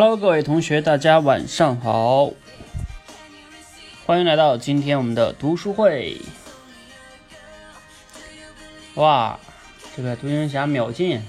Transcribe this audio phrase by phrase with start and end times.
[0.00, 2.30] Hello，各位同学，大家晚上好，
[4.06, 6.16] 欢迎来到今天我们的读书会。
[8.94, 9.40] 哇，
[9.96, 11.20] 这个独行侠秒进。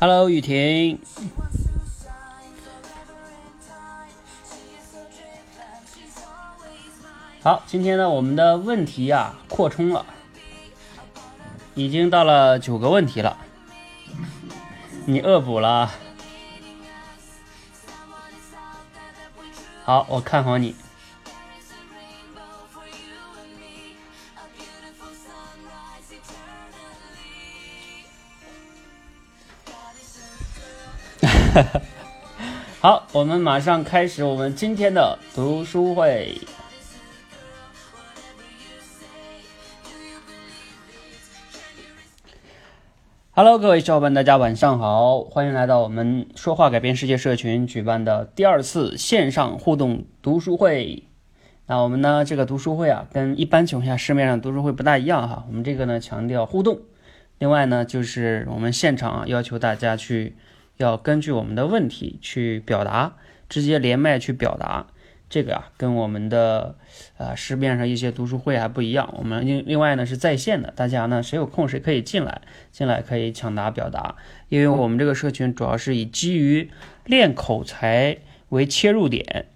[0.00, 0.98] Hello，雨婷。
[7.44, 10.06] 好，今天呢，我们的问题呀扩充了，
[11.74, 13.36] 已经到了九个问题了。
[15.06, 15.90] 你恶补了，
[19.84, 20.76] 好，我看好你。
[32.80, 36.40] 好，我们马上开始我们今天的读书会。
[43.34, 51.04] Hello，各位小伙伴，大家晚上好，欢迎来到我们说话改变世界社群举办的第二次线上互动读书会。
[51.64, 55.46] 那我们呢，这个读书会啊，跟一般情况下市面上读书会不大一样哈。
[55.48, 56.80] 我们这个呢，强调互动。
[57.38, 60.36] 另外呢，就是我们现场，要求大家去
[60.76, 63.14] 要根据我们的问题去表达，
[63.48, 64.88] 直接连麦去表达。
[65.32, 66.76] 这个啊，跟我们的
[67.16, 69.14] 呃市面上一些读书会还不一样。
[69.16, 74.16] 我们另另外呢是在线的，大家呢谁有空谁可以进来，进来可以抢答表达。
[74.50, 76.70] 因为我们这个社群主要是以基于
[77.06, 78.18] 练口才
[78.50, 79.46] 为切入点，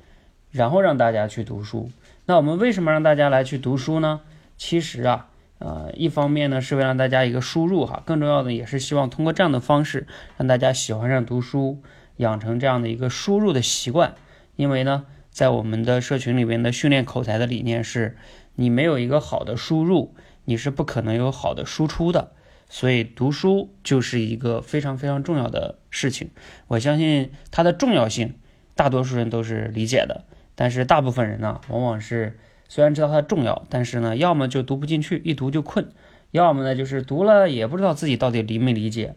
[0.50, 1.90] 然后让大家去读书。
[2.24, 4.22] 那我们为什么让大家来去读书呢？
[4.56, 10.06] 其实啊，呃，一方面呢是为了让大家一个输入哈，更重要的也是希望通过这样的方式
[10.38, 11.82] 让大家喜欢上读书，
[12.16, 14.14] 养成这样的一个输入的习惯。
[14.56, 15.04] 因为呢。
[15.36, 18.16] 在我们的社群里面的训练口才的理念是，
[18.54, 20.14] 你没有一个好的输入，
[20.46, 22.32] 你是不可能有好的输出的。
[22.70, 26.30] 所以读书就是一个非常非常重要的事情。
[26.68, 28.32] 我相信它的重要性，
[28.74, 30.24] 大多数人都是理解的。
[30.54, 35.84] 但是大部分人呢，往往是虽然知道它重要，但是呢，要么就读不进去，一读就困；
[36.30, 39.16] 要么呢，就是读了也不知道自己到底理没理解，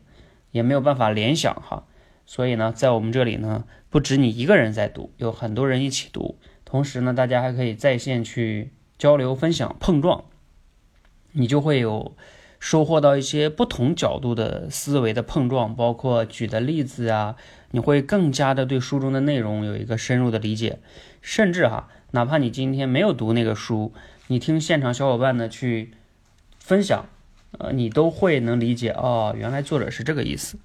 [0.51, 1.85] 也没有办法联想哈。
[2.29, 6.37] 所以呢，在我们这里呢，不止你一个人在读，有很多人一起读。
[6.63, 10.25] 同时呢，大家还可以在线去交流、分享、碰撞，
[11.31, 12.15] 你就会有
[12.59, 17.35] 收获到一些不同角度的思维的碰撞，包括举的例子啊，
[17.71, 20.77] 你会更加的对书中的内容有一个深入的理解。
[21.23, 23.91] 甚至哈，哪怕你今天没有读那个书，
[24.27, 25.93] 你听现场小伙伴呢去
[26.59, 27.09] 分享，
[27.57, 30.59] 呃，你都会能理解哦，原来作者是这个意思。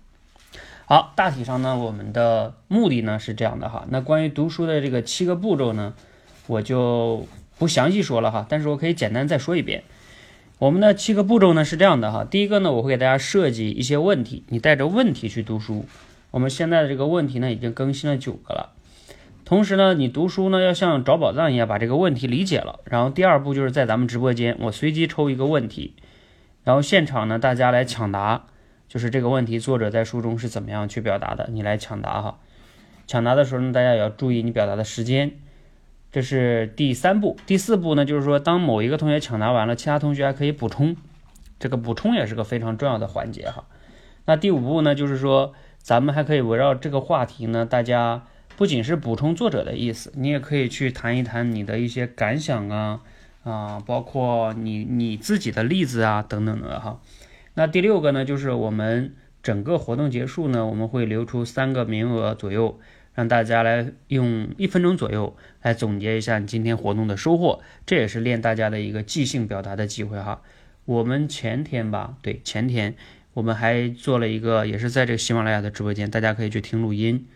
[0.87, 3.87] 好，大体上呢，我们的目的呢是这样的哈。
[3.89, 5.95] 那关于读书的这个七个步骤呢，
[6.47, 7.27] 我就
[7.59, 8.45] 不详细说了哈。
[8.47, 9.85] 但是我可以简单再说一遍。
[10.59, 12.25] 我们的七个步骤呢是这样的哈。
[12.25, 15.87] 第一个呢，我会给大家设计一些问题，你带着问题去读书。
[16.31, 18.75] 我们现在的这个问题呢已经更新了九个了。
[19.47, 22.81] 同时呢，你读书呢要像找宝藏一样把这个问题理解了。
[22.85, 25.95] 然后第二步就是在咱们直播间，我随机抽一个问题，
[26.63, 28.45] 然后现场呢大家来抢答。
[28.95, 31.49] 就是这个问题，作者在书中是怎么样去表达的？
[31.51, 32.39] 你来抢答哈。
[33.09, 35.33] 抢答的时候呢，大家也要注意你表达的时间。
[36.13, 37.37] 这是第三步。
[37.45, 40.95] 第四步呢，就是说当某一个同学抢答完了，其他同学还可以补充。
[41.59, 43.65] 这个补充也是个非常重要的环节哈。
[44.27, 48.23] 那第五步呢，就是说咱们还可以围绕这个话题呢，大家
[48.57, 53.01] 不仅是补充作者的意思，你也可以去谈一谈你的一些感想啊
[53.43, 57.01] 啊，包括你你自己的例子啊等等的哈。
[57.57, 62.81] 那第六个呢，就是我们整个活动结束呢，我们会留出三个名额左右，
[63.15, 70.43] 让大家来用一分钟左右来总结一下你今天活动的收获，这也是练大家的一个即兴表达的机会哈。
[70.85, 72.97] 我们前天吧，对，前天
[73.35, 77.29] 我们还做了一个，也是在这个喜马拉雅的直播间，大家可以去听录音，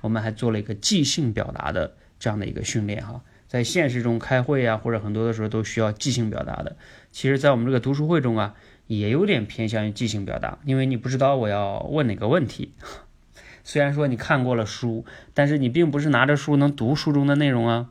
[0.00, 3.22] 我们还做了一个即兴表达的这样的一个训练哈。
[3.46, 6.76] 在现实中开会啊，或者很多的时候都需要即兴表达的，
[7.12, 8.54] 其实，在我们这个读书会中啊。
[8.86, 12.72] 也有点偏向于即兴表达，因为你不知道我要问哪个问题。
[13.64, 15.04] 虽然说你看过了书，
[15.34, 17.90] 但是你并不是拿着书能读书中的内容啊。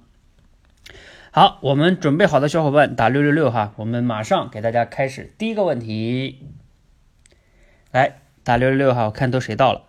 [1.32, 6.48] 好，我们准备好的小伙伴打六六六哈，我们马上给大家开始第一个问题。
[7.92, 9.82] 来打六六六哈，我看都谁到了。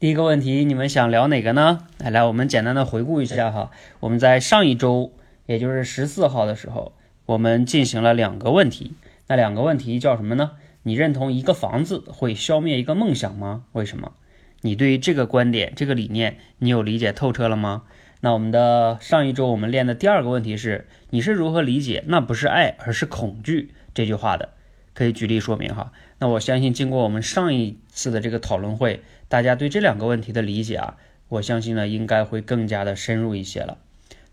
[0.00, 1.86] 第一个问题，你们想聊哪个呢？
[1.98, 5.12] 来来，我们简单的回顾一下哈，我们在上一周，
[5.46, 6.92] 也就是十四号的时候。
[7.32, 8.92] 我们进行了两个问题，
[9.26, 10.50] 那两个问题叫什么呢？
[10.82, 13.64] 你认同一个房子会消灭一个梦想吗？
[13.72, 14.12] 为什么？
[14.60, 17.84] 你对于这个观点、这个理念，你有理解透彻了吗？
[18.20, 24.50] 那我们的上一周我们练的第二个问题是，你是如何理解“那不是爱，而是恐惧”这句话的？
[24.92, 25.90] 可以举例说明哈。
[26.18, 30.96] 那我相信经过我们上一次的这个讨论会，大家对这两个问题的理解啊，
[31.28, 33.78] 我相信呢应该会更加的深入一些了。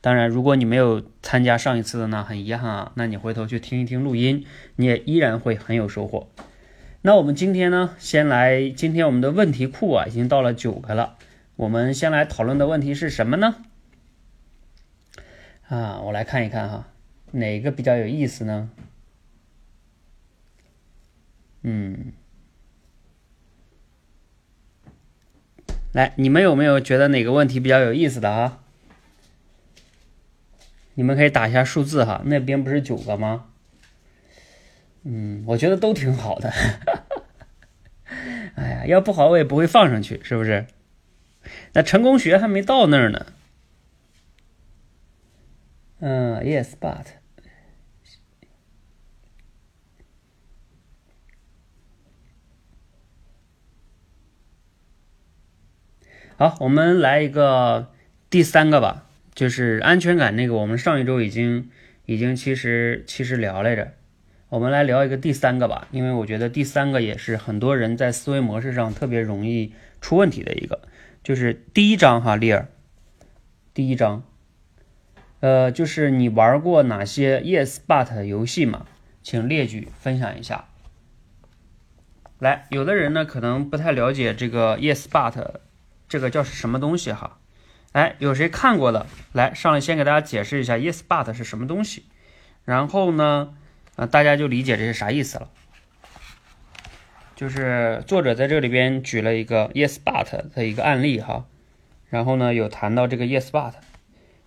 [0.01, 4.45] 当然，如果你没有参加上一次的呢，很遗憾啊，那你回头去听一听录音，
[4.77, 6.29] 你也依然会很有收获。
[7.01, 11.17] 那我们今天呢，先来，今天我们的问题库啊，已经到了九个了。
[11.57, 13.55] 我们先来讨论的问题是什么呢？
[15.67, 16.87] 啊，我来看一看哈，
[17.31, 18.69] 哪个比较有意思呢？
[21.61, 22.13] 嗯，
[25.91, 28.63] 来，你们有没有觉得哪个问题比较有意思的啊？
[30.99, 33.45] 你们可以打一下数字哈，那边不是九个吗？
[35.03, 36.51] 嗯，我觉得都挺好的。
[38.55, 40.67] 哎呀，要不好我也不会放上去，是不是？
[41.71, 43.27] 那成功学还没到那儿呢。
[46.01, 47.05] 嗯，Yes, but。
[56.35, 57.89] 好，我们来一个
[58.29, 61.69] 第三个吧，就是安全感那个，我们上一周已经
[62.05, 63.93] 已经其实其实聊来着。
[64.49, 70.81] 我们来聊一个第三个吧，因为我觉得第三个也是很多人在思维模式上特别容易出问题的一个，
[71.23, 72.67] 就是第一章哈，利尔，
[73.73, 74.23] 第一章，
[75.39, 78.87] 呃，就是你玩过哪些 Yes But 游戏吗？
[79.21, 80.65] 请列举分享一下。
[82.39, 85.59] 来，有的人呢可能不太了解这个 Yes But。
[86.07, 87.38] 这个叫什么东西哈？
[87.91, 89.07] 哎，有谁看过的？
[89.33, 92.05] 来，上来先给大家解释一下 yes but 是什么东西，
[92.63, 93.55] 然后呢，
[93.95, 95.49] 呃，大家就理解这是啥意思了。
[97.35, 101.45] 就是作者在这里边举了一个 yes but 的一个案例哈，
[102.09, 103.73] 然后呢，有谈到这个 yes but，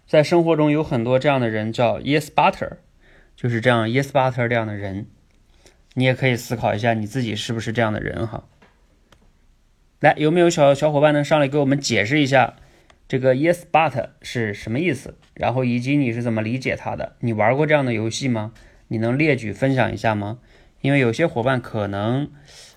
[0.06, 2.76] 在生活中有很多这样的人叫 yes butter，
[3.34, 5.06] 就是这样 yes butter 这样的人，
[5.94, 8.44] 你也可以思考一下你自己是不是这样的人哈。
[9.98, 12.56] 来，有没有小小伙伴能上来给我们解释一下
[13.12, 15.18] 这个 yes but 是什么意思？
[15.34, 17.14] 然后以及你是怎么理解它的？
[17.20, 18.54] 你玩过这样的游戏吗？
[18.88, 20.38] 你能列举分享一下吗？
[20.80, 22.30] 因为有些伙伴可能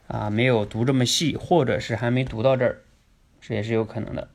[0.07, 2.81] 啊没有读这么细，或者是还没读到这儿，
[3.39, 4.27] 这也是有可能的。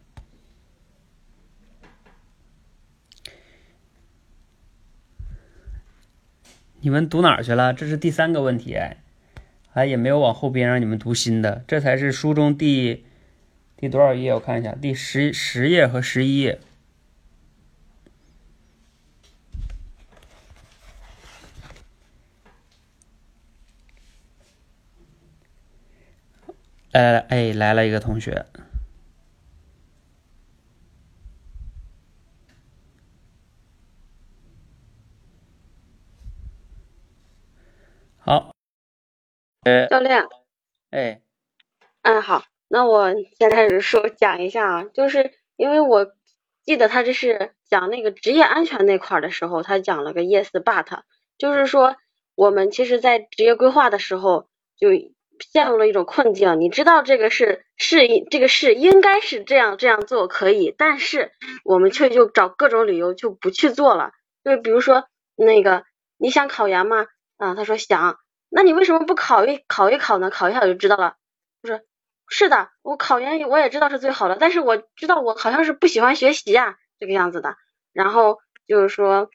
[6.80, 7.74] 你们读哪儿去了？
[7.74, 8.96] 这是第三个问题哎。
[9.74, 13.04] 哎，也没有往后边让你们读新的，这才是书中第
[13.80, 14.34] 第多少页？
[14.34, 16.60] 我看一下，第十十页和十一页。
[26.92, 28.44] 来来来，哎，来了一个同学，
[38.18, 38.54] 好。
[39.88, 40.22] 教练，
[40.90, 41.22] 哎，
[42.02, 46.06] 嗯，好，那我先开始说讲一下啊，就是因为我
[46.64, 50.86] 记得他这是讲那个职业安全那块的时候，他讲了个 yes but，
[51.36, 51.96] 就是说
[52.36, 54.46] 我们其实在职业规划的时候
[54.78, 54.90] 就
[55.40, 61.32] 陷入了一种困境，你知道这个是是这个是应该是这样这样做可以，但是
[61.64, 64.12] 我们却就找各种理由就不去做了，
[64.44, 65.82] 就比如说那个
[66.18, 67.06] 你想考研吗？
[67.36, 68.18] 啊，他说想。
[68.52, 70.28] 那你为什么不考一考一考呢？
[70.28, 71.14] 考一考就知道了。
[71.62, 71.84] 就是，
[72.30, 77.56] 是的，我考研我也知道是最好的，但是我知道我好像是不喜欢学习呀，这个样子的。
[77.92, 79.28] 然后就是说，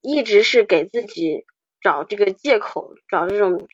[0.00, 1.44] 一直是给自己
[1.80, 3.68] 找这个借口，找这种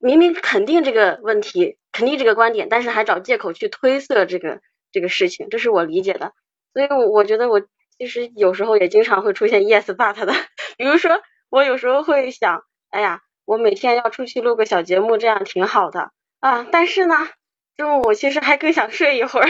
[0.00, 4.60] 明明肯定这个问题，肯定这个观点，但是还找借口去推测这个
[4.92, 6.32] 这个事情，这是我理解的。
[6.74, 7.62] 所以我觉得我
[7.96, 10.34] 其实有时候也经常会出现 yes but 的，
[10.76, 13.22] 比如说我有时候会想，哎呀。
[13.48, 16.66] 我每天要出去录个小节目，这样挺好的啊。
[16.70, 17.14] 但是呢，
[17.78, 19.48] 中午我其实还更想睡一会儿，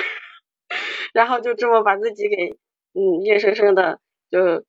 [1.13, 2.57] 然后就这么把自己给
[2.93, 4.65] 嗯，硬生生的就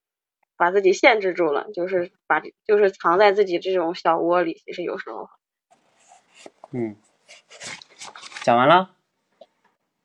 [0.58, 4.62] 把自己限制住了，就是把就是藏在自己这种小窝里。
[4.66, 5.30] 其实有时候，
[6.72, 6.96] 嗯，
[8.44, 8.96] 讲完了。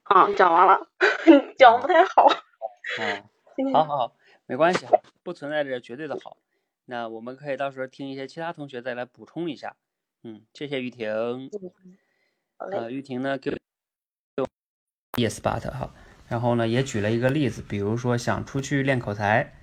[0.02, 0.88] 啊，讲完了，
[1.56, 2.26] 讲不太好。
[3.00, 6.36] 嗯，好好好，没关系哈，不存在着绝对的好。
[6.86, 9.76] 那我们可以到时候听一些其他同学再来补充一下，
[10.24, 11.50] 嗯，谢谢玉婷，
[12.58, 13.50] 呃，玉婷呢给
[15.16, 15.92] yes but 哈，
[16.28, 19.54] 然后呢也举了一个例子，比如说想出去练口才，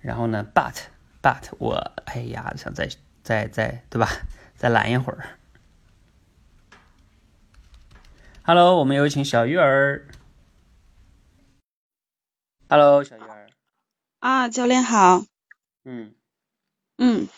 [0.00, 0.74] 然后呢 but
[1.22, 2.88] but 我哎呀想再
[3.22, 4.08] 再再对吧，
[4.56, 5.38] 再懒一会儿。
[8.44, 10.06] Hello，我们有请小鱼儿。
[12.68, 13.48] Hello，小鱼儿。
[14.18, 15.24] 啊，教练好。
[15.84, 16.14] 嗯
[16.98, 17.28] 嗯，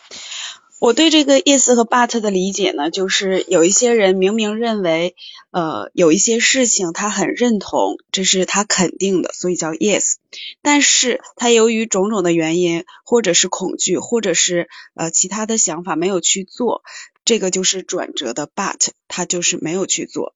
[0.79, 5.15] 我对这个 yes 和 but 的理解呢，就是有一些人明明认为，
[5.51, 10.15] 呃，有一些事情他很认同，这是他肯定的，所以叫 yes，
[10.61, 16.83] 但是他由于种种的原因，或者是恐惧，或者是呃其他的想法没有去做，
[17.23, 20.35] 这个就是转折的 but，他就是没有去做。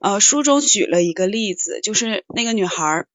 [0.00, 3.06] 呃，书中举了一个例子，就是那个女孩。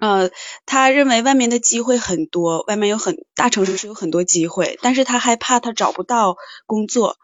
[0.00, 0.30] 呃，
[0.64, 7.18] 他认为外面的机会很多，外面有很大城市是有很多机会，但是他害怕他找不到工作，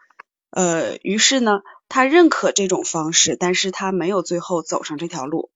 [0.51, 5.49] 呃，于是呢，他认可这种方式，但是他没有最后走上这条路。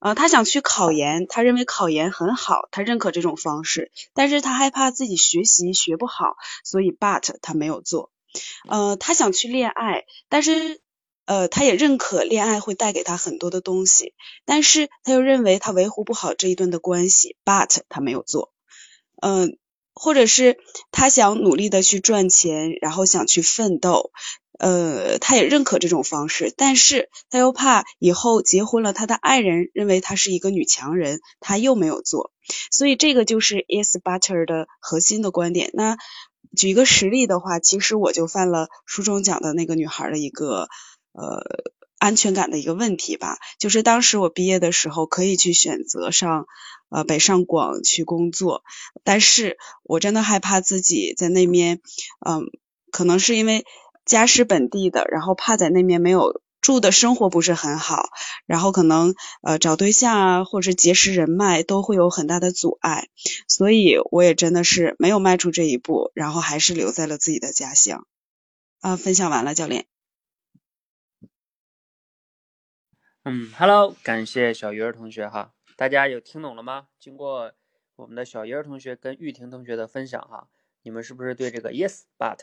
[0.00, 8.10] 呃，他想去考研，他认为考研很好，他认可这种方式，但是他害怕自己学习学不好，所以 but 他没有做。
[8.68, 10.80] 呃，他想去恋爱，但是。
[11.30, 18.52] 呃，他也认可恋爱会带给他很多的东西，但是他又认为他维护不好这一段的关系，but 他没有做。
[19.22, 19.56] 嗯，
[19.94, 20.58] 或者是
[20.90, 24.10] 他想努力的去赚钱，然后想去奋斗，
[24.58, 32.32] 呃，他也认可这种方式，但是他又怕以后结婚了，他的爱人认为他是一个女强人，他又没有做。
[32.72, 35.70] 所以这个就是 is butter 的核心的观点。
[35.74, 35.96] 那
[36.56, 40.66] 举一个实例的话，其实我就犯了书中讲的那个女孩的一个。
[41.12, 41.42] 呃，
[41.98, 46.46] 安全感的一个问题吧，就是当时我毕业的时候可以去选择上
[46.88, 48.62] 呃北上广去工作，
[49.04, 51.80] 但是我真的害怕自己在那面，
[52.26, 52.44] 嗯，
[52.90, 53.64] 可能是因为
[54.04, 58.08] 家是本地的，然后怕在那面没有住的生活不是很好，
[58.46, 63.08] 然后可能呃找对象啊或者结识人脉都会有很大的阻碍，
[63.48, 68.06] 所以我也真的是没有迈出这一步，然后还是留在了自己的家乡。
[68.80, 69.86] 啊，分享完了，教练。
[73.24, 76.88] 嗯，Hello，感谢小鱼儿同学哈，大家有听懂了吗？
[76.98, 77.52] 经过
[77.96, 80.48] 我们的小鱼儿同学跟玉婷同学的分享哈，
[80.80, 82.38] 你们是不是对这个 Yes but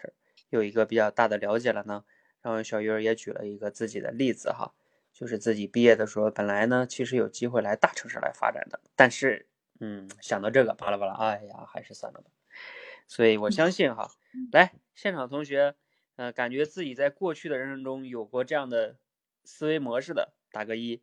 [0.50, 2.06] 有一个比较大的了解了呢？
[2.44, 4.76] 然后小鱼儿也举了一个自己的例子哈，
[5.12, 9.48] 就是自己毕业的时候，本来呢其实有机会来大城市来发展的，但是
[9.80, 12.30] 嗯想到这个巴拉巴拉，哎呀还是算了吧。
[13.08, 14.12] 所以我相信哈，
[14.52, 15.74] 来现场同学，
[16.18, 18.98] 呃，感觉自己在过去的人生中有过这样的
[19.44, 20.36] 思维模式的。
[20.58, 21.00] 打个一，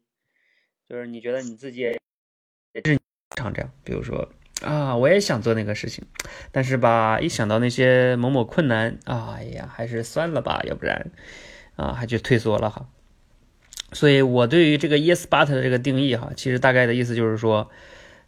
[0.89, 1.93] 就是你觉得你自己也
[2.85, 2.99] 是
[3.37, 4.29] 常这样，比如说
[4.63, 6.05] 啊，我也想做那个事情，
[6.51, 11.13] 但是吧，一想到那些某某困难，哎呀，还是算了吧，要不然
[11.77, 12.89] 啊，还就退缩了哈。
[13.93, 17.71] 所以我对于这个 yes but 的这个定义哈，其实大概的意思就是说，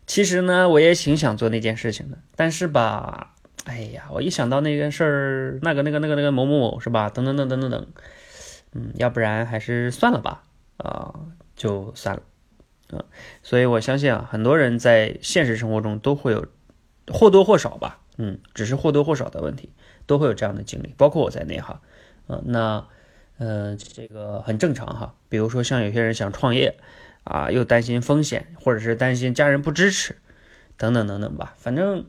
[0.06, 7.88] 其实呢，我也挺想做那件事情的，但是吧，哎呀，我一想到那件事儿，那个那个那个那个某某某是吧，等等等等等等，
[8.74, 10.44] 嗯，要不然还是算了吧。
[10.76, 11.14] 啊，
[11.54, 12.22] 就算了，
[12.98, 13.04] 啊，
[13.42, 16.46] 所以我相信啊，很多人在现实生活中都会有
[17.08, 19.70] 或多或少吧，嗯，只是或多或少的问题，
[20.06, 21.80] 都会有这样的经历，包括我在内哈，
[22.26, 22.86] 啊，那，
[23.38, 25.14] 呃，这个很正常哈。
[25.28, 26.76] 比如说像有些人想创业，
[27.24, 30.16] 啊，又担心风险，或者是担心家人不支持，
[30.76, 32.04] 等等等等吧，反正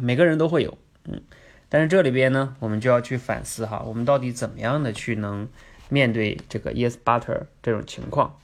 [0.00, 1.22] 每个人都会有，嗯，
[1.68, 5.48] 但是这里边呢，我们就要去反思哈，我们到底怎么样的去能。
[5.88, 8.38] 面对这个 yes butter 这种情况，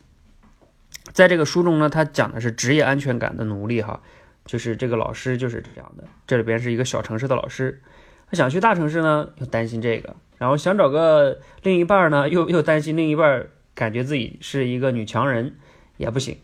[1.13, 4.01] 在这个书中呢，他讲的是职业安全感的奴隶哈，
[4.45, 6.05] 就是这个老师就是这样的。
[6.27, 7.83] 这里边是一个小城市的老师，
[8.31, 15.57] 他想去大城市呢，又担心这个，然后想找个另一半呢，又又担心另一半感觉自己是一个女强人
[15.97, 16.39] 也不行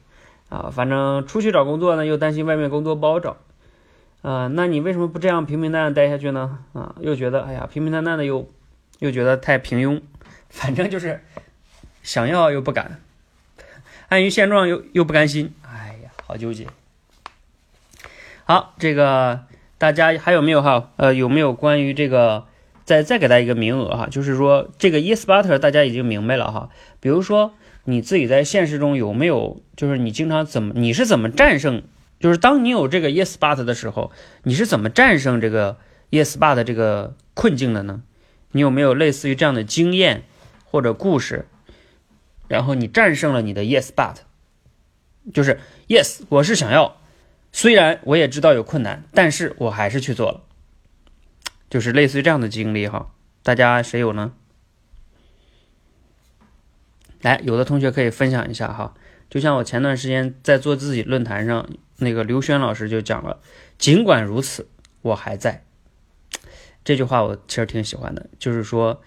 [0.49, 0.71] 啊。
[0.73, 3.37] 反正出去找工作呢，又担心外面工作不好找
[4.23, 4.49] 啊。
[4.49, 6.59] 那你为什么不这样平平淡淡待下去呢？
[6.73, 8.49] 啊，又觉得哎呀，平平淡淡的又
[8.99, 10.00] 又觉得太平庸。
[10.49, 11.23] 反正就是
[12.02, 13.00] 想要又不敢，
[14.09, 16.67] 安于现状又又不甘心，哎呀，好纠结。
[18.45, 19.45] 好，这个
[19.76, 20.90] 大家还有没有哈？
[20.97, 22.47] 呃，有没有关于这个
[22.85, 24.09] 再再给大家一个名额哈？
[24.11, 26.71] 就是说这个 yes butter 大家已经明白了哈。
[27.00, 31.83] 比如说你自己在现实中有没有，就是你经常怎么你是怎么战胜，
[32.19, 34.11] 就是当你有这个 yes but 的时候，
[34.45, 35.76] 你是怎么战胜这个
[36.11, 38.02] yes but 这个困境的呢？
[38.52, 40.23] 你有没有类似于这样的经验？
[40.71, 41.47] 或者故事，
[42.47, 44.17] 然后你战胜了你的 yes but，
[45.33, 45.59] 就是
[45.89, 47.01] yes 我是想要，
[47.53, 50.43] 虽然我也知道有困难，但是我还是去做了，
[51.71, 53.11] 就是类似于这样的经历哈。
[53.43, 54.33] 大家谁有呢？
[57.23, 58.95] 来，有的同学可以分享一下哈。
[59.31, 63.41] 就像我前段时间在做自己论坛上，那个刘轩老师就讲了，
[63.77, 64.69] 尽管如此，
[65.03, 65.65] 我还在。
[66.85, 69.03] 这句话我其实挺喜欢的，就是说，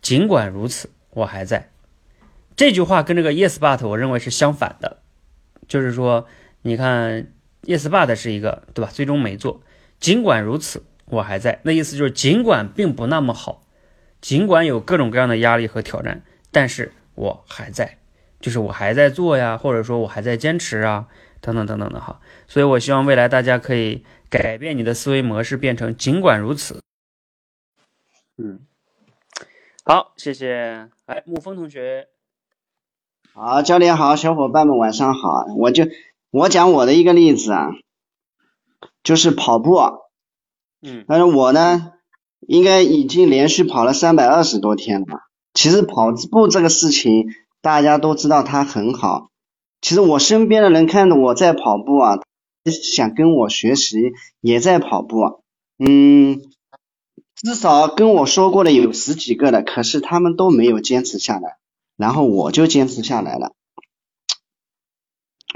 [0.00, 0.90] 尽管如此。
[1.14, 1.70] 我还在，
[2.54, 4.98] 这句话跟这个 yes but 我认为是相反的，
[5.66, 6.26] 就是说，
[6.62, 8.90] 你看 yes but 是一个对吧？
[8.92, 9.62] 最终没做。
[9.98, 11.60] 尽管如此，我还在。
[11.62, 13.64] 那意思就是尽管并不那么好，
[14.20, 17.98] 尽管有各种各样的压力和挑战，但是我还在，
[18.40, 21.06] 就是我还在做呀，或者说我还在坚持啊，
[21.40, 22.20] 等等等等的哈。
[22.48, 26.80] 所以我希望未来大家可以改变你的思维模式，变成尽管如此。
[28.36, 28.60] 嗯，
[29.86, 30.88] 好，谢谢。
[31.04, 32.08] 哎，沐风同学。
[33.34, 35.44] 好，教练好，小伙伴们晚上好。
[35.58, 35.84] 我就
[36.30, 37.68] 我讲我的一个例子啊，
[39.02, 39.76] 就是跑步。
[40.80, 41.04] 嗯。
[41.06, 41.92] 但是我呢，
[42.40, 45.20] 应该已经连续跑了三百二十多天了。
[45.52, 47.26] 其实跑步这个事情，
[47.60, 49.28] 大家都知道它很好。
[49.82, 52.20] 其实我身边的人看着我在跑步啊，
[52.64, 53.98] 想跟我学习，
[54.40, 55.42] 也在跑步。
[55.76, 56.40] 嗯，
[57.44, 61.58] 至少跟我说过的有十几个的，可是他们都没有坚持下来。
[61.96, 63.52] 然后我就坚持下来了，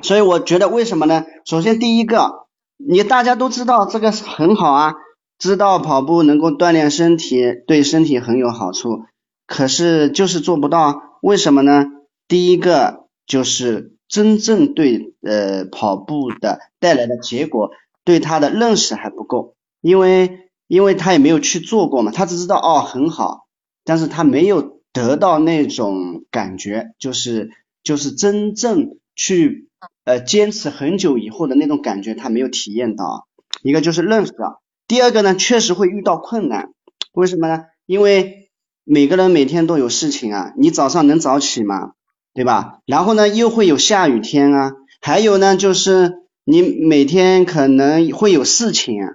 [0.05, 1.25] 所以我觉得为什么呢？
[1.45, 4.95] 首先第一个，你大家都知道这个很好啊，
[5.37, 9.03] 知道跑步能够锻炼身体，对身体很有好处，
[9.49, 11.87] 可是就是做不到，为什么呢？
[12.29, 17.73] 第一个就是真正对呃跑步的带来的结果，
[18.05, 23.49] 对他的认识还不够，因为因为他也没有去做过嘛，他只知道哦很好，
[23.85, 24.79] 但是他没有。
[24.91, 27.51] 得到那种感觉，就是
[27.85, 29.69] 就是真正去
[30.05, 33.29] 呃坚持很久以后的那种感觉，他没有体验到。
[33.63, 36.73] 一个就是认识到，第二个呢，确实会遇到困难。
[37.13, 37.65] 为什么呢？
[37.87, 38.51] 因为
[38.83, 41.93] 每个人每天都有事情啊，你早上能早起吗？
[42.35, 42.81] 对吧？
[42.87, 49.11] 然后呢，又会有下雨天啊，还有呢，就是你每天可能会有事情啊，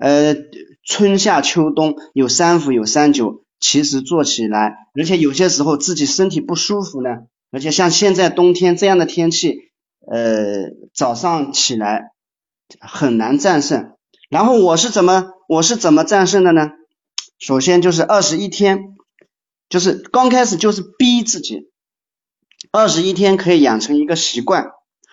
[0.00, 0.34] 呃，
[0.82, 3.44] 春夏秋冬有三伏有三九。
[3.62, 7.10] 其实做起来，而且有些时候自己身体不舒服呢，
[7.50, 9.70] 而且像现在冬天这样的天气，
[10.10, 12.12] 呃，早上起来
[12.80, 13.92] 很难战胜。
[14.30, 16.70] 然后我是怎么我是怎么战胜的呢？
[17.38, 18.94] 首先就是二十一天，
[19.68, 21.68] 就是刚开始就是逼自己，
[22.72, 24.70] 二十一天可以养成一个习惯。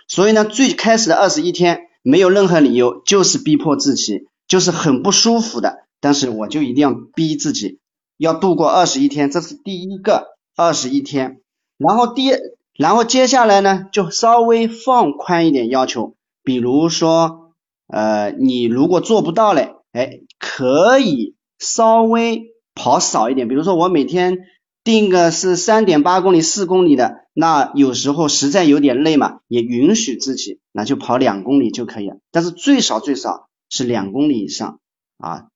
[0.07, 7.79] 所以呢，最开始的二十一天没有任何理由，就是逼迫自己，就是很不舒服的，但是我就一定要逼自己。
[8.17, 11.41] 要度过二十一天，这是第一个二十一天。
[11.77, 12.31] 然后第，
[12.75, 17.53] 然后接下来呢，就稍微放宽一点要求，比如说，
[17.87, 23.47] 呃，你如果做不到嘞，哎，可以稍微跑少一点。
[23.47, 24.39] 比如说我每天
[24.83, 32.17] 定个是三点八公里、四公里的，那有时候实在有点累嘛，也允许自己，那就跑两公里就可以了。
[32.31, 34.79] 但是最少最少是两公里以上
[35.17, 35.47] 啊。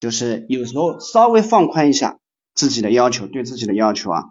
[0.00, 2.18] 就是有时候稍微放宽一下
[2.54, 4.24] 自己的要求，对自己的要求啊。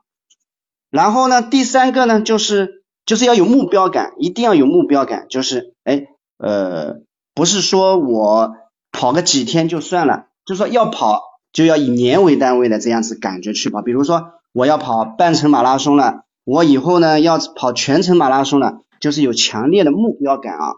[0.89, 5.27] 然后呢，第三个呢，就是就是要有目标感，一定要有目标感。
[5.29, 7.01] 就是哎呃，
[7.33, 8.51] 不是说我
[8.91, 11.21] 跑个几天就算了，就说要跑
[11.53, 13.81] 就要以年为单位的这样子感觉去跑。
[13.81, 20.73] 比如说我要跑半程马拉松了，我以后呢要跑全程马拉松了，就是有强烈的目标感啊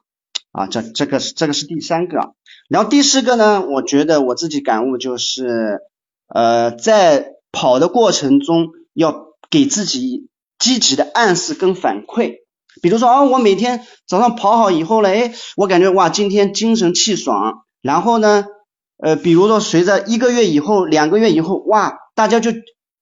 [0.54, 2.36] 啊，这这个是这个是第三个。
[2.70, 5.82] 然后第四个呢，我觉得我自己感悟就是，
[6.28, 12.38] 呃，在跑的过程中要给自己积极的暗示跟反馈，
[12.82, 17.66] 比如说啊，我每天早上跑好以后呢，哎，我感觉哇，今天精神气爽。
[17.82, 18.46] 然后呢，
[18.98, 22.52] 呃，比如说随着一个月以后、两个月以后，哇，大家就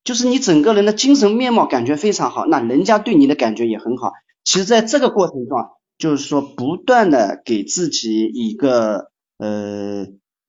[0.04, 4.14] 就是你整个人的精神面貌感觉非常好，那人家对你的感觉也很好。
[4.44, 5.66] 其实在这个过程中啊，
[6.02, 9.10] 就是说不断的给自己一个。
[9.38, 10.06] 呃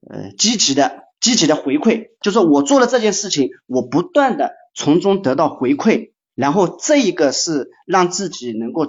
[0.07, 8.87] 呃，积极的积极的回馈，就是我做了这件事情，我不断的从中得到回馈，然后这一个是让自己能够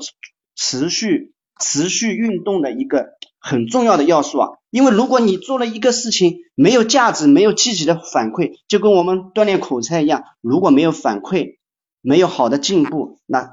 [0.55, 4.49] 持续持续运动的一个很重要的要素啊。
[4.71, 11.59] 因为如果你做了一个事情没有价值，没有积极的反馈，就跟我们锻炼口才一样，如果没有反馈，
[12.01, 13.51] 没有好的进步，那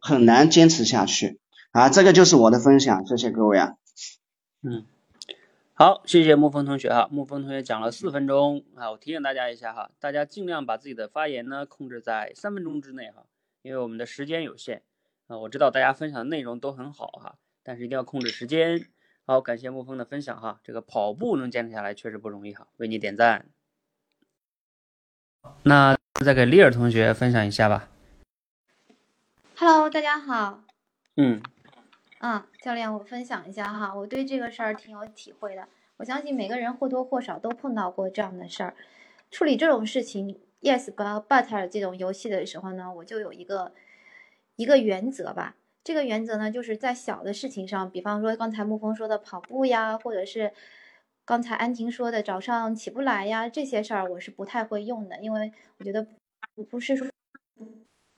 [0.00, 1.38] 很难坚持下去
[1.72, 1.88] 啊。
[1.90, 3.76] 这个就是我的分享，谢谢各位啊。
[4.62, 4.86] 嗯。
[5.74, 13.24] 好，谢谢沐风同学哈，沐风同学讲了四分钟啊，我提醒大家一下哈，大家尽量把自己的发言呢控制在三分钟之内哈，
[13.62, 14.82] 因为我们的时间有限
[15.26, 18.86] 啊，我知道大家分享的内容都很好哈，但是一定要控制时间。
[19.24, 23.46] 好，感谢沐风的分享哈，这个跑步能坚持下来确实不容易哈，为你点赞。
[25.64, 27.88] 那再给丽尔同学分享一下吧。
[29.56, 30.62] Hello，大家好。
[31.16, 31.42] 嗯。
[32.22, 35.66] 啊，教练，我分享一下哈，我对这个事儿挺有体会的。
[35.96, 38.76] 我相信每个人或多或少都碰到过这样的事儿。
[39.32, 43.72] 处理这种事情，yes 和 but 这种游戏的时候呢，我就有一个
[44.54, 50.52] 一个原则吧，这个原则呢，就是在小的事情上，比方说刚才沐风说的跑步呀，或者是
[51.24, 56.06] 刚才安婷说的早上起不来呀，这些事儿我是不太会用的，因为我觉得
[56.70, 57.08] 不是说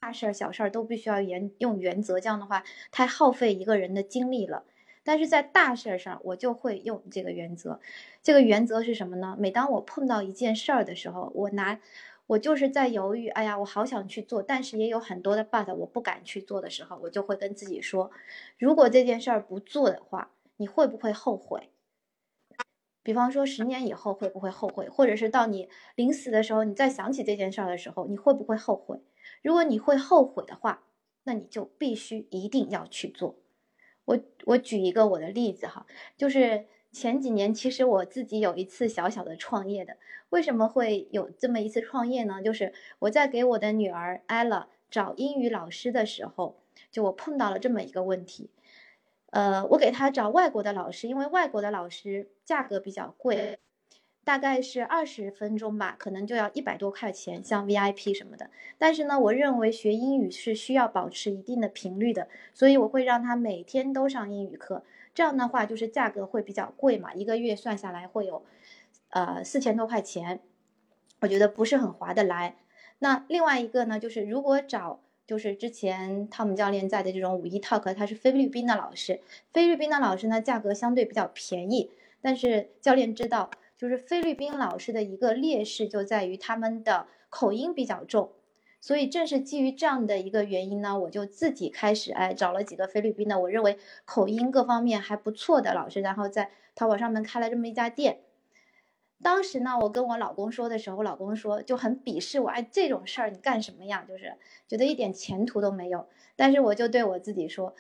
[0.05, 2.63] 大事儿、小事儿都必须要原用原则，这样的话
[2.93, 4.65] 太耗费一个人的精力了。
[5.03, 7.81] 但是在大事儿上，我就会用这个原则。
[8.23, 9.35] 这个原则是什么呢？
[9.41, 11.81] 每当我碰到一件事儿的时候，我拿
[12.27, 18.11] 我就是在犹豫，哎呀，我好想去做，但是也有很多的 but，我不敢去做的时候，我就会跟自己说，
[18.59, 21.71] 如果这件事儿不做的话，你会不会后悔？
[23.03, 24.87] 比方说十年以后会不会后悔？
[24.87, 29.01] 或者是到你临死的时候，你再想起这件事儿的时候，你会不会后悔？
[29.45, 30.85] 如果你会后悔的话，
[31.25, 33.37] 那你就必须一定要去做。
[34.07, 35.85] 我我举一个我的例子哈，
[36.17, 39.99] 就是前几年其实我自己有一次小小的创业的，
[40.31, 42.43] 为什么会有这么一次创业呢？
[42.43, 48.49] 就是我在给我的女儿 Ella 找英语老师的时候，就我碰到了这么一个问题，
[49.29, 53.59] 呃，我给她找外国的老师，因为外国的老师价格比较贵。
[54.25, 58.49] 大概是二十分钟吧，可能就要一百多块钱，像 VIP 什么的。
[58.79, 64.83] 但是呢，我认为学英语是需要保持一定的频率的，所以我会让他每天都上英语课。
[65.15, 68.43] 这样的话，就是价格会比较贵嘛，一个月算下来会有，
[69.11, 70.41] 呃，四千多块钱，
[71.21, 72.57] 我觉得不是很划得来。
[73.01, 79.21] 那另外一个呢，就是如果找就是之前汤姆教练在的这种五一 talk，他是菲律宾的老师，
[79.53, 81.91] 菲律宾的老师呢价格相对比较便宜，
[82.23, 83.51] 但是教练知道。
[83.85, 88.33] 就是菲律宾老师的一个劣势就在于他们的口音比较重，
[88.81, 98.21] 所以正是基于这样的一个原因呢，我就自己开始哎找了几个菲律宾的，我认为口音各方面还不错的老师，然后在淘宝上面开了这么一家店。
[99.23, 104.07] 当时呢，我跟我老公说的时候，老公说就很鄙视我，哎这种事儿你干什么呀？
[104.09, 104.33] 就是
[104.67, 106.07] 觉得一点前途都没有。
[106.37, 107.75] 但是我就对我自己说，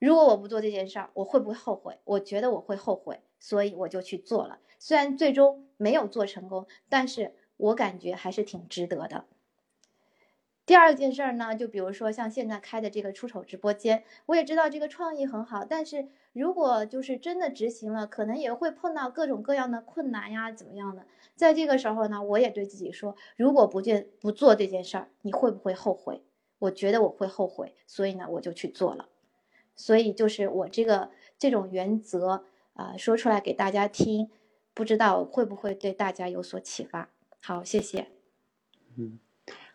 [0.00, 1.96] 如果我不做这件事儿，我会不会后悔？
[2.02, 4.58] 我觉得我会后悔，所以我就去做了。
[4.78, 9.24] 虽然最终没有做成功，但是我感觉还是挺值得的。
[10.64, 21.06] 第二件事儿呢，就比如说像现在开的这个出丑直播间，我也知道这个创意很好，但是如果就是真的执行了，可能也会碰到各种各样的困难呀，怎么样的？
[21.34, 26.22] 在这个时候呢，我也对自己说，如果不见不做这件事儿，你会不会后悔？
[26.58, 29.08] 我觉得我会后悔，所以呢，我就去做了。
[29.74, 34.28] 所以就是我这个这种原则啊，说出来给大家听。
[34.78, 37.08] 不知道会不会对大家有所启发？
[37.42, 38.06] 好，谢谢。
[38.96, 39.18] 嗯，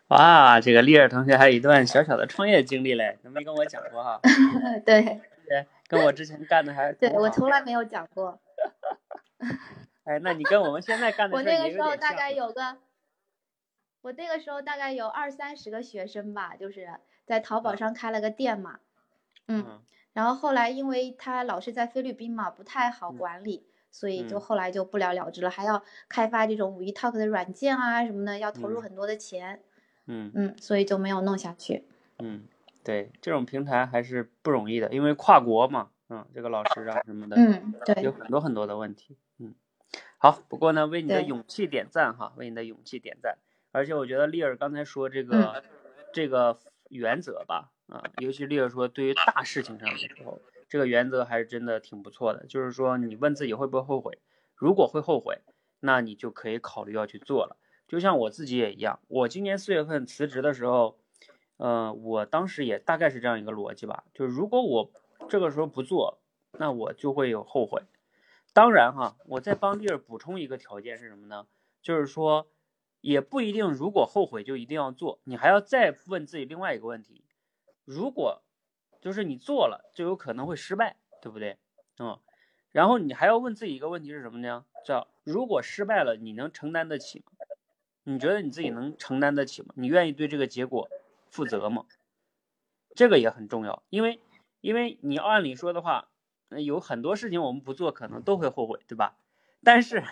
[0.08, 4.18] 哇，这个丽儿同学还有一段小小的创业经历嘞，都没跟我讲过哈。
[4.86, 8.40] 对，对，跟我之前干的还对我从来没有讲过。
[10.04, 12.78] 哎，那你跟我们现在干 的我那个时候大概有个，
[14.00, 16.88] 我那个时候大概有二三十个学生吧，就是
[17.26, 18.80] 在淘宝上开了个店嘛。
[19.48, 19.82] 嗯。
[20.14, 23.66] 然后后来因为他老是在菲律宾嘛，不太好管理。
[23.94, 29.62] 所以就后来就不了了之了，还要开发这种五一 talk 的软件啊什么的，要投入很多的钱。
[30.06, 31.84] 嗯嗯，所以就没有弄下去。
[32.18, 32.42] 嗯，
[32.82, 39.16] 对，这种平台还是不容易的，因为跨国嘛，嗯，这个老师啊什么的，嗯，对，有很多很多的问题。
[39.38, 39.54] 嗯，
[40.18, 43.38] 好，不过呢，为你的勇气点赞哈，为你的勇气点赞。
[43.70, 45.62] 而且我觉得丽儿刚才说这个
[46.12, 50.40] 这个原则吧，啊，尤其丽儿说对于大事情上的时候。
[50.74, 54.18] 这个原则还是真的挺不错的，就是说你问自己会不会后悔，
[54.56, 55.38] 如果会后悔，
[55.78, 57.56] 那你就可以考虑要去做了。
[57.86, 60.98] 就像我自己也一样，我今年四月份辞职的时候，
[61.58, 64.90] 呃，我当时也大概是这样一个逻辑吧，就是如果我
[65.28, 66.18] 这个时候不做，
[66.58, 67.80] 那我就会有后悔。
[68.52, 71.46] 当然哈，我再帮丽儿补充一个条件是什么呢？
[71.82, 72.48] 就是说
[73.00, 77.24] 也不一定，如果后悔就一定要做，你还要再问自己另外一个问题，
[77.84, 78.40] 如果。
[79.04, 81.58] 就是你做了就有可能会失败，对不对？
[81.98, 82.18] 嗯，
[82.72, 84.64] 然后你还要问自己一个问题是什么呢？
[84.82, 87.26] 叫如果失败了，你能承担得起吗？
[88.04, 89.74] 你觉得你自己能承担得起吗？
[89.76, 90.88] 你愿意对这个结果
[91.30, 91.84] 负责吗？
[92.96, 94.22] 这个也很重要，因为
[94.62, 96.08] 因为你按理说的话，
[96.48, 99.18] 有很多事情我们不做可能都会后悔，对吧？
[99.62, 100.02] 但是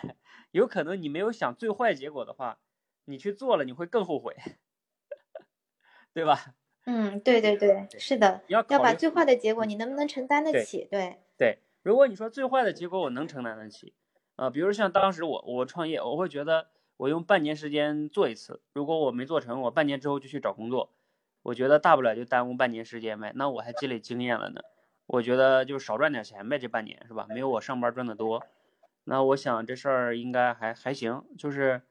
[0.50, 2.58] 有可能你没有想最坏结果的话，
[3.06, 4.36] 你去做了你会更后悔，
[6.12, 6.54] 对吧？
[6.84, 10.88] 嗯，对对对，是的，要要把最坏的结果，你能不能承担得起？
[10.90, 13.94] 对对，如果你说最坏的结果我能承担得起，
[14.34, 16.66] 啊，比如像当时我我创业，我会觉得
[16.96, 20.90] 我用半年时间做一次，如果我没做成，我半年之后就去找工作，
[21.42, 24.62] 我觉得大不了就耽误半年时间呗，那我还积累经验了呢，
[25.06, 27.26] 我觉得就少赚点钱呗，这半年是吧？
[27.28, 28.44] 没有我上班赚的多，
[29.04, 31.82] 那我想这事儿应该还还行，就是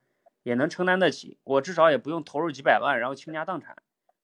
[0.44, 3.78] 也能承担得起，我至少也不用投入几百万，然后倾家荡产。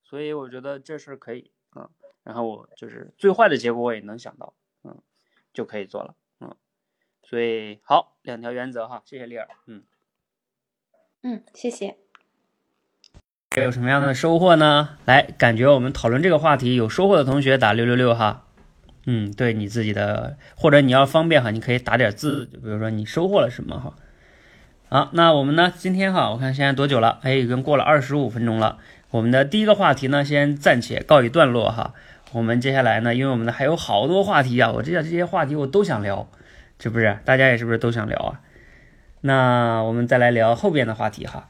[0.08, 1.90] 所以我觉得这事可以啊，
[2.24, 4.98] 然后我就是最坏的结果我也能想到，嗯，
[5.54, 6.56] 就可以做了，嗯，
[7.24, 9.84] 所以好两条原则哈，谢谢丽儿，嗯
[11.24, 11.98] 嗯，谢谢。
[13.58, 14.98] 有什么样的收获呢？
[15.06, 18.46] 来，感觉我们讨论这个话题有收获的同学打六六六哈。
[19.08, 23.96] 嗯，对你自己的，或者你要方便哈，你可以打点字，就比如说你收获了什么哈。
[24.90, 27.20] 好，那我们呢，今天哈，我看现在多久了？
[27.24, 28.80] 哎，已经过了二十五分钟了。
[29.12, 31.94] 我们的第一个话题呢，先暂且告一段落哈。
[32.34, 36.30] 我们接下来呢，因为我们的还有好多话题啊，我这这些话题我都想聊，
[36.78, 37.18] 是不是？
[37.24, 38.42] 大家也是不是都想聊啊？
[39.22, 41.50] 那我们再来聊后边的话题哈。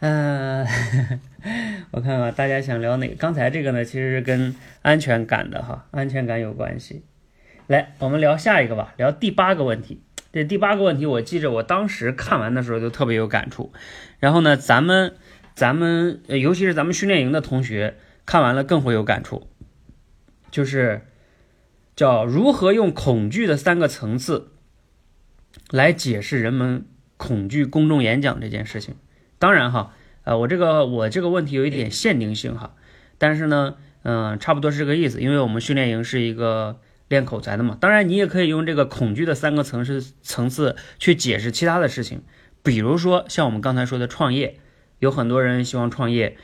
[0.00, 0.66] 嗯，
[1.92, 3.14] 我看看大家想聊哪？
[3.18, 7.04] 刚才这个呢，其实是跟安全感的哈，安全感有关系。
[7.66, 10.02] 来，我们聊下一个吧，聊第八个问题。
[10.38, 13.72] 这第八个问题，我记着我当时看完的时候就特别有感触。
[14.20, 15.16] 然后呢，咱们
[15.56, 19.48] 咱们尤其是咱们训练营的同学看完了更会有感触，
[20.52, 21.08] 就是
[21.96, 24.52] 叫如何用恐惧的三个层次
[25.72, 28.94] 来解释人们恐惧公众演讲这件事情。
[29.40, 32.76] 当然哈，呃，我这个我这个问题有一点限定性哈，
[33.18, 33.74] 但是呢，
[34.04, 37.76] 嗯，差不多是这个意思，因为我们训练营是一个练口才的嘛。
[37.80, 42.22] 当然，你也可以用这个恐惧的三个层次层次去解释其他的事情，
[42.62, 44.58] 比如说像我们刚才说的创业，
[44.98, 46.36] 有很多人希望创业，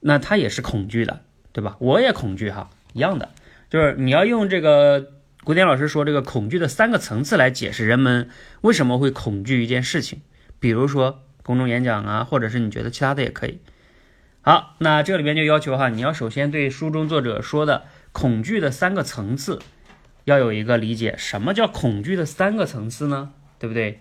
[0.00, 1.20] 那他也是恐惧的，
[1.52, 1.76] 对吧？
[1.78, 3.30] 我也恐惧哈，一样的，
[3.68, 5.12] 就是你要用这个
[5.44, 8.28] 古典老师说这个恐惧的三个层次来解释人们
[8.62, 10.22] 为什么会恐惧一件事情，
[10.58, 11.22] 比如说。
[11.44, 13.58] 公众演讲啊，或者是你觉得其他的也可以。
[14.42, 17.82] 好，那这里边就要求哈，你要首先对书中作者说的
[18.12, 19.58] 恐惧的三个层次
[20.24, 21.16] 要有一个理解。
[21.16, 23.34] 什么叫恐惧的三个层次呢？
[23.58, 24.00] 对不对？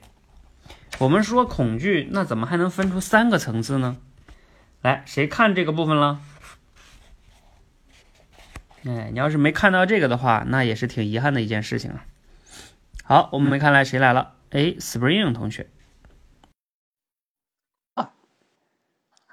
[0.99, 3.97] 我们说恐惧，那怎么还能分出三个层次呢？
[4.81, 6.21] 来，谁看这个部分了？
[8.85, 12.05] 哎，你要是没看到这个的话，那也是挺遗憾的一件事情啊。
[13.03, 14.35] 好，我们没看来谁来了？
[14.49, 15.69] 哎，Spring 同学。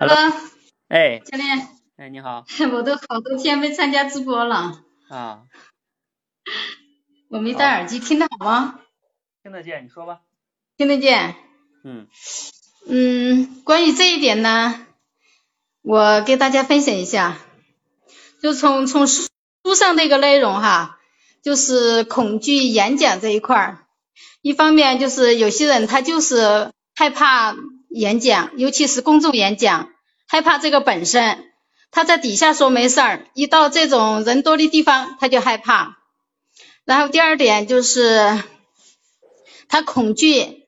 [0.00, 0.16] Hello，
[0.86, 5.42] 哎，教练，哎，你好， 我都好多天没参加直播了啊，
[7.28, 8.80] 我没戴耳机，听得好吗？
[9.42, 10.20] 听得见，你说吧。
[10.76, 11.36] 听得见。
[11.84, 12.06] 嗯。
[12.88, 14.86] 嗯，关于这一点呢，
[15.82, 17.38] 我给大家分享一下，
[18.42, 19.28] 就从从书
[19.76, 20.98] 上这个内容哈，
[21.42, 23.86] 就是恐惧演讲这一块儿，
[24.40, 27.54] 一方面就是有些人他就是害怕。
[27.90, 29.88] 演讲，尤其是公众演讲，
[30.26, 31.52] 害怕这个本身，
[31.90, 35.97] 他在底下说没事儿，一到这种人多的地方他就害怕。
[36.88, 38.42] 然后第二点就是
[39.68, 40.66] 他恐惧，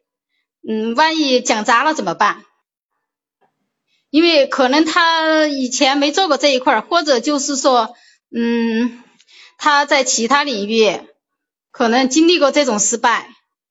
[0.69, 2.45] 嗯，万一讲砸了怎么办？
[4.11, 7.95] 因为可能他以前没做过这一块，或者就是说，
[8.37, 9.03] 嗯，
[9.57, 11.01] 他在其他领域
[11.71, 13.31] 可能经历过这种失败，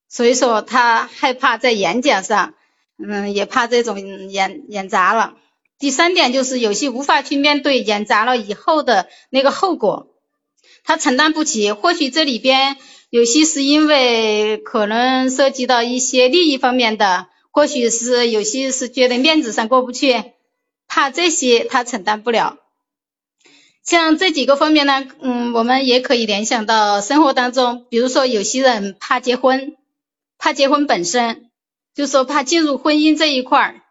[0.09, 2.55] 所以说他害怕在演讲上。
[2.97, 5.35] 嗯，也怕这种演演砸了。
[5.77, 10.07] 第三点就是有些无法去面对演砸了以后的那个后果，
[10.83, 11.71] 他承担不起。
[11.71, 12.77] 或许这里边
[13.09, 20.23] 有些是因为可能涉及到一些利益方面的，或许是有些是觉得面子上过不去，
[20.87, 22.57] 怕这些他承担不了。
[23.83, 29.75] 像这几个方面呢，嗯，我们也可以联想到生活当中，比如说有些人怕结婚，
[30.37, 31.45] 怕结婚本身。
[31.95, 33.81] 就说怕进入婚姻这一块儿，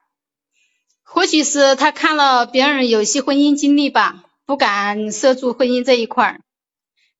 [1.03, 6.41] 或许是他看了别人有些婚姻经历吧，不敢涉足婚姻这一块儿。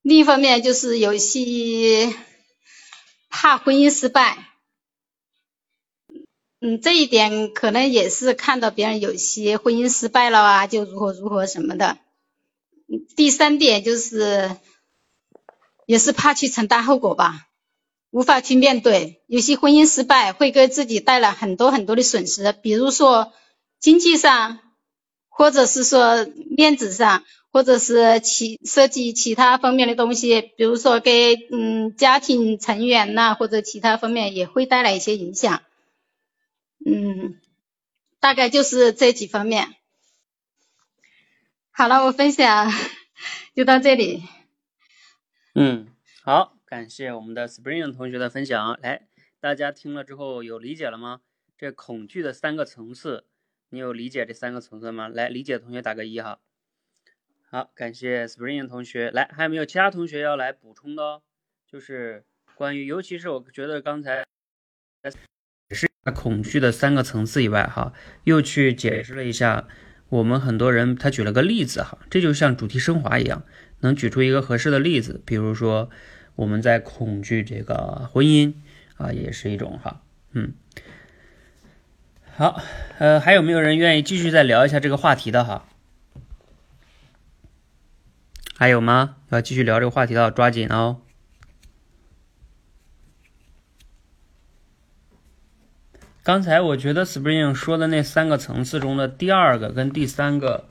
[0.01, 2.13] 另一方面就是有些
[3.29, 4.49] 怕婚姻失败，
[6.61, 11.97] 嗯，这一点可能也是看到别人有些婚姻失败了啊，就如何如何什么的。
[13.15, 14.57] 第三点就是
[15.85, 17.45] 也是怕去承担后果吧。
[18.11, 23.31] 无法去面对，有些婚姻失败会给自己带来很多很多的损失，比如说
[23.79, 24.59] 经济上，
[25.27, 26.25] 或者是说
[26.57, 35.61] 面子上，或者是其涉及其他方面的东西，比如说给嗯家庭成员呐，或者其他方面也会带来一些影响。
[36.85, 37.39] 嗯，
[38.19, 39.75] 大概就是这几方面。
[41.71, 42.71] 好了，我分享
[43.55, 44.23] 就到这里。
[45.55, 45.87] 嗯，
[46.23, 46.55] 好。
[46.69, 48.79] 感谢我们的 Spring 同学的分享。
[48.83, 49.07] 来，
[49.39, 51.21] 大家听了之后有理解了吗？
[51.57, 53.25] 这恐惧的三个层次，
[53.71, 55.07] 你有理解这三个层次吗？
[55.07, 56.37] 来，理解的同学打个一哈。
[57.51, 59.09] 好，感谢 Spring 同学。
[59.09, 61.01] 来，还有没有其他同学要来补充的？
[61.01, 61.21] 哦？
[61.67, 64.23] 就是关于，尤其是我觉得刚才
[65.71, 67.91] 是恐惧的三个层次以外，哈，
[68.23, 69.67] 又去解释了一下
[70.09, 73.43] 我们很多人他举了个例子哈，这就像主题升华一样，
[73.79, 75.89] 能举出一个合适的例子，比如说
[76.35, 78.53] 我们在恐惧这个婚姻
[78.97, 80.53] 啊，也是一种哈，嗯，
[82.35, 82.61] 好，
[82.99, 85.65] 呃，还有没有人愿意继续再聊一下这个话题的哈？
[88.59, 89.15] 还有吗？
[89.29, 90.99] 要继续聊这个话题的，抓紧哦。
[96.23, 100.67] 刚才我觉得 Spring 说的那三个层次中的第二个跟第三个，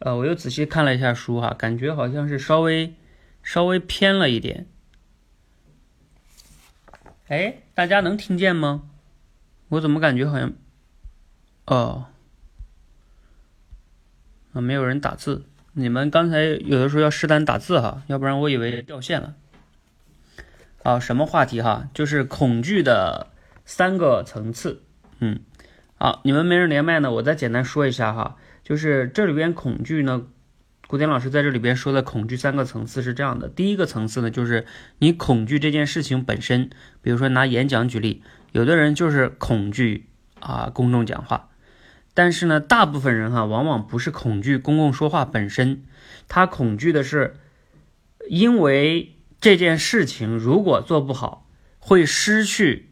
[0.00, 2.94] 呃，我又仔细看了一下书哈，感觉好像是稍微
[3.42, 4.66] 稍微偏了一点。
[7.28, 8.90] 哎，大家能听见吗？
[9.68, 10.52] 我怎么感觉好像，
[11.64, 12.08] 哦，
[14.52, 15.46] 啊，没有人打字。
[15.78, 19.34] 你们刚才有的时候要适当打字哈，要不然我以为掉线了。
[20.82, 21.88] 啊，什么话题哈？
[21.94, 23.28] 就是恐惧的。
[23.68, 24.84] 三个层次，
[25.18, 25.40] 嗯，
[25.98, 30.22] 好，你们没人连麦呢，我再简单说一下哈，就是这里边恐惧呢，
[30.86, 34.66] 古典老师在这里边说的恐惧三个层次是这样的，第一个层次呢，就是
[35.00, 36.70] 你恐惧这件事情本身，
[37.02, 40.06] 比如说拿演讲举例，有的人就是恐惧
[40.38, 41.48] 啊公众讲话，
[42.16, 45.82] 但是呢，大部分人哈，往往不是恐惧公共说话本身，
[46.28, 47.36] 他恐惧的是，
[48.30, 51.46] 因为这件事情如果做不好，
[51.78, 52.88] 会失去。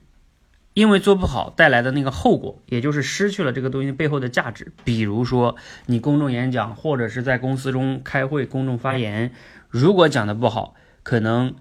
[0.75, 4.73] 因为做不好带来的那个后果，也就是失去了这个东西背后的价值。
[4.83, 5.55] 比如说，
[5.87, 9.31] 你公众演讲或者是在公司中开会公众发言，
[9.69, 11.55] 如果讲的不好，可能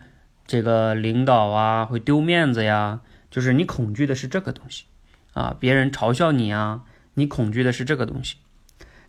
[0.47, 3.01] 这个领导啊会丢面子呀。
[3.29, 4.85] 就是你恐惧的是这个东西
[5.33, 6.81] 啊，别人嘲笑你啊，
[7.13, 8.37] 你恐惧的是这个东西。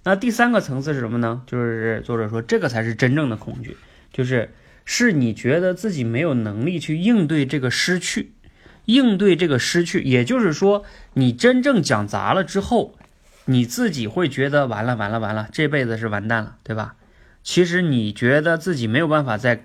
[0.05, 1.43] 那第三个层次是什么呢？
[1.47, 3.77] 就是作者说这个才是真正的恐惧，
[4.13, 4.53] 就是
[4.85, 8.33] 是你觉得自己没有能力去应对这个失去。
[8.87, 12.99] 应对这个失去，也就是说，你真正讲砸了之后，
[13.47, 16.97] 你自己会觉得完了完了完了，这辈子是完蛋了，对吧？
[17.43, 19.65] 其实你觉得自己没有办法再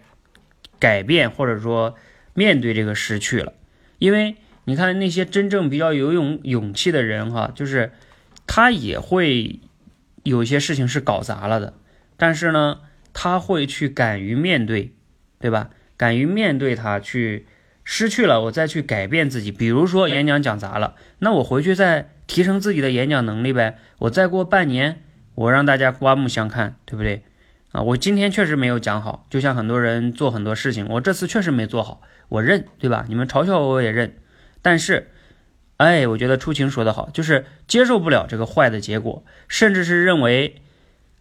[0.80, 1.96] 改变，或者说
[2.34, 3.52] 面对这个失去了，
[3.98, 7.92] 因为你看那些真正比较有勇勇气的人，哈，就是
[8.52, 9.60] 他也会
[10.24, 11.76] 有些事情是搞砸了的，
[12.18, 12.80] 但是呢，
[13.14, 14.92] 他会去敢于面对，
[15.40, 15.70] 对吧？
[15.96, 17.46] 敢于面对他去。
[17.92, 19.52] 失去了，我再去改变自己。
[19.52, 23.80] 比如说演讲讲砸了，那我回去再提升自己的演讲能力呗。
[23.98, 25.02] 我再过半年，
[25.34, 27.24] 我让大家刮目相看，对不对？
[27.72, 33.06] 啊，我今天确实没有讲好，就像很多人做很多事情，我这次确实没做好，我认，对吧？
[33.10, 34.14] 你们嘲笑我我也认。
[34.62, 35.10] 但是，
[35.80, 40.62] 哎，我觉得出晴说的好，就是接受不了这个坏的结果，甚至是认为，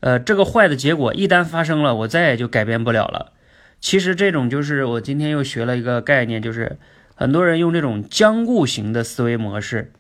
[0.01, 3.33] 呃，这个坏的结果一旦发生了，我再也就改变不了了。
[3.79, 6.77] 其实这种就是我今天又学了一个概念，就是
[7.15, 9.93] 很多人用这种僵固型的思维模式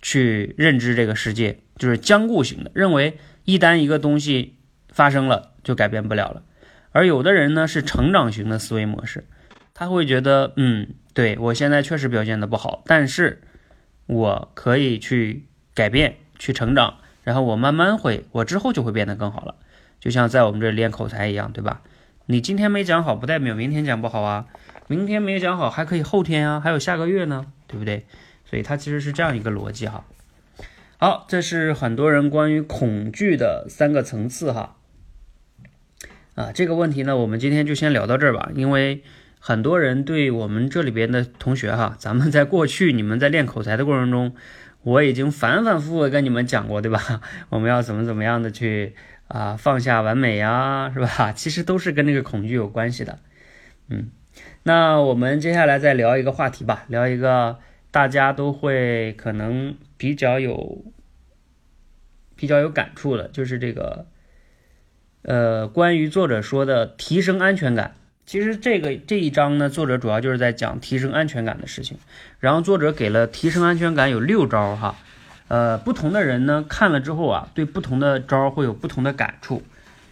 [0.00, 4.54] 去认知这个世界，就是僵固型的，认为一旦一个东西
[4.88, 6.42] 发生了就改变不了了。
[6.92, 9.26] 而有的人呢是成长型的思维模式，
[9.74, 13.42] 他会觉得，嗯，对我现在确实表现的不好，但是
[14.06, 19.56] 我可以去改变、去成长，然后我慢慢会，我之后就会变得更好了。
[20.00, 21.82] 就像在我们这练口才一样，对吧？
[22.26, 24.46] 你今天没讲好，不代表明天讲不好啊。
[24.88, 28.06] 明天没讲好，还可以后天啊，还有下个月呢，对不对？
[28.44, 30.04] 所以它其实是这样一个逻辑哈。
[30.98, 34.76] 好，这是很多人关于恐惧的三个层次哈。
[36.36, 38.50] 啊，这个问题呢，我们今天就先聊到这儿吧。
[38.54, 39.02] 因为
[39.48, 44.34] 很多人对我们这里边的同学哈， 咱们在过去你们在练口才的过程中，
[44.82, 47.20] 我已经反反复复跟你们讲过，对吧？
[47.50, 48.94] 我们要怎么怎么样的去。
[49.28, 51.30] 啊，放下完美呀，是吧？
[51.34, 53.18] 其实都是跟那个恐惧有关系的。
[53.88, 54.10] 嗯，
[54.64, 57.58] 那我们接下来再聊一个话题吧，聊一个
[57.90, 60.84] 大家都会可能比较有
[62.36, 64.06] 比较有感触的，就是这个
[65.22, 67.94] 呃，关于作者说的提升安全感。
[68.26, 71.96] 其实这个这一章呢，作者主要就是在讲提升安全感的事情。
[72.40, 74.96] 然后作者给了提升安全感有六招哈。
[75.46, 79.62] 呃，不同的人呢看了之后啊，对不同的招会有不同的感触。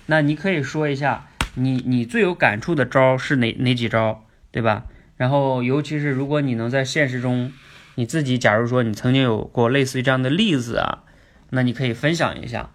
[0.07, 4.85] 那你可以说一下，你你最有感触的招是哪哪几招，对吧？
[5.17, 7.53] 然后，尤其是如果你能在现实中，
[7.97, 11.03] 你自己假如说你曾经有过类似于这样的例子啊，
[11.51, 12.71] 那你可以分享一下。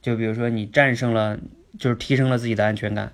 [0.00, 1.38] 就比如说你战胜了，
[1.76, 3.12] 就是提升了自己的安全感。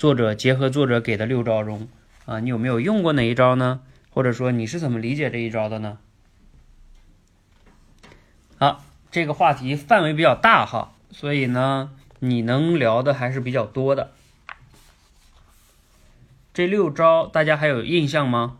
[0.00, 1.86] 作者结合作者给的六招中
[2.24, 3.82] 啊，你有没有用过哪一招呢？
[4.08, 5.98] 或者说你是怎么理解这一招的呢？
[8.58, 11.90] 好，这个话题范围比较大哈，所以呢，
[12.20, 14.12] 你能聊的还是比较多的。
[16.54, 18.56] 这六招大家还有印象吗？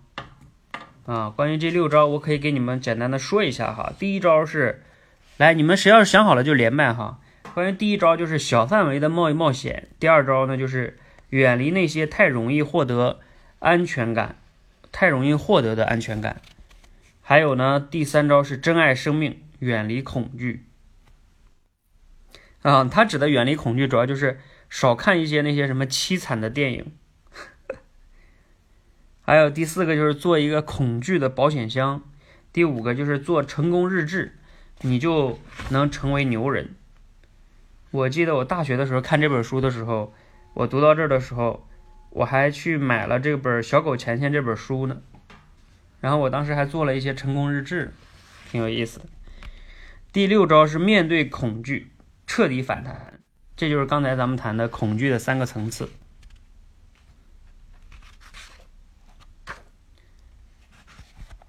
[1.06, 3.94] 啊，关于这六招，我可以给你们简单的说一下哈。
[3.98, 4.82] 第一招是，
[5.38, 7.18] 来，你们谁要是想好了就连麦哈。
[7.54, 10.98] 关于第一招就是小范围的冒一冒险，第二招呢就是
[11.30, 13.20] 远离那些太容易获得
[13.58, 14.36] 安全感、
[14.92, 16.40] 太容易获得的安全感。
[17.22, 20.64] 还有呢，第三招是珍爱生命，远离恐惧。
[22.62, 26.92] 啊，他指的远离恐惧，主要就是少看一些那些什么凄惨的电影。
[29.22, 32.02] 还有第四个就是做一个恐惧的保险箱，
[32.52, 34.36] 第五个就是做成功日志，
[34.80, 36.74] 你就能成为牛人。
[37.92, 40.12] 我记得我大学的时候看这本书的时候，
[40.54, 41.66] 我读到这儿的时候，
[42.10, 45.00] 我还去买了这本《小狗钱钱》这本书呢。
[46.00, 47.92] 然后我当时还做了一些成功日志，
[48.50, 49.06] 挺有意思的。
[50.12, 51.92] 第六招是面对恐惧，
[52.26, 53.20] 彻底反弹，
[53.56, 55.88] 这就是刚才咱们谈的恐惧的三个层次。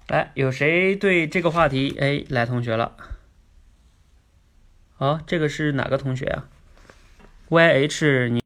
[0.08, 1.96] 来，有谁对这个话题？
[1.98, 2.96] 哎，来同学了。
[4.94, 6.44] 好，这个是哪个同学呀
[7.48, 8.41] ？YH，你？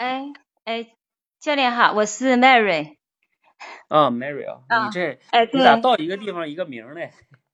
[0.00, 0.32] 哎
[0.64, 0.86] 哎，
[1.40, 2.96] 教练好，我是 Mary。
[3.88, 7.00] 啊，Mary 啊，你这哎，你咋到一个地方一个名呢？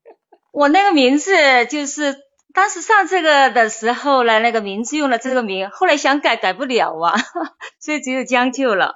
[0.54, 1.32] 我那个名字
[1.66, 2.14] 就是
[2.54, 7.14] 当时上这个的时候呢，那个名字用了这个名，后来想改改不了啊，
[7.82, 8.94] 所以只有将就了。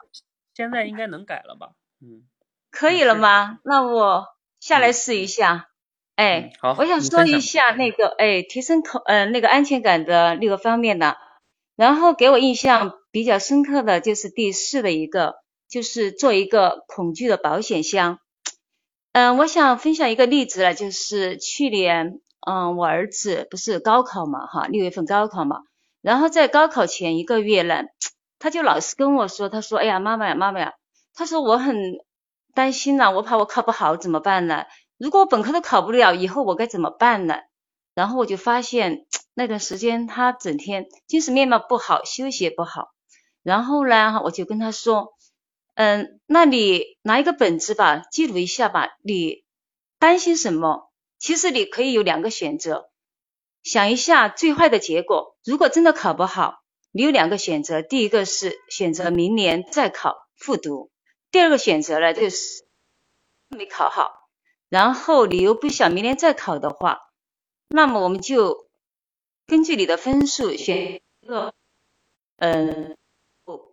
[0.55, 1.71] 现在应该能改了吧？
[2.01, 2.23] 嗯，
[2.71, 3.59] 可以了吗？
[3.65, 4.27] 那我
[4.61, 5.67] 下来试一下。
[6.15, 11.17] 哎，好，我想说一下那个哎，提升口呃那个安全感的六个方面的，
[11.81, 15.37] 然后给我印象比较深刻的就是第四的一个。
[15.71, 18.19] 就是做一个恐惧的保险箱。
[19.13, 25.61] 嗯，我想分享一个例子了，就是去年，嗯，我儿子不是高考嘛，哈，六月份高考嘛，
[26.03, 27.85] 然后在高考前一个月呢，
[28.41, 30.73] 他就老是跟我说，他说，哎呀，妈妈呀，妈妈呀，
[31.15, 31.77] 他说我很
[32.53, 34.65] 担心呐，我怕我考不好怎么办呢？
[34.99, 37.37] 如果我本科都考不了，以后我该怎么办呢？
[37.95, 42.91] 然后我就发现那段时间他整天精神面貌不好，休息也不好。
[43.43, 45.15] 然后呢，我就跟他说。
[45.75, 48.99] 嗯，那你拿一个本子吧，记录一下吧。
[49.03, 49.45] 你
[49.99, 50.91] 担心什么？
[51.19, 52.91] 其实你可以有两个选择，
[53.63, 55.39] 想一下最坏的结果。
[55.43, 56.59] 如果真的考不好，
[56.91, 60.91] 你有两个选择，第一个是选择明年再考复读，
[61.31, 62.67] 第二个选择呢就是
[63.49, 64.11] 没考好，
[64.69, 66.99] 然后你又不想明年再考的话，
[67.69, 68.67] 那么我们就
[69.51, 71.53] 根据你的分数选一个，
[72.37, 72.97] 嗯，
[73.45, 73.73] 不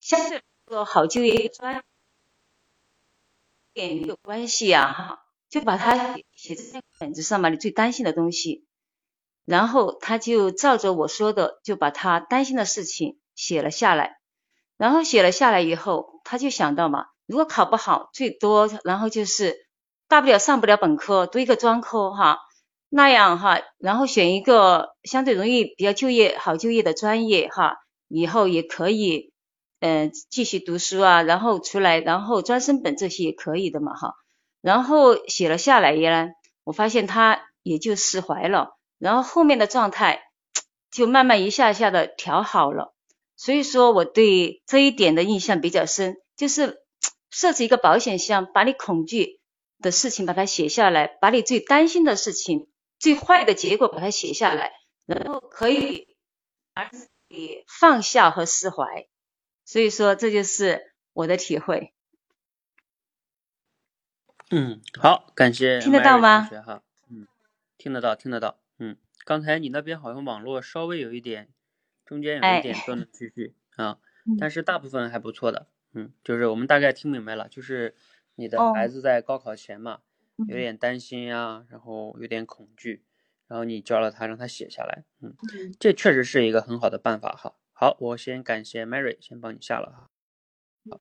[0.00, 0.38] 相对。
[0.38, 1.84] 来说好就业专
[3.72, 8.66] 点有关系啊哈，就把它写在本子上嘛，你最担心的东西，
[9.44, 14.18] 然后他就照着我说的，就把他担心的事情写了下来，
[14.76, 19.68] 然后写了下来以后，他就想到嘛，如果考不好，最多然后就是
[20.08, 22.40] 大不了上不了本科，读一个专科哈，
[22.94, 27.78] 那样哈，然后选一个相对容易比较就业好就业的专业哈，
[28.08, 29.32] 以后也可以。
[29.84, 34.14] 嗯，继续读书啊，然后出来，然后专升本这些也可以的嘛，哈。
[34.60, 36.28] 然后写了下来呢，
[36.62, 40.22] 我发现他也就释怀了，然后后面的状态
[40.92, 42.94] 就慢慢一下下的调好了。
[43.34, 46.78] 所以说我对这一点的印象比较深，就是
[47.30, 49.40] 设置一个保险箱，把你恐惧
[49.80, 52.68] 的事情把它写下来，把你最担心的事情、
[53.02, 54.70] 最坏的结果把它写下来，
[55.06, 56.06] 然后可以
[56.72, 56.88] 而
[57.26, 59.08] 以放下和释怀。
[59.64, 61.92] 所以说，这就是我的体会。
[64.50, 66.46] 嗯，好，感谢听得到吗？
[66.48, 67.26] 同学哈，嗯，
[67.76, 68.60] 听得到，听得到。
[68.78, 71.48] 嗯，刚才你那边好像网络稍微有一点，
[72.04, 73.98] 中间有一点断断续续 啊，
[74.38, 75.66] 但是大部分还不错的。
[75.92, 77.96] 嗯，就是我们大概听明白了，就是
[78.36, 80.00] 你的孩子在高考前嘛，
[80.48, 83.02] 有点担心呀，然后有点恐惧，
[83.48, 85.04] 然后你教了他，让他写下来。
[85.20, 85.34] 嗯，
[85.78, 87.54] 这确实是一个很好的办法哈。
[87.72, 90.06] 好，我先感谢 Mary，先帮你下了哈。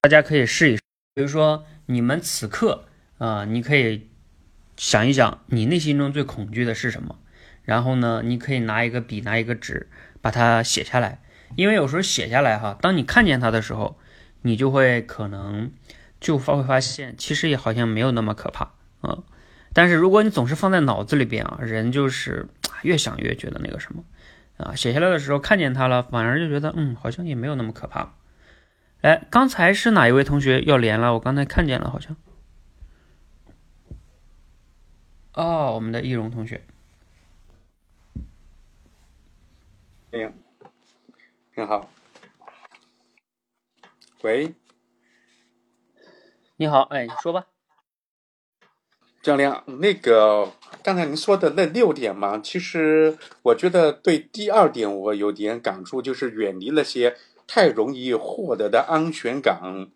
[0.01, 0.81] 大家可以试一试，
[1.13, 2.85] 比如说你们此刻
[3.17, 4.09] 啊，你可以
[4.77, 7.19] 想一想你内心中最恐惧的是什么，
[7.63, 9.89] 然后呢，你可以拿一个笔，拿一个纸，
[10.21, 11.21] 把它写下来。
[11.55, 13.99] 因为有时候写下来哈，当你看见它的时候，
[14.43, 15.71] 你就会可能
[16.19, 19.23] 就发会发现，其实也好像没有那么可怕啊。
[19.73, 22.47] 但是如果你总是放在脑子里边啊，人就是
[22.83, 24.03] 越想越觉得那个什么。
[24.57, 28.13] 啊，写下来的时候看见它了，反而就觉得，嗯，好像也没有那么可怕。
[29.01, 31.13] 哎，刚才是哪一位同学要连了？
[31.13, 32.15] 我刚才看见了，好像。
[35.33, 36.63] 哦，我们的易容同学。
[40.11, 40.31] 哎，
[41.55, 41.89] 你好。
[44.21, 44.53] 喂。
[46.57, 47.47] 你好，哎，你说吧。
[49.21, 50.51] 教练，那个
[50.81, 57.15] 刚才您说的那六点嘛，其实我觉得对第二点我有点感触，就是远离那些
[57.47, 59.87] 太容易获得的安全感。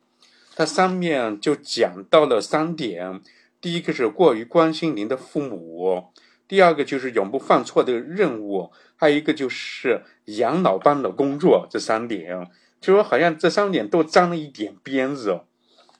[0.56, 3.20] 它上面就讲到了三点，
[3.60, 6.06] 第一个是过于关心您的父母，
[6.48, 11.68] 第二个就是永不犯错的任务，还有一个就是养老般的工作。
[11.70, 12.48] 这三点，
[12.80, 15.42] 就说好像这三点都沾了一点边子。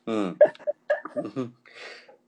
[0.06, 0.36] 嗯，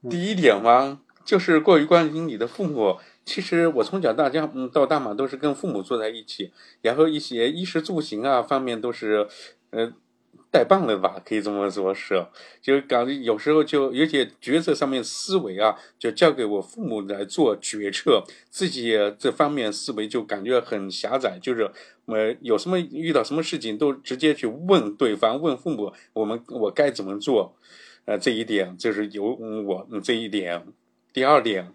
[0.10, 1.02] 第一点嘛。
[1.26, 9.28] 就是过于关心你的父母，其实我从小到大，嗯，到大嘛都是跟父母住在一起，然后一些衣食住行啊方面都是，
[9.72, 9.92] 呃，
[10.50, 12.26] 带棒的吧，可以这么说，是，
[12.62, 21.70] 就感觉有时候就有些决策上面思维啊，就交给我父母来做决策，自己这方面思维就感觉很狭窄，就是
[22.06, 27.58] 呃，有什么遇到什么事情都直接去问对方，问父母，我们我该怎么做，
[28.08, 30.66] 呃，这一点就是有我这一点。
[31.12, 31.74] 第二点，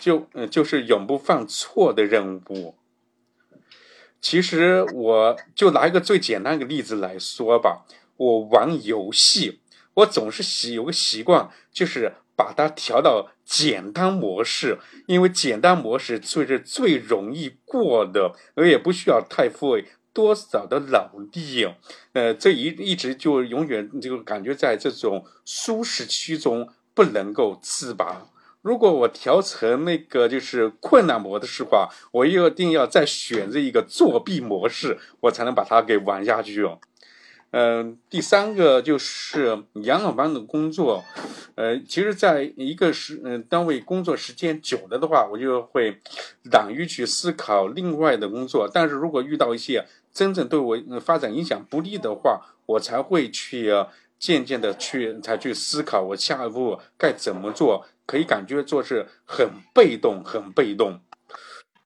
[0.00, 2.76] 就嗯，就是永不犯错的任务。
[4.22, 7.84] 其实我就拿一个最简单的例子来说吧，
[8.16, 9.60] 我玩游戏，
[9.92, 19.84] 我总是习有个习惯，就是把它调到简单模式，因为简单模式就是最容易过的，而也不需要太费
[20.20, 21.66] 多少的脑力。
[22.12, 28.26] 呃，这一一直就永远就感觉在这种舒适区中不能够自拔。
[28.60, 36.78] 如果我调成那个就是困难模式的话，我一定要再选择一个作弊模式，我才能把它给玩下去哦。
[37.52, 41.02] 嗯，第三个就是养老班的工作，
[41.56, 45.98] 呃，其实在一个时嗯单位工作时间久了的话，我就会
[46.52, 48.70] 懒于去思考另外的工作。
[48.72, 53.70] 但是如果遇到一些真正对我发展影响不利的话，我才会去
[54.18, 57.86] 渐渐的去才去思考我下一步该怎么做。
[58.06, 61.00] 可以感觉做是很被动，很被动。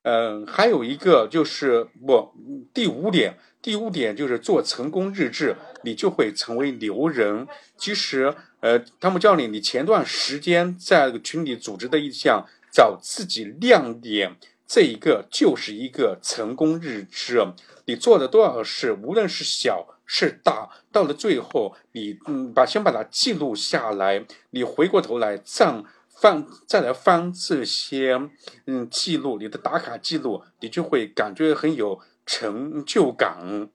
[0.04, 2.34] 嗯，还有一个就是我
[2.72, 7.46] 第五点，第五点就是做成功日志，你就会成为牛人。
[7.76, 14.36] 其实，呃，汤姆教你，你前段时间在群里组织的一项找自己亮点，
[14.66, 17.40] 这一个就是一个成功日志。
[17.86, 25.84] 你做了多少事，无论是小是大，到了最后，你嗯把先把它记录下来，你回过头来再。
[26.16, 28.30] 翻再来翻这些
[28.66, 33.68] 嗯记录，你的打卡记录，你就会感觉很有成就感，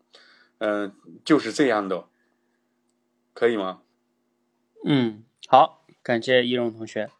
[0.59, 2.05] 嗯，就是这样的，
[3.33, 3.81] 可以吗？
[4.85, 7.11] 嗯，好，感谢易荣同学，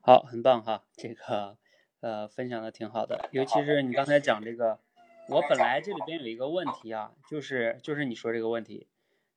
[0.00, 1.56] 好，很棒哈，这个
[2.02, 4.78] 呃分享的挺好的，尤其是你刚才讲这个，
[5.30, 8.86] 我本来这里边有一个问题啊，就是就是你说这个问题，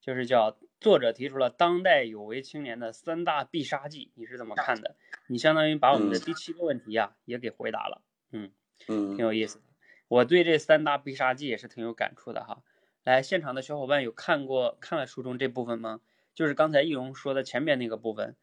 [0.02, 0.58] 就是叫。
[0.82, 4.96] 作者提出了当代有为青年的三大必杀技，你是怎么看的？
[5.26, 8.02] 你相当于把我们的第七个问题呀也给回答了，
[8.32, 8.52] 嗯
[8.88, 9.62] 嗯，挺有意思。
[10.10, 12.62] 我对这三大必杀技也是挺有感触的哈。
[13.04, 16.02] 来，现场的小伙伴有看过看了书中这部分吗？
[16.36, 18.36] 就是刚才易容说的前面那个部分，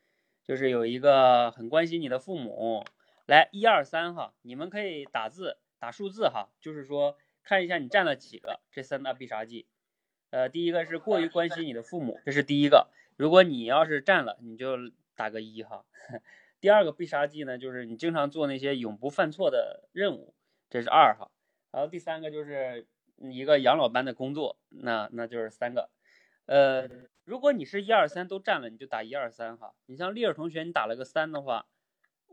[0.42, 2.84] 就是有一个很关心你的父母。
[3.32, 9.66] 来，一二三哈，你们可以打字打数字哈，就是说看一下你占了几个这三大必杀技。
[10.28, 12.90] 呃，第一个是过于关心你的父母，这是第一个。
[13.16, 14.76] 如果你要是占了，你就
[15.16, 15.86] 打个一哈。
[16.60, 20.34] 第二个必杀技呢，就是你经常做那些永不犯错的任务，
[20.68, 21.30] 这是二哈。
[21.70, 25.88] 然后第三个就是一个养老班的工作，那那就是三个。
[26.44, 26.86] 呃，
[27.24, 29.72] 如果你是一二三都占了，你就打一二三哈。
[29.86, 31.64] 你像丽儿同学，你打了个三的话，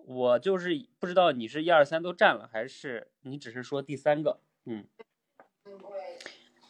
[0.06, 4.42] 我就是不知道你是一二三都占了，还是你只是说第三个。
[4.66, 4.88] 嗯。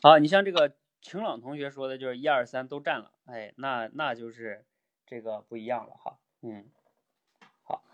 [0.02, 0.76] 好，你像这个。
[1.02, 4.66] 晴朗同学说的就是一二三都占了，哎，那那就是
[5.06, 6.70] 这个不一样了哈，嗯，
[7.64, 7.86] 好，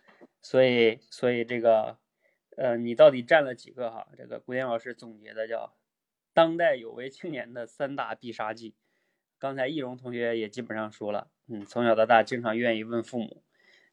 [0.42, 2.00] 所以所以这个
[2.58, 4.08] 呃，你到底占了几个哈？
[4.18, 5.76] 这个古典老师总结的叫
[6.34, 8.74] 当代有为青年的三大必杀技。
[9.38, 13.44] 刚才易容同学也基本上说了，嗯，从小到大经常愿意问父母，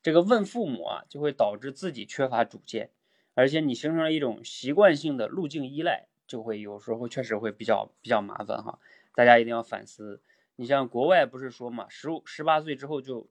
[0.03, 2.91] 这个问父母啊，就会导致自己缺乏主见，
[3.35, 8.79] 而且你形成了一种习惯性的路径依赖，就会有时候确实会比较比较麻烦哈。
[9.15, 10.21] 大家一定要反思。
[10.57, 13.29] 你像国外不是说嘛，十五十八岁之后就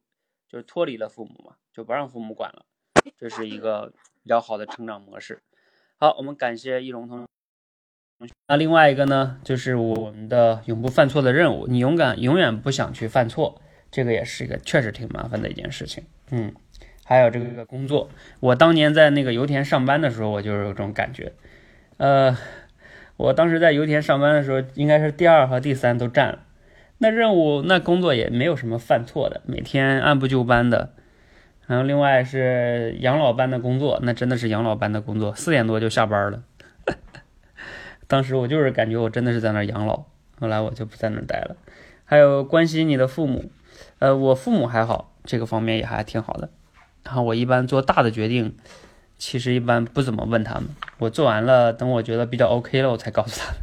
[0.47, 2.65] 就脱离了父母嘛，就不让父母管了，
[3.17, 3.93] 这是一个
[4.23, 5.43] 比较好的成长模式。
[5.97, 7.25] 好，我们感谢易容同学。
[8.47, 11.67] 那另外一个呢，就是我们的永不犯错的任务。
[11.67, 13.61] 你勇敢，永远不想去犯错，
[13.91, 16.03] 这个也是一个确实挺麻烦的一件事情。
[16.31, 16.51] 嗯，
[17.03, 21.33] 还有这个工作，我当年在那个油田上班的时候，我就是有这种感觉。
[21.97, 22.37] 呃。
[23.17, 26.39] 我当时在油田上班的时候，应该是第二和第三都占了。
[26.97, 30.93] 那任务、那工作也没有什么犯错的，每天按部就班的。
[31.67, 36.41] 然后另外是养老班的工作，那真的是养老班的工作，四点多就下班了。
[38.07, 40.05] 当时我就是感觉我真的是在那儿养老，
[40.39, 41.55] 后来我就不在那儿待了。
[42.03, 43.51] 还有关心你的父母，
[44.01, 46.49] 呃，我父母还好，这个方面也还挺好的。
[47.03, 48.55] 然后我一般做大的决定，
[49.19, 53.61] 其实一般不怎么问他们，我做完了，等我觉得比较 OK 了，我才告诉他们。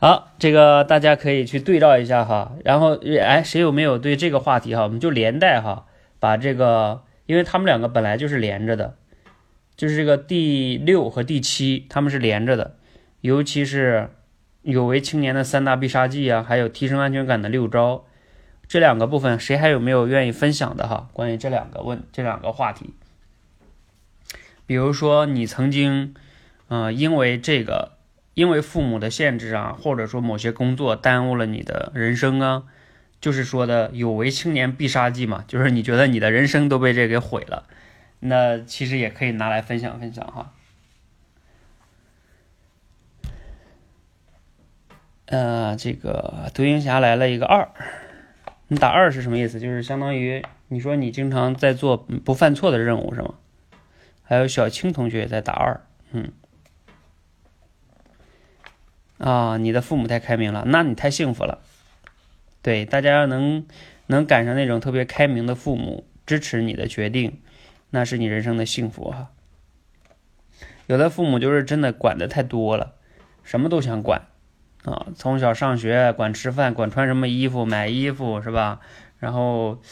[0.00, 2.56] 好，这个大家可以去对照一下哈。
[2.64, 4.82] 然后，哎，谁有没有对这个话题哈？
[4.82, 5.86] 我们就连带哈，
[6.18, 8.96] 把这个，因为他们两个本来就是连着的，
[9.76, 12.74] 就是这个第六和第七，他们是连着的。
[13.20, 14.10] 尤其是
[14.62, 18.04] 有为青年的三大必杀技啊，还有提升安全感的六招，
[18.68, 21.08] 这两个部分，谁还有没有愿意分享的哈？
[21.12, 22.94] 关于这两个问这两个话题，
[24.66, 26.14] 比如说你曾经，
[26.68, 27.96] 嗯，因为这个。
[28.36, 32.64] 因为父母的限制啊，或者说某些工作耽误了你的人生啊，
[33.18, 37.64] 就是说的有为青年必杀技嘛，就是你觉得你的人生都被这给毁了，
[38.20, 40.52] 那其实也可以拿来分享分享哈。
[45.24, 47.70] 呃，这个独行侠来了一个二，
[48.68, 49.60] 你打二是什么意思？
[49.60, 53.34] 就是相当于你说你经常在做不犯错的任务是吗？
[54.22, 56.32] 还有小青同学也在打二，嗯。
[59.18, 61.62] 啊，你的父母太开明了，那你太幸福了。
[62.60, 63.66] 对，大家要能
[64.08, 67.40] 能赶上那种特别开明的父母，支持你的决定，
[67.90, 69.30] 那是你人生的幸福哈。
[70.86, 72.96] 有的父母就是真的管的太多了，
[73.42, 74.26] 什么都想管
[74.86, 78.80] 啊，从小上学管吃饭，管穿什么衣服，买衣服是吧？
[79.18, 79.82] 然后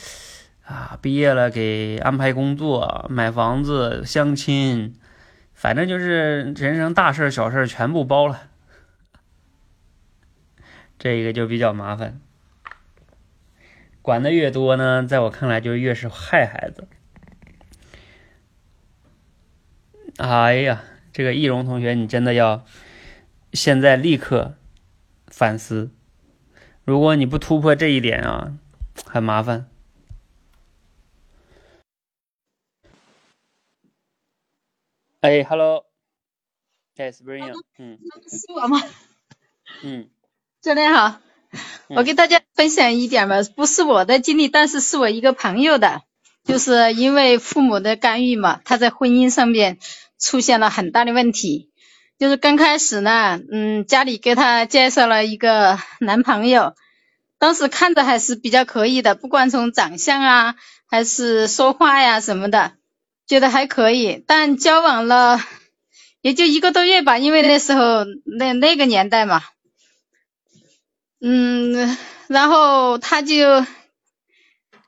[0.64, 4.94] 啊，毕业了给安排工作，买房子，相亲，
[5.52, 8.42] 反正就是人生大事小事全部包了。
[10.96, 12.20] 这个就比较麻烦，
[14.00, 16.86] 管的越多呢，在我看来就越是害孩子。
[20.18, 22.64] 哎呀，这个易容同学，你真的要
[23.52, 24.54] 现在立刻
[25.36, 25.90] 反思，
[26.84, 28.52] 如果你不突破这一点啊，
[29.04, 29.68] 很麻烦。
[35.20, 35.86] 哎，Hello，
[36.96, 38.80] 哎，Spring，嗯，是我吗？
[39.82, 40.08] 嗯。
[40.60, 41.20] 教练好，
[41.88, 46.02] 我给大家分享一点吧，不是我的经历，但是是我一个朋友的，
[46.44, 49.80] 就是因为父母的干预嘛，他在婚姻上面
[50.16, 51.72] 出现了很大的问题。
[52.24, 56.74] 就是刚开始呢，嗯，家里给他介绍了一个男朋友，
[57.38, 60.54] 当时看着还是比较可以的，不管从长相啊，
[60.86, 62.72] 还是说话呀什么的，
[63.26, 64.24] 觉得还可以。
[64.26, 65.38] 但交往了
[66.22, 69.42] 也就一个多月吧，因为那时候那那个年代嘛。
[71.20, 71.94] 嗯，
[72.28, 73.66] 然后她就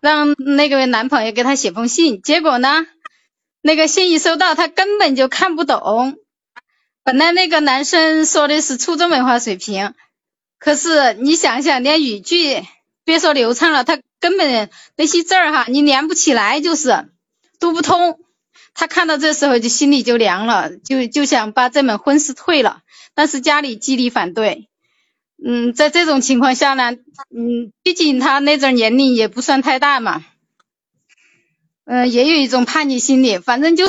[0.00, 2.86] 让那个男朋友给她写封信，结果呢，
[3.60, 6.16] 那个信一收到，她根本就看不懂。
[7.06, 9.94] 本来那个男生说的是初中文化水平，
[10.58, 12.64] 可是你想想，连语句
[13.04, 17.08] 别说流畅了，他根本那些字儿哈，你连不起来，就是
[17.60, 18.18] 读不通。
[18.74, 22.82] 他看到这时候就心里就凉了，就就想把这门婚事退了，
[23.14, 24.68] 但是家里极力反对。
[25.40, 30.24] 嗯，在这种情况下呢，嗯，毕竟他那阵年龄也不算太大嘛，
[31.84, 33.86] 嗯，也有一种叛逆心理，反正就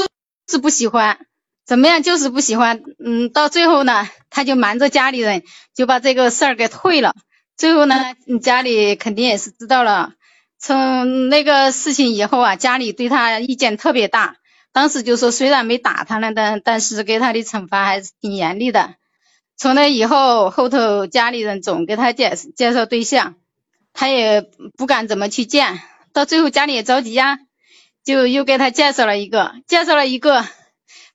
[0.48, 1.26] 是不喜欢，
[1.68, 5.44] 怎么样就是不喜欢，嗯，到最后呢，他就瞒着家里人，
[5.76, 7.14] 就把这个事儿给退了。
[7.58, 10.14] 最后呢，家里肯定也是知道了，
[10.58, 14.38] 从那个事情以后啊，家里对他意见特别大，
[14.72, 18.96] 当时就说虽然没打他了，但但是给他的惩罚还是挺严厉的。
[19.58, 23.36] 从那以后，后头家里人总给他介介绍对象，
[23.92, 24.46] 他也
[24.78, 25.82] 不敢怎么去见，
[26.14, 27.40] 到最后家里也着急呀，
[28.06, 30.46] 就又给他介绍了一个，介绍了一个，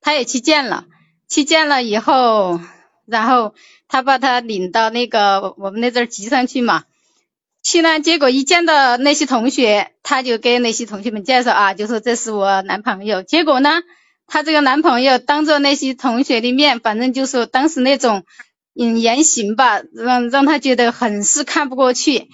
[0.03, 0.85] 他也去见了，
[1.29, 2.61] 去见了以后，
[3.07, 3.55] 然后
[3.89, 6.85] 他把他领到那个我们那阵集上去嘛，
[7.63, 13.81] 去呢，结果一见到那些同学，他就给那些同学们介绍啊，就说这是我男朋友，结果呢？
[14.25, 18.25] 她这个男朋友当着那些同学的面，反正就是当时那种
[18.75, 22.29] 嗯言行吧，让让他觉得很是看不过去。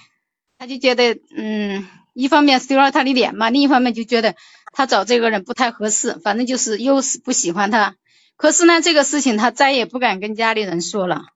[0.59, 4.37] 他就觉得嗯，一方面丢了他的脸嘛，另一方面就觉得
[4.73, 7.97] 他找这个人不太合适，反正就是又是不喜欢他。
[8.37, 11.27] 可是呢，这个事情他再也不敢跟家里人说了，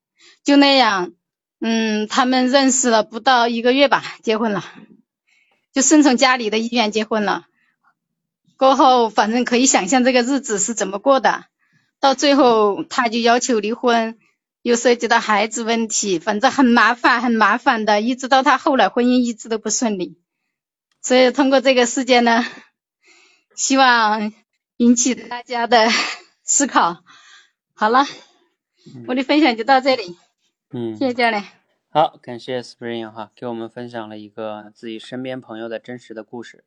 [0.44, 1.12] 就那样，
[1.60, 4.64] 嗯，他们认识了不到一个月吧，结婚了，
[5.72, 7.46] 就顺从家里的意愿结婚了。
[8.56, 11.46] 过后，反正可以想象这个日子是怎么过的。
[11.98, 14.18] 到最后，他就要求离婚，
[14.62, 18.00] 又涉及到孩子问题，反正很麻烦，很麻烦的。
[18.00, 20.16] 一直到他后来婚姻一直都不顺利。
[21.00, 22.44] 所以通过这个事件呢，
[23.54, 24.32] 希望
[24.76, 25.88] 引起大家的
[26.42, 27.04] 思考。
[27.74, 28.04] 好了，
[29.06, 30.16] 我的分享就到这里。
[30.70, 31.44] 嗯，谢谢教练。
[31.90, 36.64] 好，感谢 Spring 哈，给我们分享了一个自己身边朋友的真实的故事。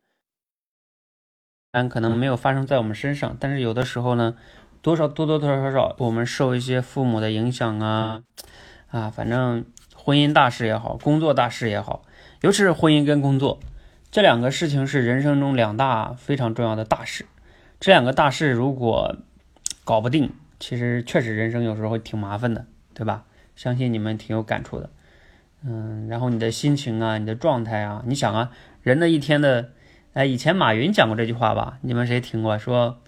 [1.72, 4.38] 但可能没有发生在我们身上，但是有的时候呢，
[4.82, 8.24] 多少多多多少少我们受一些父母的影响啊，
[8.88, 12.04] 啊，反正婚姻大事也好，工作大事也好，
[12.42, 13.60] 尤其是婚姻跟工作
[14.16, 17.26] 这两个事情是人生中两大非常重要的大事。
[17.82, 19.18] 这两个大事如果
[19.84, 23.26] 搞不定，其实确实人生有时候会挺麻烦的，对吧？
[23.58, 24.90] 相信你们挺有感触的。
[25.66, 28.52] 嗯，然后你的心情啊，你的状态啊，你想啊，
[28.84, 29.72] 人的一天的，
[30.14, 31.80] 哎，以前马云讲过这句话吧？
[31.82, 32.58] 你们谁听过？
[32.58, 33.00] 说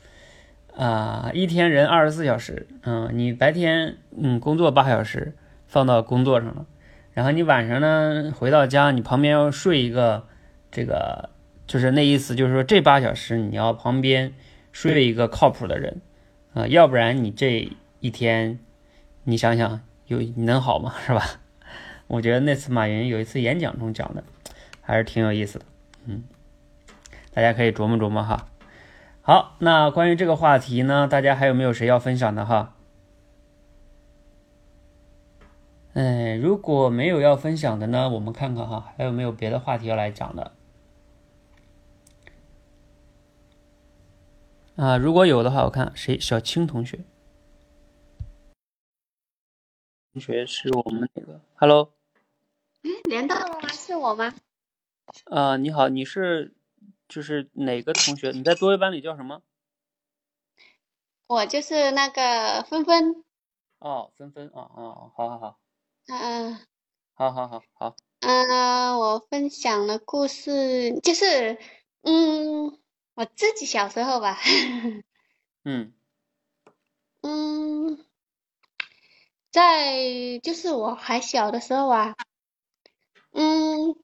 [0.75, 5.37] 啊，一天人二十四小时，嗯，你白天嗯工作八小时，
[5.67, 6.65] 放到工作上了，
[7.13, 10.27] 然后你晚上呢回到家，你旁边要睡一个，
[10.71, 11.29] 这个
[11.65, 14.33] 就是那意思，就是说这八小时你要旁边
[14.71, 16.01] 睡了一个靠谱的人，
[16.53, 18.59] 啊，要不然你这一天，
[19.23, 20.93] 你想想有你能好吗？
[21.05, 21.23] 是吧？
[22.07, 24.23] 我觉得那次马云有一次演讲中讲的，
[24.81, 25.65] 还是挺有意思的，
[26.05, 26.23] 嗯，
[27.33, 28.47] 大家可以琢磨琢磨哈。
[29.21, 32.75] 好，那关于这个话题呢，大家还有没有谁要分享的哈？
[35.93, 40.53] 哎，如果没有要分享的呢，我们看看哈，还有没有别的话题要来讲的？
[44.77, 46.99] 啊，如果有的话，我看谁，小青同学，
[50.13, 51.93] 同学是我们那个，Hello。
[53.09, 53.67] 连到了吗？
[53.69, 54.35] 是我吗？
[55.31, 56.53] 啊，你好，你是
[57.09, 58.29] 就是哪个同学？
[58.29, 59.41] 你在作业班里叫什么？
[61.25, 63.23] 我就是那个芬芬。
[63.79, 65.59] 哦，芬芬，哦哦，好好好。
[66.05, 66.59] 嗯。
[67.15, 67.95] 好好好好。
[68.19, 71.57] 嗯，我分享的故事就是，
[72.03, 72.77] 嗯，
[73.17, 74.37] 我自己小时候吧。
[75.65, 75.91] 嗯。
[77.23, 77.97] 嗯，
[79.49, 82.15] 在就是我还小的时候啊。
[83.31, 83.95] 嗯，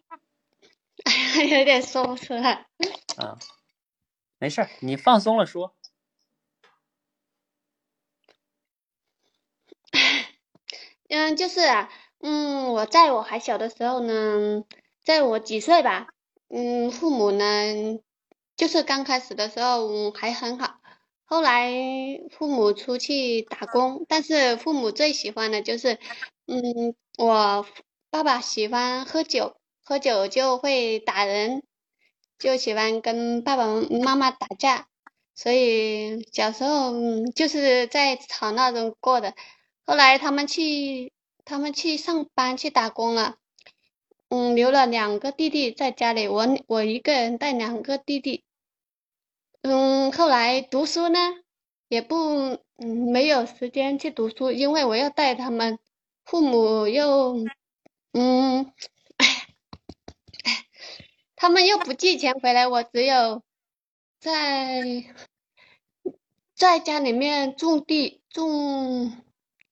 [1.06, 2.66] 哎呀，有点说不出来。
[3.18, 3.38] 啊，
[4.40, 5.76] 没事儿，你放松了说。
[11.10, 11.62] 嗯，就是，
[12.22, 14.64] 嗯，我在我还小的时候呢，
[15.04, 16.08] 在我几岁吧，
[16.50, 17.46] 嗯，父母呢，
[18.56, 20.76] 就是刚开始的时候还很好，
[21.26, 21.72] 后来
[22.32, 26.00] 父母出去打工，但是父母最喜欢的就是，
[26.48, 27.66] 嗯，我。
[28.14, 31.64] 爸爸喜欢喝酒，喝酒就会打人，
[32.38, 34.88] 就喜欢跟爸爸妈妈打架，
[35.34, 36.94] 所以小时候
[37.36, 39.34] 就是在吵闹中过的。
[39.84, 41.12] 后来他们去，
[41.44, 43.38] 他们去上班去打工了，
[44.34, 48.44] 嗯，留了两个弟弟在家里，我我一个人带两个弟弟。
[49.62, 51.20] 嗯，后来读书呢，
[51.88, 52.16] 也不
[52.78, 55.78] 嗯没有时间去读书，因为我要带他们，
[56.26, 57.46] 父母又。
[58.14, 58.74] 嗯，
[59.18, 59.26] 哎，
[60.46, 60.66] 哎，
[61.36, 63.44] 他们又不寄钱回来，我只有
[64.20, 65.06] 在
[66.56, 69.14] 在家里面种地，种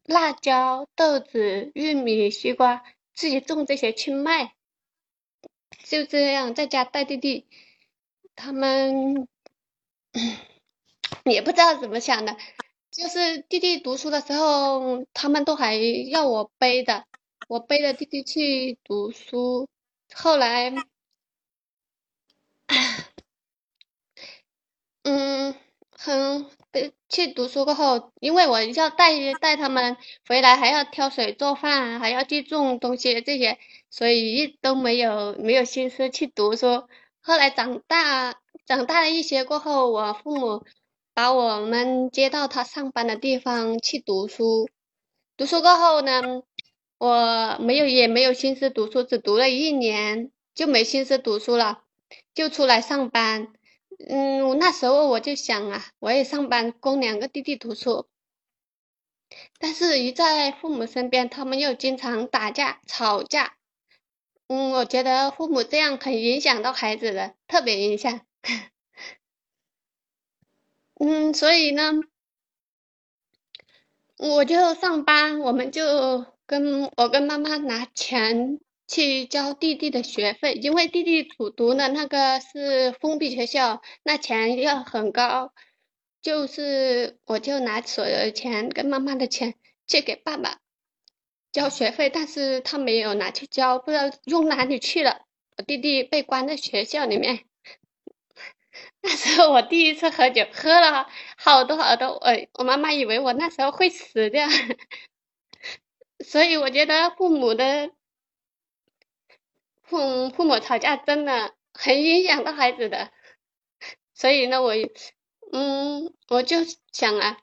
[0.03, 2.84] 辣椒、豆子、玉米、西瓜，
[3.14, 4.55] 自己种这些去卖，
[5.86, 7.47] 就这样在家带弟弟，
[8.36, 9.28] 他们
[11.26, 12.38] 也不知道怎么想的，
[12.91, 17.05] 就是弟弟读书的时候，他们都还要我背的。
[17.47, 19.68] 我背着弟弟去读书，
[20.16, 20.74] 后来，
[25.03, 25.53] 嗯，
[26.03, 26.47] 很
[27.09, 29.97] 去读书过后，因为我要带带他们
[30.27, 33.59] 回来，还要挑水做饭，还要去种东西这些，
[33.91, 36.87] 所以一都没有没有心思去读书。
[37.21, 38.33] 后来长大
[38.65, 40.65] 长大了一些过后，我父母
[41.13, 44.67] 把我们接到他上班的地方去读书。
[45.37, 46.41] 读书过后呢？
[46.97, 51.83] 我没有，也没有心思读书，只读了一年就没心思读书了，
[52.33, 53.53] 就出来上班。
[54.07, 58.07] 嗯，那时候我就想啊，我也上班供两个弟弟读书。
[59.59, 63.55] 但是，一在父母身边，他们又经常打架吵架。
[64.47, 68.21] 嗯，我觉得父母这样很影响到孩子的，特别影响。
[70.99, 71.93] 嗯，所以呢，
[74.17, 76.25] 我就上班，我们就。
[76.47, 78.59] 跟我跟妈妈拿钱
[78.91, 85.53] 去交弟弟的学费，因为弟弟读读的那个是封闭学校，那钱要很高，
[86.21, 89.55] 就是我就拿所有的钱跟妈妈的钱
[89.87, 90.57] 借给爸爸
[91.53, 95.21] 交学费，但是他没有拿去交，不知道用哪里去了。
[95.55, 97.45] 我弟弟被关在学校里面。
[99.01, 104.49] 那时候我第一次喝酒，喝了好多好多，我我妈妈以为我那时候会死掉，
[106.25, 107.89] 所以我觉得父母的
[109.91, 113.11] 父母父母吵架真的很影响到孩子的，
[114.13, 114.71] 所以呢，我
[115.51, 116.59] 嗯，我就
[116.93, 117.37] 想啊，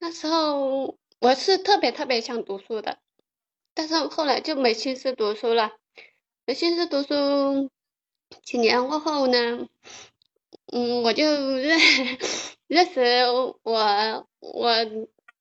[0.00, 2.98] 那时候我是特别特别想读书的，
[3.74, 5.70] 但是后来就没心思读书了，
[6.46, 7.70] 没心思读书，
[8.42, 9.68] 几年过后呢。
[10.70, 11.78] 嗯，我就认
[12.66, 13.00] 认识
[13.62, 14.74] 我我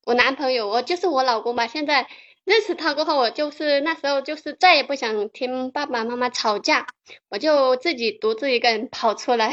[0.06, 1.66] 我男朋友，我就是我老公吧。
[1.66, 2.08] 现在
[2.48, 6.88] 认识他过后，我就是那时候就是再也不想听爸爸妈妈吵架，
[7.30, 9.52] 我就自己独自一个人跑出来。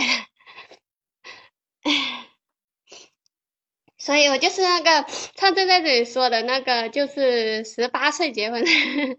[3.98, 8.64] 所以我就是那个上次在这里说的那个，就是十八岁结婚。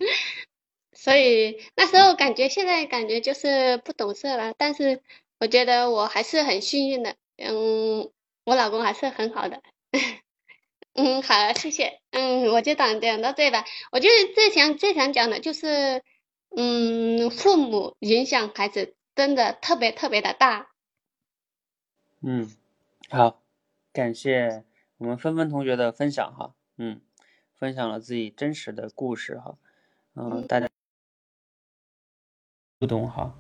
[0.94, 5.02] 所以那时候感觉，现在感觉就是不懂事了，但是。
[5.38, 8.10] 我觉得我还是很幸运的，嗯，
[8.46, 9.62] 我老公还是很好的，
[10.96, 13.66] 嗯，好，谢谢，嗯，我就讲讲到这吧。
[13.92, 16.02] 我就是最想最想讲的就是，
[16.56, 20.70] 嗯，父母影响孩子真的特别特别的大。
[22.22, 22.50] 嗯，
[23.10, 23.42] 好，
[23.92, 24.64] 感谢
[24.98, 27.02] 我们芬芬同学的分享哈，嗯，
[27.56, 29.58] 分享了自己真实的故事哈，
[30.16, 30.70] 嗯，大家
[32.80, 33.38] 互动哈。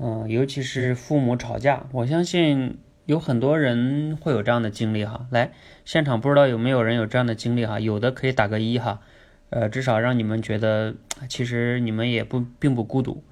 [0.00, 2.80] 嗯，尤其是父母吵架，我相信
[3.10, 5.26] 有很多人会有这样的经历哈。
[5.30, 5.50] 来，
[5.84, 7.80] 现场不知道有没有人有这样的经历哈？
[7.80, 9.00] 有的可以打个一哈，
[9.48, 10.94] 呃，至少让你们觉得
[11.28, 13.24] 其实你们也不并不孤独。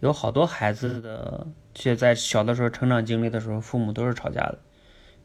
[0.00, 4.58] 有好多孩子的，就在小的时候成长经历的时候，父母都是吵架的，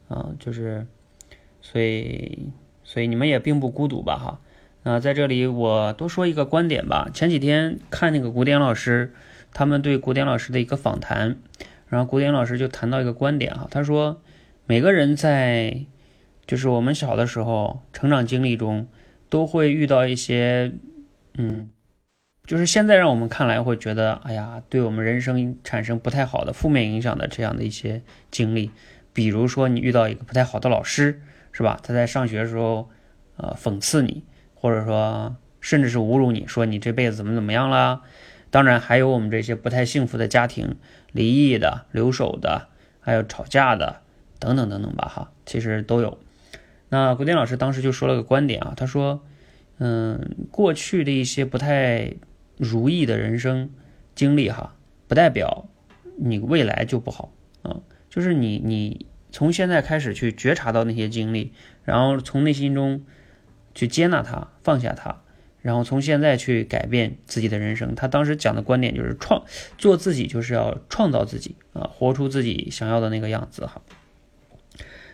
[0.09, 0.85] 啊，就是，
[1.61, 2.49] 所以
[2.83, 4.41] 所以你们也并不孤独吧哈。
[4.83, 7.09] 啊，在这里我多说一个观点吧。
[7.13, 9.13] 前几天看那个古典老师。
[9.55, 11.37] 他们对古典老师的一个访谈，
[11.93, 14.19] 然后古典老师就谈到一个观点哈，他说
[14.65, 15.85] 每个人在
[16.47, 18.87] 就是我们小的时候成长经历中
[19.29, 20.71] 都会遇到一些
[21.37, 21.69] 嗯，
[22.47, 28.71] 就是现在让我们看来会觉得哎呀，对我们人生产生不太好的负面影响的这样的一些经历，
[29.13, 31.21] 比如说你遇到一个不太好的老师
[31.51, 31.79] 是吧？
[31.83, 32.89] 他在上学的时候
[33.37, 34.23] 呃讽刺你，
[34.55, 38.01] 或者说甚至是侮辱你说你这辈子怎么怎么样啦。
[38.49, 40.75] 当然还有我们这些不太幸福的家庭，
[41.13, 42.67] 离异的、留守的，
[42.99, 44.01] 还有吵架的，
[44.39, 46.19] 等等等等吧，哈，其实都有。
[46.89, 49.23] 那古典老师当时就说了个观点啊，他说，
[49.77, 52.13] 嗯，过去的一些不太
[52.57, 53.71] 如意的人生
[54.13, 54.75] 经历，哈，
[55.07, 55.69] 不代表
[56.17, 57.31] 你未来就不好
[57.63, 57.77] 啊，
[58.09, 61.53] 就是你你从现在开始去觉察到那些经历，
[61.83, 63.03] 然后从内心中
[63.73, 65.22] 去接纳它，放下它。
[65.63, 69.45] 然后从现在去改变自己的人生，他当时讲的观点就是创
[69.77, 73.81] 做自己，就是要创造自己啊，活出自己想要的那个样子哈。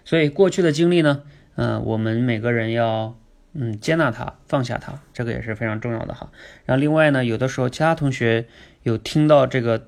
[0.03, 1.21] 所以过去的经历呢，
[1.53, 3.15] 嗯，我们每个人要
[3.53, 6.31] 嗯接纳它，放下它，这个也是非常重要的哈。
[6.65, 8.47] 然后另外呢，有的时候其他同学
[8.81, 9.87] 有听到这个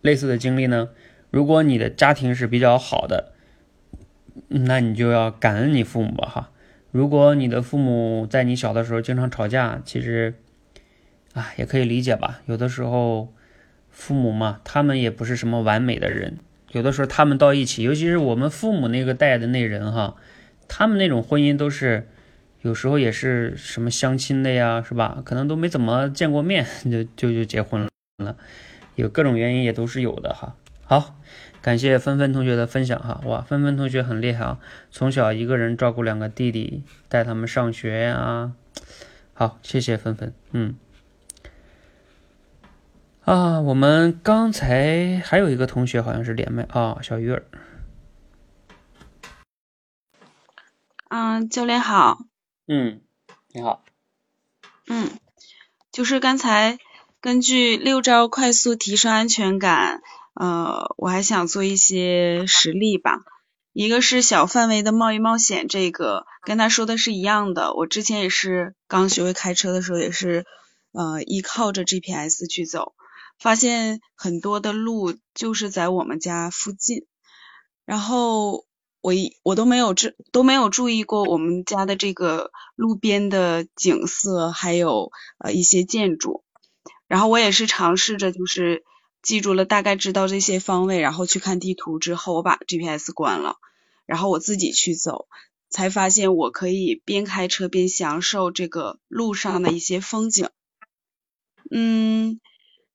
[0.00, 0.88] 类似的经历呢，
[1.30, 3.32] 如果你的家庭是比较好的，
[4.48, 6.50] 那你就要感恩你父母吧哈。
[6.90, 10.34] 如果你的父母在你小的时候经常吵架，其实，
[11.34, 12.40] 啊，也可以理解吧。
[12.46, 13.32] 有的时候，
[13.90, 16.38] 父母嘛，他们也不是什么完美的人。
[16.72, 20.16] 有的时候他们到一起，尤其是我们父母那个代的那人哈，
[20.66, 22.08] 他们那种婚姻都是，
[22.62, 25.20] 有时候也是什么相亲的呀，是吧？
[25.24, 27.86] 可能都没怎么见过面，就就就结婚
[28.18, 28.36] 了，
[28.94, 30.56] 有各种原因也都是有的哈。
[30.84, 31.20] 好。
[31.60, 34.58] 感谢芬芬同学的分享哈，哇，芬芬同学很厉害啊，
[34.90, 38.52] 从小一个人照顾两个弟弟，带他们上学啊，
[39.34, 40.76] 好，谢谢芬芬，嗯，
[43.24, 47.42] 啊，我们刚才还有一个同学好像是连麦啊，小鱼儿，
[51.10, 52.18] 嗯，教练好，
[52.68, 53.00] 嗯，
[53.52, 53.84] 你好，
[54.86, 55.10] 嗯，
[55.90, 56.78] 就是刚才
[57.20, 60.00] 根据六招快速提升安全感。
[60.38, 63.22] 呃，我还想做一些实例吧。
[63.72, 67.74] 一个是小范围的贸易冒险，这个跟他说的是一样的。
[67.74, 70.46] 我之前也是刚学会开车的时候，也是
[70.92, 72.94] 呃依靠着 GPS 去走，
[73.40, 77.04] 发现很多的路就是在我们家附近，
[77.84, 78.64] 然后
[79.00, 86.44] 我一我都没有注都没有注意过我们家的这个路边的景色，还有呃一些建筑。
[87.08, 88.84] 然后我也是尝试着就是。
[89.22, 93.56] 记住了，大概知道这些方位，然后去看地图之后，我把 GPS 关了，
[94.06, 95.26] 然后我自己去走，
[95.68, 100.48] 才发现我可以边开车边享受这个路上的一些风景。
[101.70, 102.40] 嗯，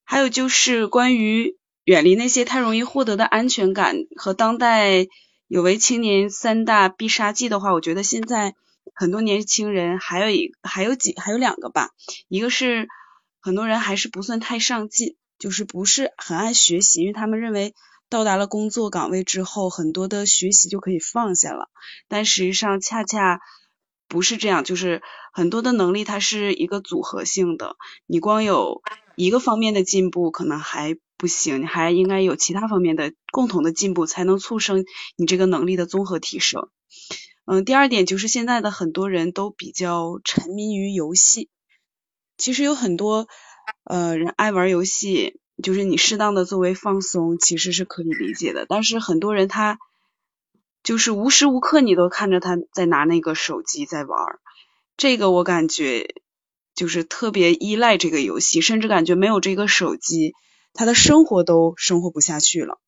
[0.04, 5.08] 还有就是关于远离那些太容易获得的安全感和当代
[5.48, 8.56] 有为青年三大必杀技的话，我觉得现在
[8.96, 11.92] 很多年轻人还有一还有几还有两个吧，
[12.28, 12.88] 一个是
[13.40, 17.74] 很多人还是不算太上进，就是不是很爱学习，因为他们认为
[18.08, 21.68] 到达了工作岗位之后，很多的学习就可以放下了，
[22.08, 23.41] 但实际上恰恰。
[24.08, 25.02] 不是这样，就是
[25.34, 27.76] 很多的能力它是一个组合性的，
[28.06, 28.84] 你光有
[29.16, 34.86] 一个方面的进步可能还不行，你还应该有其他方面的共同的进步，才能促生
[35.18, 36.70] 你这个能力的综合提升。
[37.46, 41.50] 嗯，第二点就是现在的很多人都比较沉迷于游戏，
[42.38, 43.28] 其实有很多
[43.84, 49.80] 呃人爱玩游戏，就是你适当的作为放松，其实是可以理解的，但是很多人他。
[50.84, 54.20] 就是无时无刻你都看着他在拿那个手机在玩，
[54.97, 56.14] 这个我感觉
[56.76, 60.34] 就是特别依赖这个游戏，甚至感觉没有这个手机，
[60.74, 62.82] 他的生活都生活不下去了。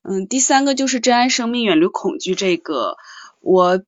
[0.00, 2.34] 嗯，第三个就是珍爱生命，远离恐惧。
[2.34, 2.96] 这个
[3.40, 3.84] 我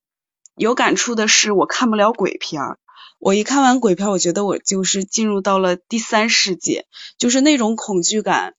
[0.55, 2.79] 有感触的是，我看不了鬼片儿。
[3.25, 6.85] 我一看完鬼片，我觉得我就是进入到了第三世界，
[7.17, 8.55] 就是那种恐惧感。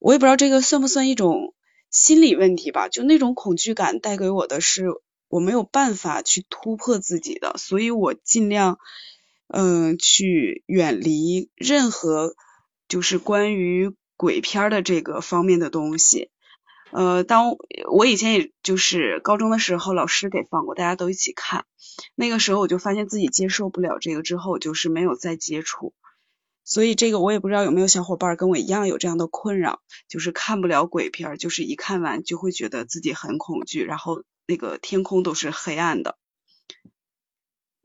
[0.00, 1.52] 我也不知道这个算不算一种。
[1.90, 4.86] 心理问题吧，就那种恐惧感带给我的是
[5.28, 8.78] 我没有办法去突破自己的，所以我尽量
[9.48, 12.34] 嗯去远离任何
[12.88, 16.30] 就是关于鬼片的这个方面的东西。
[16.90, 17.56] 呃，当
[17.90, 21.66] 我以前也就是高中的时候，老师给放过，大家都一起看，
[22.14, 25.94] 那个时候我就发现自己接受不了这个，之后就是没有再接触。
[26.64, 36.16] 所以这个我也不知道有没有小伙伴跟我一样有这样的困扰，就是看不了鬼片，就是一看完就会觉得自己很恐惧，然后那个天空都是黑暗的。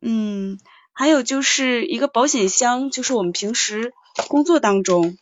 [0.02, 0.60] 嗯，
[0.94, 3.94] 还有就是一个保险箱，就是我们平时
[4.30, 5.16] 工作当中，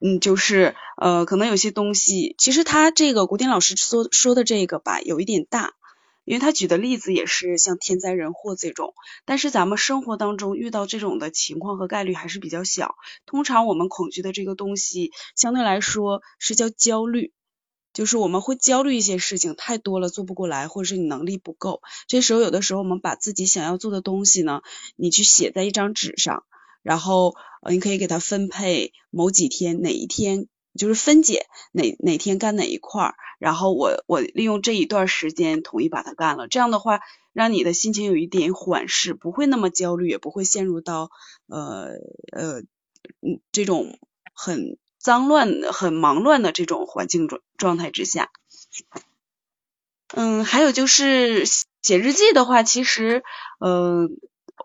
[0.00, 5.74] 嗯，就是呃，可能有些东西，其实他这个古典老师说说的这个吧，有一点大。
[6.24, 8.92] 因为他举的例子也是像天灾人祸这种，
[9.24, 12.96] 但是咱们生活当中遇到这种的情况和概率还是比较小。
[13.24, 17.32] 通常我们恐惧的这个东西相对来说是叫焦虑，
[17.94, 21.80] 就是我们会焦虑一些事情太多了做不过来，或者是你能力不够。
[22.08, 24.60] 这时候有的时候我们把自己想要做的东西呢，
[24.96, 26.44] 你去写在一张纸上，
[26.88, 27.34] 然后
[27.68, 30.48] 你可以给它分配某几天哪一天。
[30.78, 36.46] 就是分解哪哪天干哪一块儿，然后我我利用这一段时间统一把它干了。
[36.46, 37.00] 这样的话，
[37.32, 41.10] 让你的心情有一点缓释，不会那么焦虑，也不会陷入到
[41.48, 41.94] 呃
[42.30, 42.60] 呃
[43.22, 43.98] 嗯这种
[44.34, 48.30] 很脏乱、很忙乱的这种环境状状态之下。
[50.14, 51.44] 嗯，还有就是
[51.82, 53.24] 写日记的话，其实
[53.58, 54.08] 呃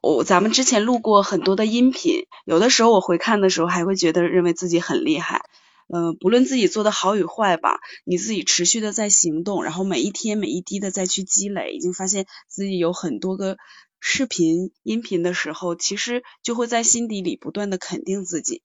[0.04, 5.46] 我咱们之前录过很多的音频，有的时候我回看的时候，还会觉得认为自己很厉害。
[5.88, 13.56] 嗯，不论自己做的好与坏吧，你自己持续的在行动，然后每一天每一滴的再去积累，已经发现自己有很多个
[14.02, 18.62] 视频、音频的时候，其实就会在心底里不断的肯定自己。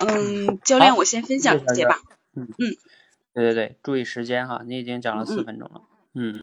[0.00, 2.00] 嗯，教练，我先分享一些吧。
[2.34, 2.74] 嗯嗯，
[3.34, 5.82] 对对对，注意时间哈，你已经讲了四分钟了。
[6.14, 6.42] 嗯，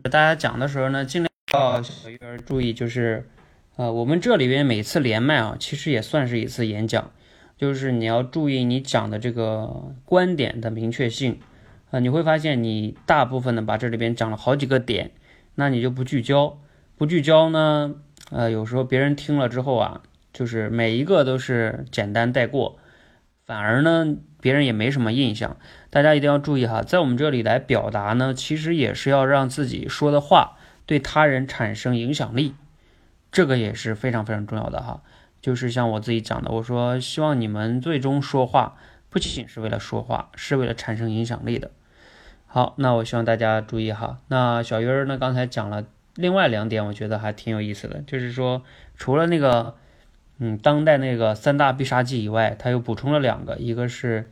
[0.00, 3.28] 大家讲的时候呢，尽量要小鱼儿注意，就是。
[3.76, 7.10] 呃，我们这里边每次连麦啊，其实也算是一次演讲，
[7.56, 11.40] 就是你要注意你讲的这个观点的明确性
[11.90, 15.12] 啊，你会发现你大部分的把这里边讲了好几个点，
[15.54, 16.58] 那你就不聚焦，
[16.98, 17.94] 不聚焦呢，
[18.30, 20.02] 呃，有时候别人听了之后啊，
[20.34, 22.78] 就是每一个都是简单带过，
[23.46, 25.56] 反而呢，别人也没什么印象。
[25.88, 32.54] 大家一定要注意哈，在我们这里来表达呢，其实也是要让自己说的话对他人产生影响力。
[33.30, 35.00] 这个也是非常非常重要的哈，
[35.40, 38.76] 就是像我自己讲的，我说希望你们最终说话
[39.08, 41.70] 不仅仅是为了说话，是为了产生影响力的。
[42.46, 44.18] 好，那我希望大家注意哈。
[44.28, 48.62] 那小鱼儿呢，刚才讲了另外两点，我觉得还挺有意思的，就是说
[48.94, 49.76] 除了那个
[50.44, 54.28] 嗯当代那个三大必杀技以外，他又补充了两个，一个是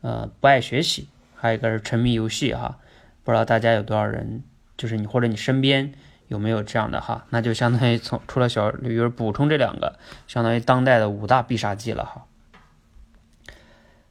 [0.00, 2.78] 呃不爱学习，还有一个是沉迷游戏哈。
[3.22, 4.42] 不知道大家有多少人，
[4.78, 5.92] 就是你或者你身边。
[6.28, 7.24] 有没有这样的哈？
[7.30, 12.26] 那就相当于从除了小鱼儿补充这两个，相当于当代的五大必杀技了哈。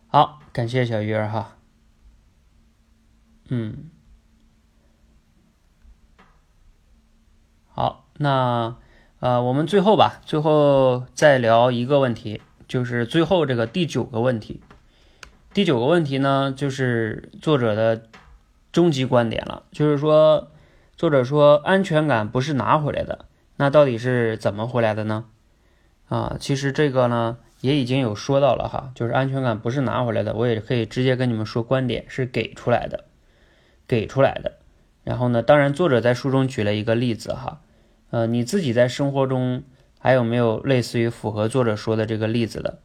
[0.07, 1.57] 好，感谢小鱼儿哈。
[3.49, 3.89] 嗯，
[7.67, 8.77] 好，那
[9.25, 14.61] 呃，我们最后吧，最后再聊一个问题，就是最后这个第九个问题。
[15.51, 18.03] 第九个问题呢，就是作者的
[18.71, 20.51] 终极观点了，就是说。
[20.95, 23.25] 作者说：“安全感不是拿回来的，
[23.57, 25.25] 那到底是怎么回来的呢？
[26.07, 33.05] 啊，其实这个呢也已经有说到了哈，就是安全感不是拿回来的，我也可以直接跟你们说观点是给出来的，
[33.87, 34.53] 给出来的。
[35.03, 37.59] 然后呢，当然作者在书中举了一个例子哈，
[38.09, 39.63] 呃，你自己在生活中
[39.99, 42.79] 还有没有类似于符合作者说的这个例子的？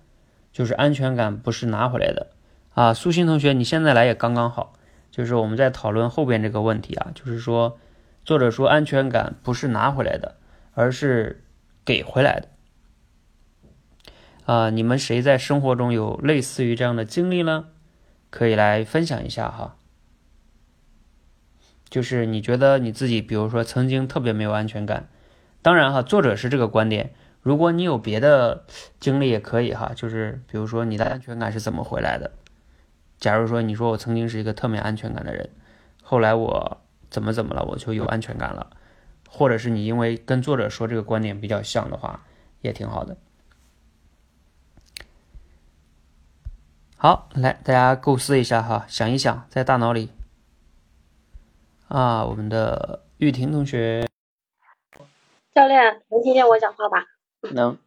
[0.53, 2.31] 就是安全感不是拿回来的
[2.75, 4.75] 啊，苏鑫同学，你现在来也刚刚好。
[5.11, 7.79] 就是我们在讨论后边这个问题啊，就是说
[8.25, 10.37] 作者说安全感不是拿回来的，
[10.75, 11.45] 而是
[11.85, 12.49] 给回来的。
[14.47, 17.66] 啊，你们谁在生活中有类似于这样的经历呢？
[18.31, 19.77] 可以来分享一下哈。
[21.91, 25.09] 就是你觉得你自己，比如说曾经特别没有安全感，
[25.61, 27.12] 当然哈，作者是这个观点。
[27.43, 28.64] 如果你有别的
[29.01, 32.30] 经历也可以哈，就是比如说你的安全感是怎么回来的？
[33.18, 35.51] 假如说你说我曾经是一个特没安全感的人，
[36.03, 36.80] 后来我
[37.11, 38.70] 怎么怎么了，我就有安全感了，
[39.28, 42.22] 或者是你因为跟作者说这个观点比较像的话，
[42.61, 43.16] 也挺好的。
[46.97, 50.11] 好，来大家构思一下哈，想一想，在大脑里
[51.91, 54.07] 啊，我们的玉婷同学，
[55.53, 57.05] 教练能听见我讲话吧？
[57.53, 57.78] 能。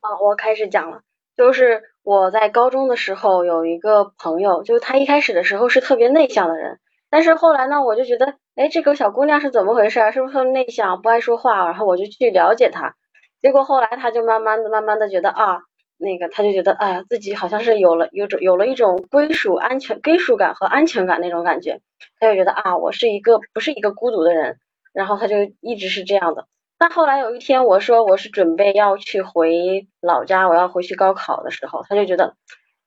[0.00, 1.00] 啊，我开始讲了。
[1.34, 6.78] 就是我在高中的时候有一个朋友，就是他一开始的时候是特别内向的人，
[7.08, 10.12] 但是后来呢，我就觉得，哎，这个小姑娘是怎么回事？
[10.12, 11.64] 是不是特内向，不爱说话？
[11.64, 12.94] 然后我就去了解她，
[13.40, 15.62] 结果后来她就慢慢的、慢慢的觉得啊，
[16.04, 21.80] 那个他就觉得，哎呀，自己好像是有了有种有了一种归属、安全、归属感和安全感那种感觉，
[22.20, 24.58] 他就觉得啊，我是一个不是一个孤独的人，
[24.92, 26.46] 然后他就一直是这样的。
[26.78, 32.34] 但后来有一天，我说我是准备要去回老家，我要回去高考的时候，他就觉得，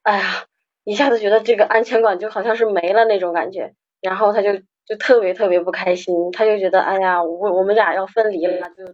[0.04, 0.46] 哎呀，
[0.84, 4.54] 一下子觉得这个安全感就好像是没了那种感觉，然后他就
[4.86, 8.86] 就特别特别不开心，他就觉得，哎呀，我我们俩要分离了，就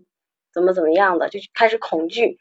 [0.54, 2.38] 怎么怎么样的，就开始恐惧。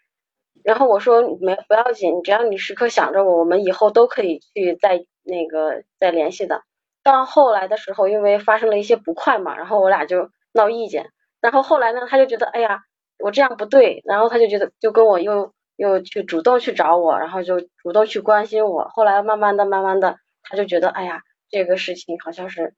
[0.65, 6.63] 然后我说没不要紧，只要你时刻想着我，我们以后都可以去再那个再联系的。
[7.03, 11.07] 到后来的时候，因为发生了一些不快嘛，然后我俩就闹意见。
[11.41, 12.81] 然后后来呢，他就觉得，哎呀，
[13.19, 18.85] 我这样不对，然后他就觉得，就跟我又又去主动去找我，然后就主动去关心我。
[18.95, 22.75] 后来慢慢的、慢慢的，他就觉得，哎呀，这个事情好像是，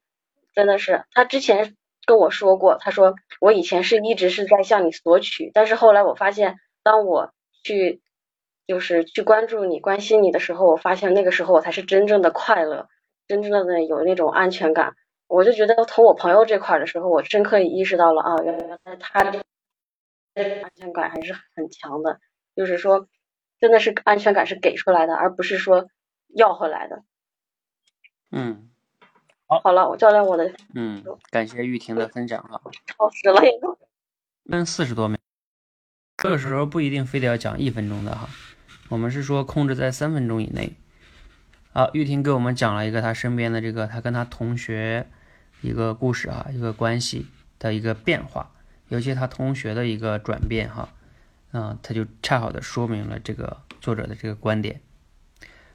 [0.54, 1.74] 真的是，他之前
[2.06, 7.30] 跟我说过，他说我以前是一直是在向你索取，但是后来我发现，当我
[7.64, 8.00] 去
[8.68, 12.88] 就是去关注你、关心你的时候，我发现那个时候我才是真正的快乐，
[13.26, 14.94] 真正的有那种安全感。
[15.26, 19.42] 我就觉得从我朋友这块的时候，我深刻意识到了啊，原来他这
[20.62, 22.20] 安全感还是很强的，
[22.54, 23.08] 就是说
[23.58, 25.88] 真的是安全感是给出来的，而不是说
[26.36, 27.02] 要回来的。
[28.30, 28.68] 嗯，
[29.46, 30.52] 好，好了，我教练我的。
[30.74, 32.60] 嗯，感谢玉婷的分享啊。
[32.86, 33.40] 超时了，
[34.50, 35.18] 分四十多秒，
[36.24, 38.30] 这个时候不一定非得要讲一分钟的哈，
[38.88, 40.72] 我们是说控制在三分钟以内。
[41.70, 45.06] 好，玉婷给我们讲了一个她身边的这个，她跟她同学
[45.60, 47.26] 一个故事啊，一个关系
[47.58, 48.52] 的一个变化，
[48.88, 50.88] 尤其她同学的一个转变哈，
[51.52, 54.80] 嗯，他就恰好的说明了这个作者的这个观点。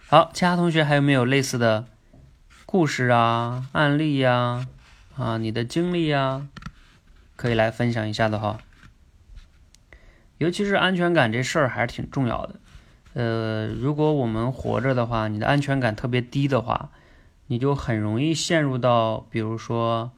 [0.08, 1.86] 好，其他同学还有没有类似的
[2.66, 4.66] 故事啊、案例呀、
[5.16, 6.48] 啊你的经历呀，
[7.36, 8.60] 可以来分享一下的哈。
[10.40, 12.60] 尤其是安全感这事儿还是挺重要的。
[13.14, 16.92] 呃，如果我们活着的话，你的安全感特别低的话，
[17.48, 20.12] 你就很容易陷入到比如说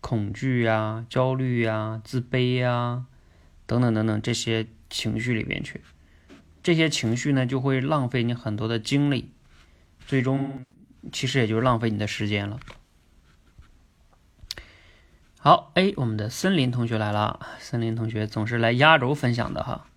[0.00, 3.04] 恐惧呀、焦虑呀、自卑呀
[3.66, 5.80] 等等等等这些情绪里边去。
[6.62, 9.30] 这些情绪呢，就会浪费你很多的精力，
[10.06, 10.64] 最终
[11.12, 12.58] 其实也就浪费你的时间了。
[15.40, 19.88] 好，哎，我们的森林同学来了，森林同学总是来压轴分享的哈。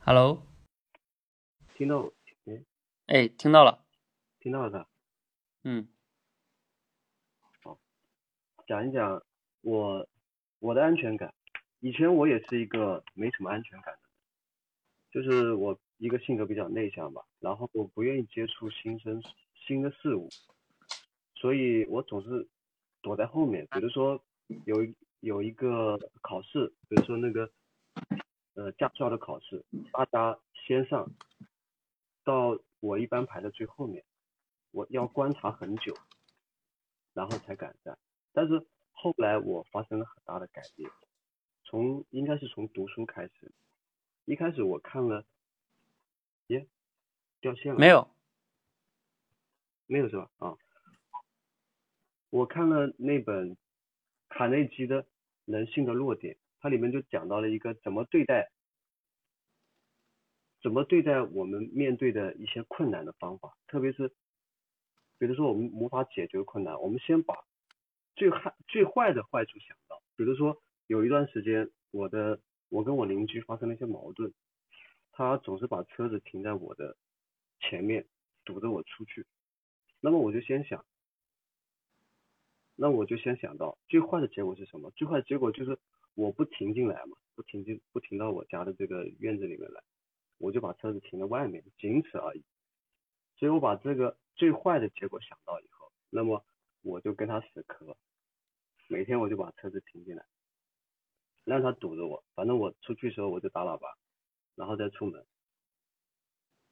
[0.00, 0.42] Hello，
[1.74, 2.12] 听到，
[3.06, 3.86] 哎，听到了，
[4.38, 4.86] 听到了的，
[5.64, 5.88] 嗯，
[7.64, 7.78] 好，
[8.66, 9.22] 讲一讲
[9.62, 10.06] 我
[10.58, 11.32] 我的安全感。
[11.80, 14.00] 以前我也是一个没什么安全感的，
[15.10, 19.22] 就是我一个性格比较内向吧，然后我不愿意接触新生
[19.54, 20.28] 新的事物，
[21.34, 22.46] 所以我总是
[23.02, 23.66] 躲在后面。
[23.70, 24.22] 比如说
[24.64, 24.76] 有
[25.20, 27.50] 有一个考试，比如说那个。
[28.54, 31.08] 呃，驾校的考试，大家先上，
[32.24, 34.04] 到我一般排在最后面，
[34.72, 35.96] 我要观察很久，
[37.12, 37.96] 然后才敢站。
[38.32, 40.90] 但是后来我发生了很大的改变，
[41.62, 43.52] 从应该是从读书开始，
[44.24, 45.24] 一开始我看了，
[46.48, 46.66] 耶，
[47.40, 47.78] 掉线了？
[47.78, 48.10] 没有，
[49.86, 50.28] 没有是吧？
[50.38, 50.58] 啊，
[52.30, 53.56] 我看了那本
[54.28, 55.02] 卡内基的
[55.46, 58.50] 《人性的弱点，它里面就讲到了一个怎么对待，
[60.60, 64.08] 怎么对待我们面对的一些困难的方法，特别是，
[65.18, 67.34] 比如说我们无法解决困难，我们先把
[68.14, 74.34] 最害最坏的坏处想到，比如说有一段时间我的我跟我邻居发生了一些矛盾，
[75.12, 76.94] 他总是把车子停在我的
[77.60, 78.06] 前面，
[78.44, 79.24] 堵着我出去，
[80.00, 80.84] 那么我就先想。
[82.80, 84.88] 那我就先想到最坏的结果是什么？
[84.92, 85.76] 最坏的结果就是
[86.14, 89.82] 我不停进来嘛，不停进不停到我家的这个院子里面来，
[90.38, 92.44] 我就把车子停在外面，仅此而已。
[93.34, 96.44] 所以我把这个最坏的结果想到以后，那么
[96.82, 97.96] 我就跟他死磕，
[98.86, 100.24] 每天我就把车子停进来，
[101.42, 103.88] 让他堵着我，反正我出去的时候我就打喇叭，
[104.54, 105.26] 然后再出门。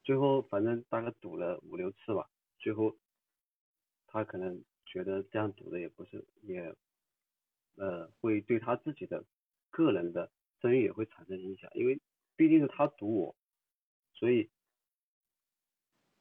[0.03, 2.29] 最后反正大概堵了五六次吧，
[2.59, 2.95] 最后
[4.07, 4.63] 他可能。
[4.89, 6.73] 觉得这样读的也不是，也
[7.75, 9.23] 呃会对他自己的
[9.69, 10.31] 个人的
[10.61, 11.99] 声誉也会产生影响，因为
[12.35, 13.35] 毕竟是他读我，
[14.13, 14.49] 所以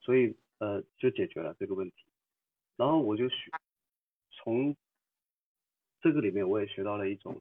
[0.00, 2.04] 所以呃就解决了这个问题。
[2.76, 3.50] 然后我就学
[4.32, 4.76] 从
[6.00, 7.40] 这个里面我也学到了一种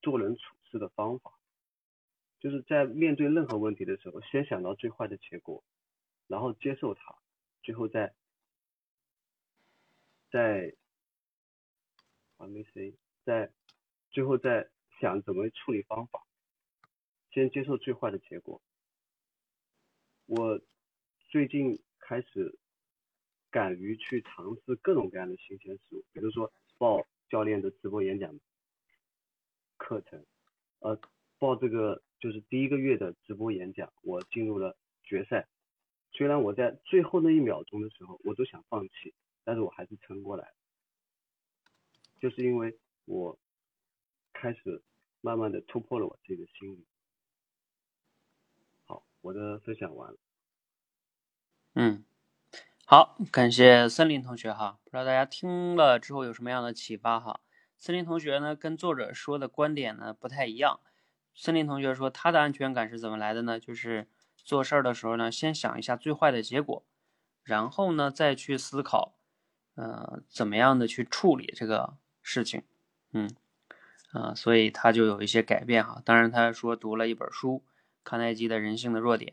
[0.00, 1.38] 做人处事的方法，
[2.40, 5.62] 就是在面对任何问题的时候，先想到最坏的结果，
[6.26, 7.16] 然后接受它，
[7.62, 8.14] 最后再。
[10.34, 10.74] 在
[12.36, 12.92] 还没谁，
[13.24, 13.52] 在
[14.10, 14.68] 最后在
[15.00, 16.26] 想怎么处理方法，
[17.30, 18.60] 先接受最坏的结果。
[20.26, 20.60] 我
[21.28, 22.58] 最近开始
[23.48, 28.36] 敢于去尝试各种各样的新鲜事物，比如说报教练的直播演讲
[29.76, 30.26] 课程，
[30.80, 30.98] 呃，
[31.38, 35.46] 报这个就是第一个月的直播演讲，我进入了决赛。
[36.10, 39.14] 虽然我在最后那一秒钟的时候，我都想放弃。
[39.44, 40.52] 但是我还是撑过来，
[42.18, 43.38] 就是因为我
[44.32, 44.82] 开始
[45.20, 46.86] 慢慢的突破了我自己的心理。
[48.86, 50.18] 好，我的分享完了。
[51.74, 52.04] 嗯，
[52.86, 57.40] 好，感谢森林同学哈，不知道大家听了之后有什么样的启发哈。
[57.76, 60.80] 森林同学呢，跟作者说的观点呢不太一样。
[61.34, 63.60] 森林同学说他的安全感是怎么来的呢？
[63.60, 66.86] 就是做事儿的时候呢，先想一下最坏的结果，
[67.42, 69.16] 然后呢再去思考。
[69.74, 72.62] 呃，怎么样的去处理这个事情？
[73.12, 73.28] 嗯，
[74.12, 76.00] 啊，所以他就有一些改变哈。
[76.04, 77.64] 当然，他说读了一本书
[78.04, 79.32] 《康奈基的人性的弱点》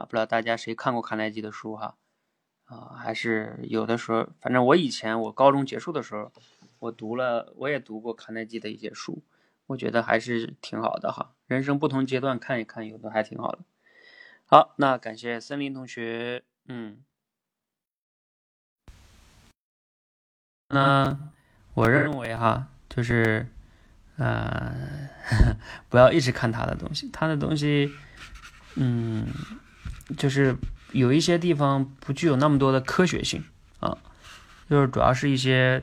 [0.00, 1.96] 啊，不知道大家谁看过康奈基的书哈？
[2.64, 6.32] 啊，还是有的时候，反正我以前我高中结束的时候，
[6.80, 9.22] 我读了，我也读过康奈基的一些书，
[9.68, 11.34] 我觉得还是挺好的哈。
[11.46, 13.60] 人生不同阶段看一看，有的还挺好的。
[14.44, 17.02] 好，那感谢森林同学，嗯。
[20.70, 21.18] 那
[21.72, 23.48] 我认为哈，就是，
[24.16, 24.74] 呃，
[25.88, 27.90] 不要一直看他的东西，他的东西，
[28.74, 29.26] 嗯，
[30.18, 30.56] 就是
[30.92, 33.42] 有一些地方不具有那么多的科学性
[33.80, 33.96] 啊，
[34.68, 35.82] 就是主要是一些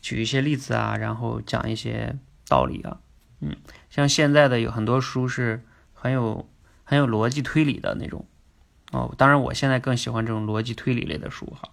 [0.00, 2.16] 举一些例子啊，然后讲一些
[2.48, 2.98] 道理啊，
[3.40, 3.54] 嗯，
[3.90, 5.62] 像现在的有很多书是
[5.92, 6.48] 很有
[6.84, 8.26] 很有逻辑推理的那种，
[8.92, 11.68] 哦，当然我现在更喜欢这种逻辑推理类的书哈。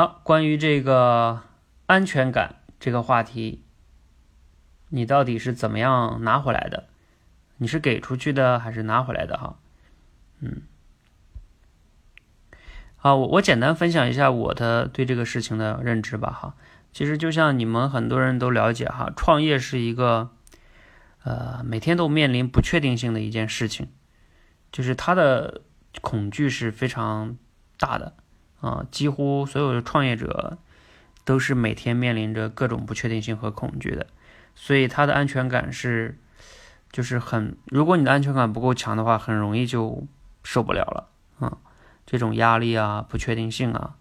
[0.00, 1.42] 好，关于这个
[1.84, 3.62] 安全感这个话题，
[4.88, 6.88] 你到底是怎么样拿回来的？
[7.58, 9.36] 你是给出去的还是拿回来的？
[9.36, 9.58] 哈，
[10.38, 10.62] 嗯，
[12.96, 16.30] 好，我我简单分享一下我的对这个事情的认知吧。
[16.30, 16.54] 哈，
[16.94, 20.30] 其实就像你们很多人都了解哈，创业是一个
[21.24, 23.90] 呃每天都面临不确定性的一件事情，
[24.72, 25.60] 就是他的
[26.00, 27.36] 恐惧是非常
[27.76, 28.14] 大的。
[28.60, 30.58] 啊，几乎所有的创业者
[31.24, 34.06] 都是每天面临着各种不确定性和恐惧的，
[34.54, 36.18] 所以他的安全感是，
[36.92, 40.06] 就是很，如果你的安全感不够强的话，很容易就
[40.42, 41.08] 受不了了
[41.38, 41.56] 啊，
[42.04, 43.94] 这种压力啊，不确定性啊，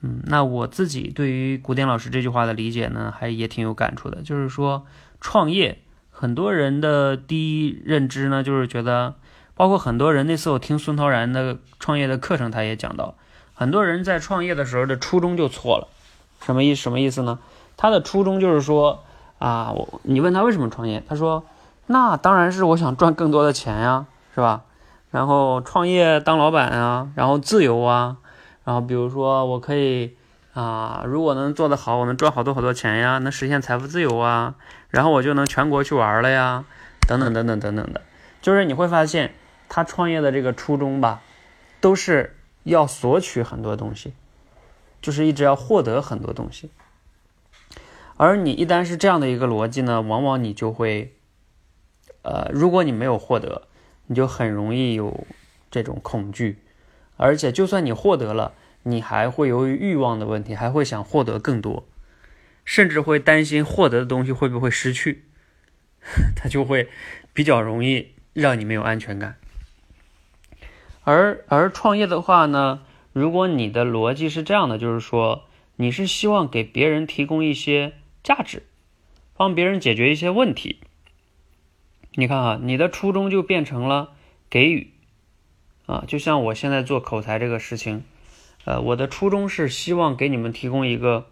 [0.00, 4.86] 嗯，那我自己对于古典老师这句话的理解呢，还也挺有感触的，就是说
[5.20, 9.14] 创业，很多人的第一认知呢，就是觉得，
[9.54, 13.16] 包括很多人那次我听孙涛然的创业的课程，他也讲到。
[13.58, 15.88] 很多人在创业的时候的初衷就错了，
[16.46, 17.40] 什么意什么意思呢？
[17.76, 19.02] 他的初衷就是说
[19.40, 21.44] 啊，我你问他为什么创业，他说
[21.86, 24.62] 那当然是我想赚更多的钱呀，是吧？
[25.10, 28.18] 然后创业当老板啊，然后自由啊，
[28.62, 30.14] 然后比如说我可以
[30.54, 34.54] 啊，如果能做得好，我能赚好多好多钱呀，能实现财富自由啊，
[34.90, 36.64] 然后我就能全国去玩了呀，
[37.08, 38.02] 等等等等等等的，
[38.40, 39.34] 就是你会发现
[39.68, 41.22] 他创业的这个初衷吧，
[41.80, 42.36] 都是。
[42.68, 44.12] 要索取很多东西，
[45.00, 46.70] 就是一直要获得很多东西，
[48.16, 51.14] 而你一旦是这样的一个逻辑呢，往往你就会，
[52.22, 53.68] 呃，如果你没有获得，
[54.06, 55.26] 你就很容易有
[55.70, 56.58] 这种恐惧，
[57.16, 61.86] 而且就算你获得了，你还会由于欲望的问题，还会想获得更多，
[62.64, 65.24] 甚至会担心获得的东西会不会失去，
[66.36, 66.88] 它就会
[67.32, 69.36] 比较容易让你没有安全感。
[71.10, 72.82] 而而创业的话呢，
[73.14, 78.64] 如果你的逻辑是这样的，就是说你是希望给别人提供一些价值，
[79.34, 80.80] 帮别人解决一些问题。
[82.12, 84.12] 你看啊，你的初衷就变成了
[84.50, 84.90] 给予
[85.86, 88.04] 啊，就像我现在做口才这个事情，
[88.66, 91.30] 呃，我的初衷是希望给你们提供一个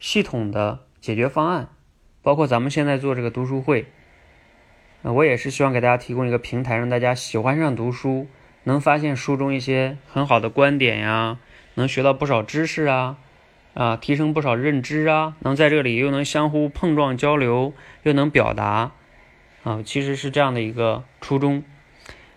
[0.00, 1.68] 系统的解决方案，
[2.22, 3.88] 包括咱们现在做这个读书会，
[5.02, 8.26] 我也是希望给大家提供一个平台，让大家喜欢上读书。
[8.64, 11.38] 能发现书中一些很好的观点呀，
[11.74, 13.16] 能学到不少知识啊，
[13.72, 17.72] 啊，提升不少认知啊，能在这里又能相互碰撞交流，
[18.02, 18.92] 又能表达，
[19.62, 21.62] 啊，其实是这样的一个初衷。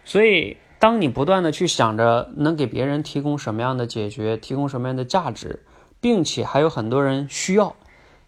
[0.05, 5.63] 所以，当你不断的去想着能给别人提供什么样的解决，提供什么样的价值，
[5.99, 7.75] 并且还有很多人需要，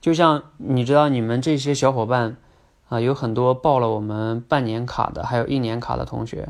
[0.02, 2.38] 就像你知道，你们这些小伙伴
[2.90, 6.50] 啊，有很多报了我们半年卡的，还有一年卡的同学，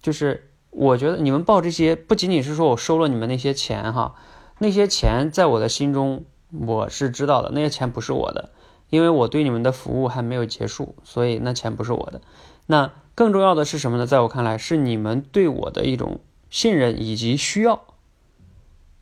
[0.00, 0.44] 就是。
[0.80, 4.14] 我觉得你们报这些不仅仅是说我收了你们那些钱哈，
[4.58, 8.50] 那些钱在我的心中我是知道的，那些钱不是我的，
[8.88, 12.20] 因为我对你们的服务还没有结束，所以那钱不是我的。
[12.66, 14.06] 那更重要的是什么呢？
[14.06, 17.82] 在我看来，是你们对我的一种信任以及需要，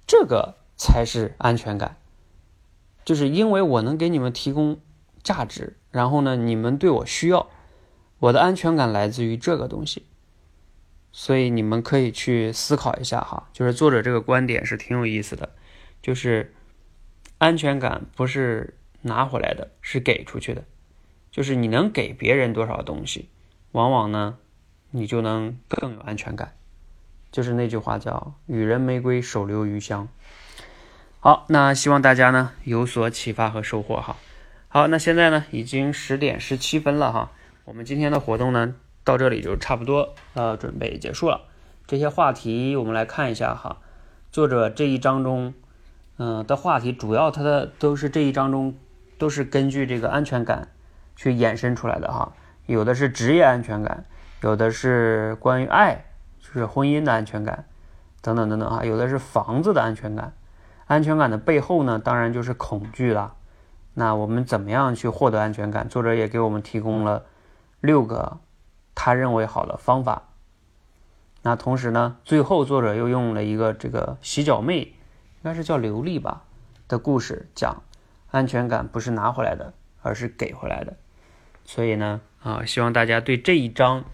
[0.07, 1.99] 这个才是安全感，
[3.05, 4.79] 就是因为我能给你们提供
[5.23, 7.49] 价值，然后呢，你们对我需要，
[8.21, 10.07] 我的安全感来自于这个东西。
[11.19, 15.49] 所以你们可以去思考一下哈，就是作者这个观点是挺有意思的，
[16.03, 16.55] 就是
[17.39, 20.63] 安全感不是拿回来的，是给出去的，
[21.31, 23.31] 就是你能给别人多少东西，
[23.73, 24.37] 往往呢，
[24.91, 26.53] 你就能更有安全感。
[27.33, 30.09] 就是那句话叫“予人玫瑰，手留余香”。
[31.21, 34.19] 好，那希望大家呢有所启发和收获哈。
[34.69, 37.33] 好，那现在呢已经十点十七分了哈，
[37.65, 38.75] 我们今天的活动呢。
[39.07, 41.43] 到这里就差不多，呃，准备结束了。
[41.87, 43.77] 这些话题我们来看一下哈。
[44.33, 45.55] 作者这一章中，
[46.17, 48.75] 嗯的话题主要它的都是这一章中
[49.17, 50.73] 都是根据这个安全感
[51.15, 52.33] 去衍生出来的哈。
[52.67, 54.05] 有的是职业安全感，
[54.43, 56.07] 有的是关于爱，
[56.41, 57.65] 就是婚姻的安全感，
[58.21, 58.85] 等等等等哈。
[58.85, 60.33] 有的是房子的安全感。
[60.87, 63.35] 安全感的背后呢，当然就是恐惧了。
[63.95, 65.89] 那我们怎么样去获得安全感？
[65.89, 67.25] 作者也给我们提供了
[67.81, 68.39] 六个。
[68.97, 70.31] 他认为好的方法。
[71.43, 76.43] 那同时呢，最后作者又用了一个这个洗脚妹，应该是叫刘丽吧
[76.89, 77.85] 的故事，讲
[78.33, 80.97] 安全感不是拿回来的，而是给回来的。
[81.65, 84.05] 所以呢，啊，希望大家对这一章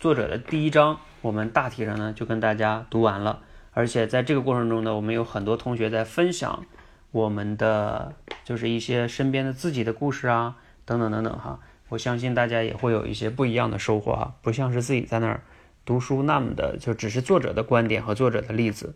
[0.00, 3.42] 作者的第一章，我们大体上呢就跟大家读完了。
[3.72, 6.64] 而且在这个过程中呢，我们有很多同学在分享
[7.12, 8.14] 我们的
[8.44, 11.60] 就是一些身边的自己的故事啊，等等等等哈。
[11.90, 15.42] 我相信大家也会有一些不一样的收获哈，不像是自己在那儿
[15.84, 18.94] 读书那么的，就只是作者的观点和作者的例子。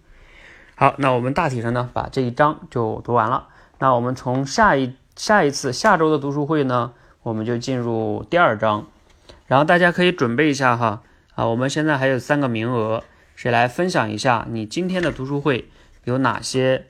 [0.74, 3.48] 好，那我们大体上呢，把这一章就读完了。
[3.78, 8.86] 那我们从下一下一次下周的读书会呢，我们就进入第二章，
[9.46, 11.02] 然后大家可以准备一下哈。
[11.34, 13.04] 啊，我们现在还有三个名额，
[13.36, 15.68] 谁来分享一下你今天的读书会
[16.04, 16.86] 有哪些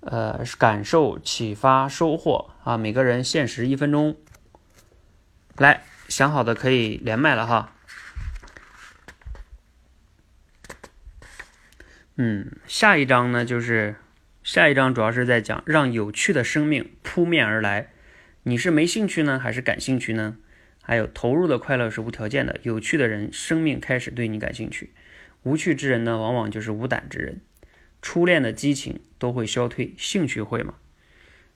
[0.00, 2.78] 呃感受、启发、收获啊？
[2.78, 4.14] 每个人限时一分钟。
[5.58, 7.72] 来，想好的可以连麦了哈。
[12.16, 13.96] 嗯，下一章呢，就是
[14.42, 17.90] 下一章主要是在讲让有趣的生命扑面而来。
[18.44, 20.38] 你是没兴趣呢，还是感兴趣呢？
[20.82, 24.92] 还有投入的快乐是无条件的，有趣的人生命开始对你感兴趣。
[25.42, 27.40] 无趣之人呢，往往就是无胆之人。
[28.00, 30.74] 初恋的激情都会消退，兴趣会吗？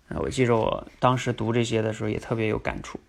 [0.08, 3.00] 啊，我记着我当时读这些的时候也特别有感触。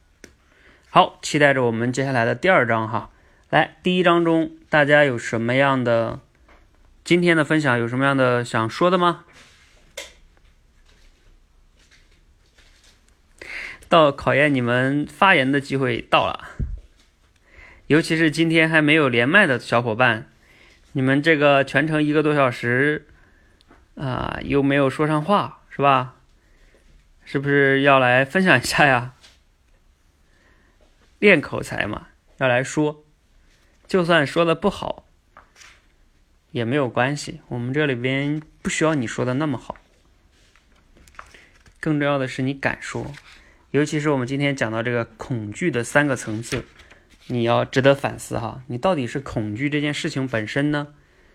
[0.98, 3.12] 好，期待着我们接下来的第二章哈。
[3.52, 6.20] 来，第一章中大家有什么样的
[7.04, 7.78] 今天的分享？
[7.78, 9.26] 有什么样的想说的吗？
[13.88, 16.50] 到考验你们发言的机会到了，
[17.86, 20.28] 尤其是今天还没有连麦的小伙伴，
[20.94, 23.06] 你们这个全程一个多小时
[23.94, 26.16] 啊，又没有说上话，是吧？
[27.24, 29.14] 是不是要来分享一下呀？
[31.20, 33.04] 练口才嘛，要来说，
[33.88, 35.06] 就算说的不好
[36.52, 39.78] 也没有关系，我们这里边不需要你说的那么好。
[41.80, 43.14] 更重要的是你敢说。
[43.72, 46.64] 尤其是我们今天讲到这个恐惧的三个层次，
[47.28, 50.94] 你要值得反思哈，你到底是恐惧这件事情本身呢，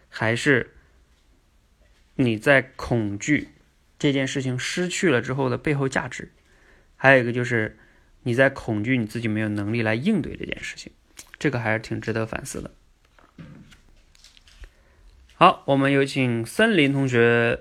[0.09, 0.75] 还是
[2.17, 3.49] 你在恐惧
[3.99, 6.33] 这件事情失去了之后的背后价值？
[6.97, 7.79] 还有一个就是
[8.25, 10.93] 你在恐惧你自己没有能力来应对这件事情，
[11.39, 12.71] 这个还是挺值得反思的。
[15.35, 17.61] 好，我们有请森林同学。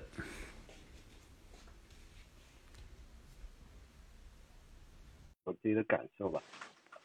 [5.43, 6.41] 我自己的感受吧，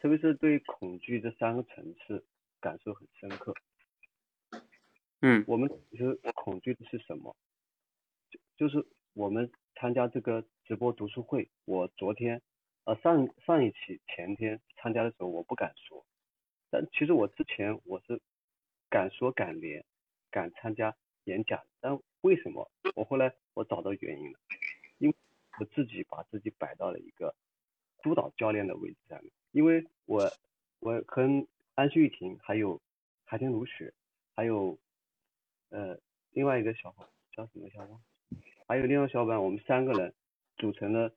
[0.00, 2.22] 特别是对恐惧这三个层次
[2.60, 3.54] 感受很深刻。
[5.22, 7.34] 嗯，我们其实恐惧的是什么？
[8.30, 12.40] 就就是我们参加这个直播读书会，我昨天
[12.86, 16.06] 呃上上一期前天参加的时候，我不敢说，
[16.70, 18.20] 但其实我之前我是
[18.88, 19.84] 敢说敢连
[20.30, 22.70] 敢参加演讲，但为什么？
[22.94, 24.38] 我后来我找到原因了，
[24.98, 25.16] 因为
[25.60, 27.34] 我自己把自己摆到了一个。
[28.02, 30.30] 督导教练的位置上面，因为我
[30.78, 31.22] 我和
[31.74, 32.80] 安旭玉婷还有
[33.24, 33.92] 海天如雪，
[34.36, 34.78] 还有
[35.70, 35.98] 呃
[36.30, 38.00] 另外一个小伙叫什么小伙，
[38.68, 40.14] 还有另外小伙伴，我们三个人
[40.56, 41.12] 组成了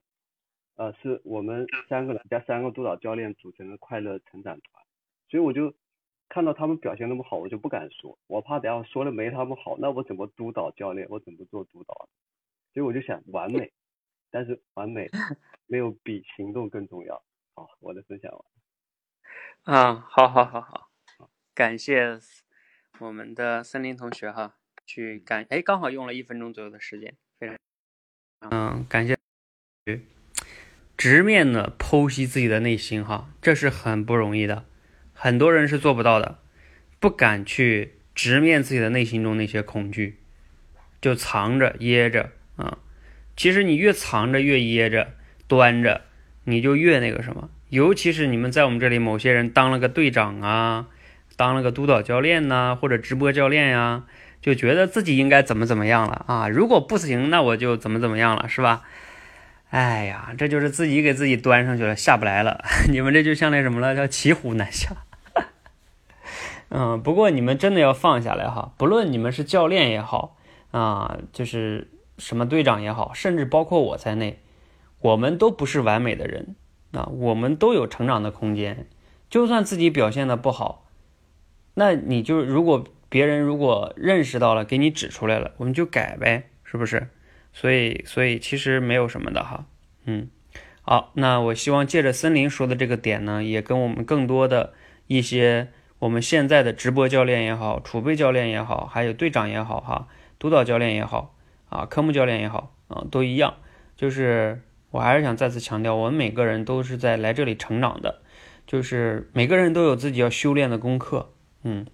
[0.80, 4.82] 呃是我们三个人加三个督导教练组成的快乐成长团，
[5.28, 5.76] 所以我就
[6.30, 12.08] 看到他们表现那么好，我就不敢说，我怕等下说了没他们好，那我怎么督导教练，我怎么做督导？
[12.74, 13.74] 所以我就想完美。
[14.32, 15.10] 但是完美
[15.66, 17.22] 没有比行动更重要。
[17.56, 19.76] 好，我的分享完。
[19.76, 20.92] 啊，好好好好，
[21.54, 22.18] 感谢
[23.00, 27.58] 我们的森林同学哈，去感哎，刚好用了一分钟左右的时间，非常
[28.52, 29.18] 嗯，感谢
[31.00, 34.66] 直面的剖析自己的内心哈，这是很不容易的，
[35.14, 36.40] 很多人是做不到的，
[37.00, 40.18] 不敢去直面自己的内心中那些恐惧，
[41.00, 42.80] 就藏着掖着啊。
[43.38, 45.14] 其实你越藏着，越掖着，
[45.48, 46.02] 端着，
[46.44, 47.50] 你就越那个什么。
[47.70, 50.88] 尤其是你们在我们这里，某些人当了个队长啊，
[51.38, 54.04] 当了个督导教练呐，或者直播教练呀，
[54.42, 56.50] 就觉得自己应该怎么怎么样了啊。
[56.50, 58.82] 如果不行，那我就怎么怎么样了，是吧？
[59.70, 62.64] 哎呀，这就是自己给自己端上去了，下不来了。
[62.92, 64.96] 你们这就像那什么了，叫骑虎难下。
[66.70, 70.38] 嗯，不过你们真的要放下来哈，不论你们是教练也好
[70.72, 71.90] 啊，就是。
[72.20, 74.42] 什么队长也好，甚至包括我在内，
[75.00, 76.58] 我们都不是完美的人
[76.92, 78.90] 啊，我们都有成长的空间。
[79.30, 80.86] 就算自己表现的不好，
[81.76, 87.08] 那你就如果别人如果认识到了，给你指出来了，我们就改呗，是不是？
[87.54, 89.66] 所以，所以其实没有什么的哈。
[90.06, 90.30] 嗯，
[90.82, 94.74] 好，那我希望借着森林说的这个点呢，也跟我们更多的
[95.08, 95.70] 一些
[96.00, 100.08] 我们现在的直播教练也好，储备教练也好，还有队长也好哈，
[100.38, 101.36] 督导教练也好。
[101.70, 103.58] 啊，科目教练也好，啊，都一样。
[103.96, 108.24] 就是我还是想再次强调，我们每个人都是在来这里成长的，
[108.66, 111.32] 就是每个人都有自己要修炼的功课。
[111.62, 111.86] 嗯，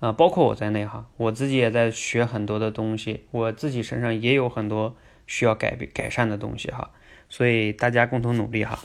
[0.00, 4.96] 啊，包括我在内哈，我自己也在学很多的东西，我自己身上也有很多
[5.26, 6.90] 需要改变改善的东西哈。
[7.28, 8.78] 所以大家共同努力哈。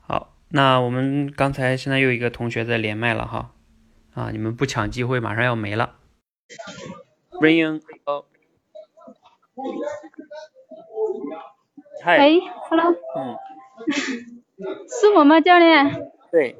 [0.00, 3.52] 好，那我们刚才现在又一个同学在连麦了哈。
[4.14, 5.96] 啊，你们不抢机会，马上要没了。
[7.40, 8.24] Rain，哦。
[12.04, 13.38] 喂，Hello，嗯，
[14.88, 16.10] 是我吗，教练？
[16.30, 16.56] 对。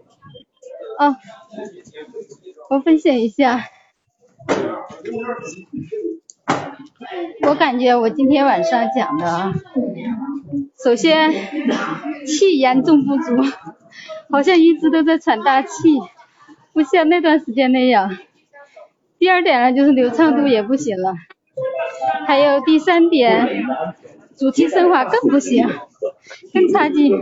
[0.99, 1.17] 哦，
[2.69, 3.65] 我分享一下。
[7.43, 9.53] 我感觉我今天晚上讲的，
[10.83, 11.33] 首先
[12.27, 13.37] 气严重不足，
[14.31, 15.99] 好像一直都在喘大气，
[16.73, 18.17] 不像那段时间那样。
[19.19, 21.15] 第二点呢，就是流畅度也不行了。
[22.27, 23.65] 还有第三点，
[24.37, 25.69] 主题升华更不行，
[26.53, 27.13] 更差劲。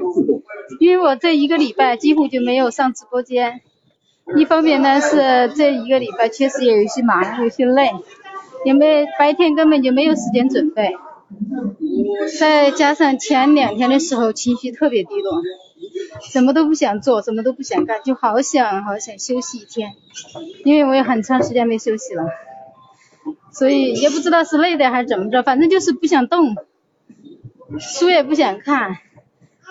[0.78, 3.60] 因为我这一个礼拜几乎就没有上直播间，
[4.36, 7.90] 一方面呢是这一个礼拜确实也有一些忙，有些累，
[8.64, 10.92] 因为白天根本就没有时间准备，
[12.38, 15.42] 再加上前两天的时候情绪特别低落，
[16.22, 19.92] 什么都不想做，什么都不想干，就好想好想休息一天，
[20.64, 22.24] 因为我也很长时间没休息了。
[23.52, 26.54] 所以也不知道是累的还是怎么着，反正就是不想动，
[27.80, 28.96] 书也不想看，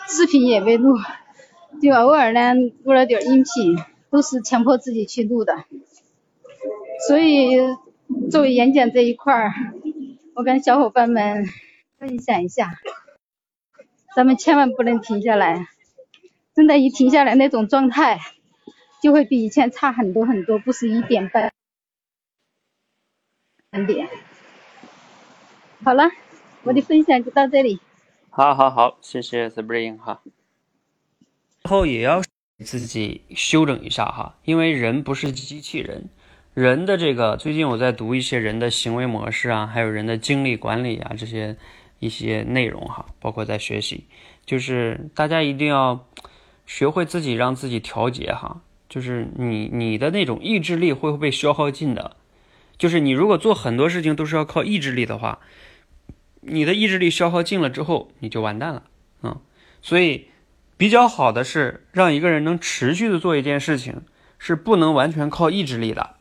[0.08, 0.98] 视频也没录，
[1.82, 2.54] 就偶尔呢
[2.84, 3.78] 录了点音频，
[4.10, 5.66] 都是强迫自己去录的。
[7.08, 7.58] 所以
[8.30, 9.54] 作为演讲这一块儿，
[10.36, 11.46] 我跟小伙伴们
[11.98, 12.74] 分享一下，
[14.16, 15.68] 咱们千万不能停下来，
[16.54, 18.20] 真的，一停下来那种状态，
[19.02, 21.52] 就会比以前差很多很多，不是一点半。
[23.86, 24.10] 点，
[25.84, 26.10] 好了，
[26.64, 27.80] 我的分享就到这里，
[28.30, 30.22] 好好好，谢谢 Spring 哈。
[31.64, 32.22] 然后也要
[32.64, 36.10] 自己修整一下哈，因为人不是机器人，
[36.54, 41.58] 人的这个最近我在读一些人的行为模式啊，还有人的精力管理啊这些
[42.00, 44.06] 一些内容哈，包括在学习，
[44.46, 46.08] 就是大家一定要
[46.66, 52.18] 学会自己让自己调节哈，就是你你的那种意志力会被消耗尽的，
[52.78, 55.40] 就是你如果做很多事情都是要靠意志力的话。
[56.42, 58.84] 你的意志力消耗尽了之后，你就完蛋了，
[59.24, 59.42] 嗯，
[59.82, 60.28] 所以
[60.80, 64.02] 比较好的是让一个人能持续的做一件事情，
[64.38, 66.12] 是不能完全靠意志力的。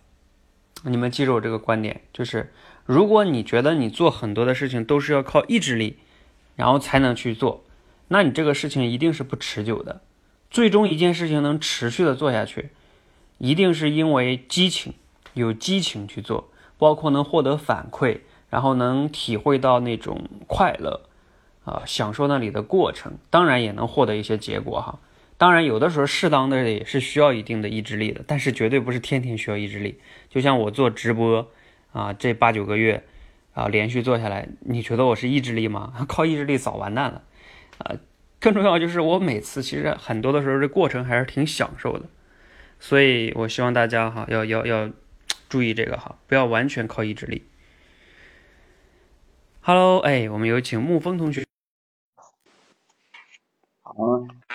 [0.83, 2.53] 你们记住我这个观点，就是
[2.85, 5.99] 如果你觉得你做很多的事情都是要靠意志力，
[6.57, 7.63] 然后才能去做，
[8.09, 10.01] 那你这个事情一定是不持久的。
[10.51, 12.71] 最终一件事情能持续的做下去，
[13.39, 14.95] 一定是因为激情，
[15.35, 18.23] 有激情去做，包括能获得反馈。
[18.51, 21.03] 然后能体会到那种快乐，
[21.69, 24.99] 啊，享受那里的过程，当然也能获得一些结果哈。
[25.37, 30.01] 当然有的时候适当的也是需要一定的意志力的，但是绝对不是天天需要意志力。
[30.31, 31.47] 就像我做直播
[31.93, 33.05] 啊，这八九个月
[33.53, 35.93] 啊连续做下来，你觉得我是意志力吗？
[36.09, 37.23] 靠意志力早完蛋了
[37.79, 37.95] 啊！
[38.41, 42.07] 更重要就是我每次其实很多的时候这过程还是挺享受的，
[42.81, 44.91] 所以我希望大家哈要要要
[45.49, 47.43] 注意这个哈，不要完全靠意志力。
[49.61, 51.48] Hello，哎，我们有请沐风同学。
[53.99, 54.05] 好，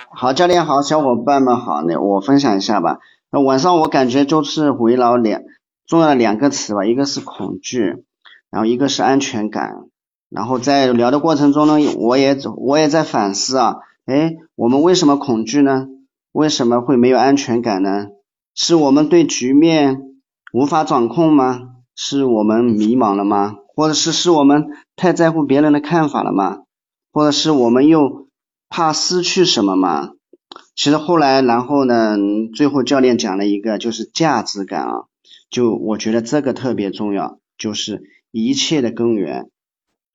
[0.09, 2.99] 好，教练好，小伙伴们好，那我分享一下吧。
[3.29, 5.41] 那晚上我感觉就是围绕两
[5.85, 8.05] 重要的两个词吧，一个是恐惧，
[8.49, 9.81] 然后一个是安全感。
[10.29, 13.75] 然后在聊的过程中呢，我也我也在反思啊，
[14.05, 15.87] 哎，我们为什么恐惧呢？
[16.31, 18.07] 为什么会没有安全感呢？
[18.55, 20.03] 是我们对局面
[20.53, 21.59] 无法掌控吗？
[21.97, 23.55] 是我们迷茫了吗？
[23.75, 26.59] 或者是是我们太在乎别人的看法了吗？
[27.11, 28.22] 或者是我们又
[28.75, 30.13] 怕失去什么吗？
[30.75, 32.17] 其实后来，然后呢，
[32.55, 34.93] 最后教练讲了一个就是价值感啊，
[35.51, 38.01] 就我觉得这个特别重要，就是
[38.31, 39.51] 一切的根源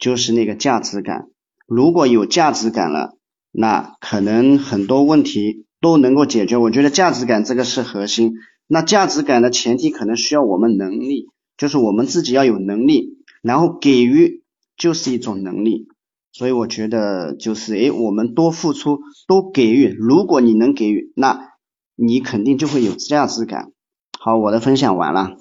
[0.00, 1.28] 就是那个价值感。
[1.68, 3.16] 如果有价值感了，
[3.52, 6.56] 那可能很多问题都能够解决。
[6.56, 8.32] 我觉得价值感这个是核心。
[8.66, 13.18] 那价值感的前提可能需要我们能力，就是我们自己要有能力。
[13.40, 14.42] 然后给予
[14.76, 15.86] 就是一种能力，
[16.32, 19.88] 所以我觉得就是诶，我们多付出，多给予。
[19.98, 21.54] 如果你能给予，那
[21.96, 23.72] 你肯定就会有价值感。
[24.20, 25.36] 好，我的分享完了。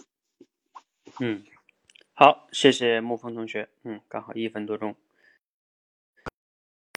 [1.20, 1.44] 嗯，
[2.14, 3.70] 好，谢谢沐风同学。
[3.84, 4.96] 嗯，刚好一分多钟。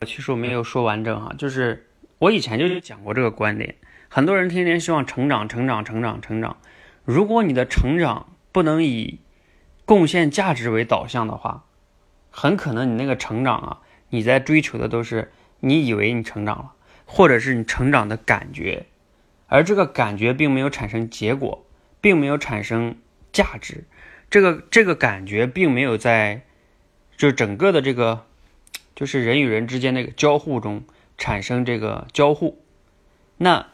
[0.07, 1.87] 其实我没有说完整哈，就是
[2.19, 3.77] 我以前就讲过这个观点。
[4.09, 6.57] 很多人天天希望成长、成长、成长、成长。
[7.05, 9.21] 如果你的成长不能以
[9.85, 11.67] 贡献价值为导向的话，
[12.31, 16.73] 很可能你那个成长啊，你在追求的都是你以为你成长了，
[17.05, 18.87] 或者是你成长的感觉，
[19.49, 21.65] 而这个感觉并没有产生结果，
[22.01, 22.97] 并没有产生
[23.33, 23.85] 价值，
[24.31, 26.43] 这个这个感觉并没有在
[27.17, 28.27] 就整个的这个
[28.95, 30.85] 就是人与人之间那个交互中
[31.19, 32.63] 产生这个交互，
[33.37, 33.67] 那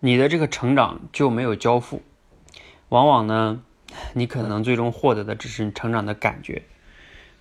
[0.00, 2.02] 你的这个成长就没有交付，
[2.88, 3.62] 往往呢。
[4.14, 6.62] 你可能最终获得的只是你成长的感觉，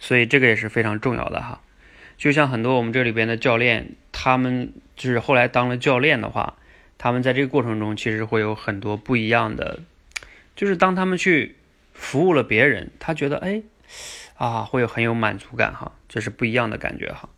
[0.01, 1.61] 所以这个也是非常重要的哈。
[2.17, 6.55] 就像很多我们这里边的教练，他们就是后来当了教练的话，
[6.97, 9.79] 他们在这个过程中其实会有很多不一样的，
[10.55, 11.55] 就是当他们去
[11.93, 13.63] 服务了别人，他觉得哎
[14.35, 17.29] 啊会有很有满足感哈，这是不一样的感觉哈。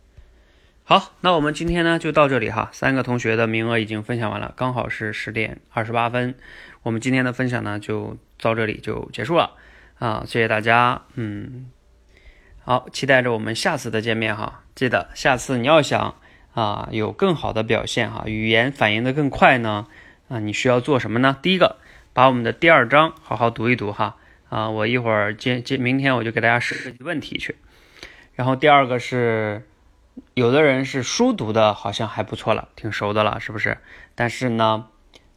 [0.82, 6.34] 好，那我们今天呢就到这里哈，三个同学的名额已经分享完了，刚好是十点二十八分，
[6.82, 8.18] 我们今天的分享呢就。
[8.42, 9.52] 到这里就结束了
[9.98, 10.22] 啊！
[10.26, 11.70] 谢谢大家，嗯，
[12.66, 14.62] 好，期待着我们下次的见面哈。
[14.74, 16.14] 记得下次你要想
[16.54, 19.86] 啊有更好的表现哈，语言反应的更快呢
[20.28, 21.36] 啊，你需要做什么呢？
[21.42, 21.76] 第一个，
[22.14, 24.16] 把我们的第二章好好读一读哈
[24.48, 27.56] 啊，我一会儿接接明天我就给大家设计问题去。
[28.32, 29.68] 然后第二个是，
[30.32, 33.76] 有的人是书读的好像还不错了，挺熟的了，是不是？
[34.14, 34.86] 但是呢，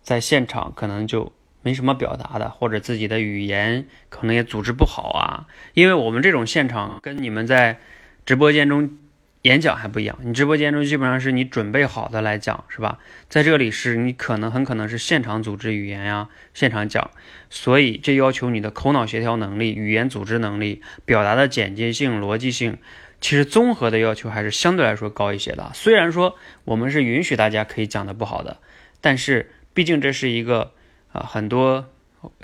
[0.02, 1.34] 在现场可能就。
[1.68, 5.48] 没什么表达的，或者自己的语言可能也组织不好啊。
[5.74, 7.80] 因为我们这种现场跟你们在
[8.26, 8.98] 直播间中
[9.42, 13.00] 演讲还不一样，你直播间中基本上是你准备好的来讲，是吧？
[13.28, 17.12] 在这里是你可能很可能是现场组织语言呀，现场讲，
[17.50, 22.78] 所以这要求你的口脑协调能力、语言组织能力、表达的简洁性、逻辑性，
[23.20, 25.70] 其实综合的要求还是相对来说高一些的。
[25.74, 28.56] 虽然说我们是允许大家可以讲的不好的，
[29.02, 30.72] 但是毕竟这是一个。
[31.18, 31.86] 啊，很多，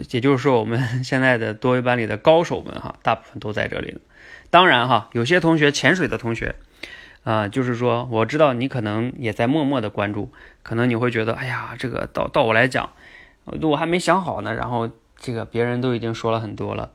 [0.10, 4.00] 也就是说，我们 现在的多维班里的高手们哈，大部分都在这里呢。
[4.50, 6.56] 当然哈，有些同学潜水的同学，
[7.24, 10.32] 啊，就是说我知道你可能也在默默的关注，
[10.64, 12.92] 可能你会觉得，哎呀，这个到到我来讲，
[13.46, 16.92] 我我还没想好呢，然后这个别人都已经说了很多了，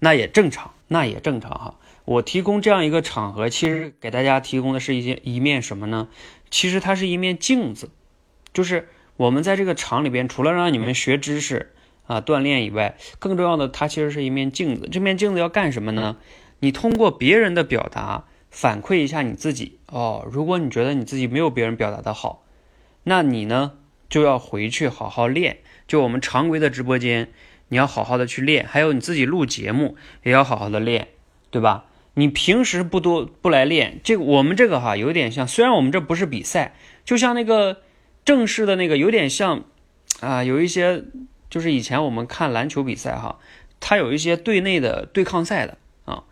[0.00, 1.74] 那也正常，那也正常哈。
[2.04, 6.08] 我提供这样一个场合，其实给大家提供的是一些一面什么呢？
[6.50, 7.90] 其实它是一面镜子，
[8.52, 11.72] 就是我们在这个场里边，除了让你们学知识
[12.06, 14.88] 啊锻炼以外，更重要的，它其实是一面镜子。
[14.90, 16.16] 这面镜子要干什么呢？
[16.60, 20.26] 你通过别人的表达反馈一下你自己哦。
[20.30, 22.44] 如果你觉得你自己没有别人表达的好，
[23.04, 23.72] 那你呢
[24.08, 25.58] 就要回去好好练。
[25.86, 27.28] 就我们常规的直播间，
[27.68, 31.08] 你要好好的去练，还有你自己录节目也要好好的练，
[31.50, 31.84] 对吧？
[32.14, 36.74] 你平时不多不来练，这个我们这个哈有点像，虽然我们这不是比赛，
[37.04, 37.82] 就像那个
[38.26, 39.64] 正式的那个有点像
[40.20, 41.04] 啊，有一些
[41.48, 43.38] 就是以前我们看篮球比赛哈，
[43.80, 46.24] 它有一些队内的对抗赛的啊，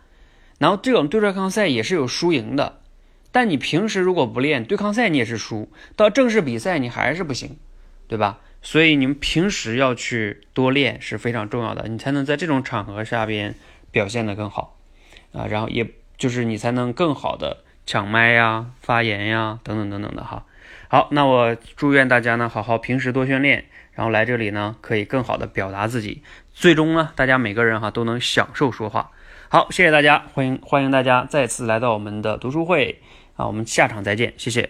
[0.59, 2.81] 然后这种对抗赛也是有输赢的，
[3.31, 7.57] 但你平时如果不练对抗赛，你也是输，到正式比赛你还是不行，
[8.07, 8.41] 对吧？
[8.61, 13.55] 所以你们平时要去多练是非常重要的，你才能在这种场合下边
[13.91, 14.77] 表现得更好。
[15.31, 20.45] 啊，然后也就是你才能更好的抢麦呀、发言呀等等等等的哈。
[20.95, 26.23] 好，那我祝愿大家呢好好平时多训练，然后来这里呢可以更好的表达自己，
[26.53, 29.11] 最终呢大家每个人哈都能享受说话。
[29.49, 33.01] 好，谢谢大家，欢迎欢迎大家再次来到我们的读书会
[33.35, 34.69] 啊，我们下场再见，谢谢。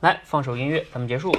[0.00, 1.32] 来放首音乐，咱们结束。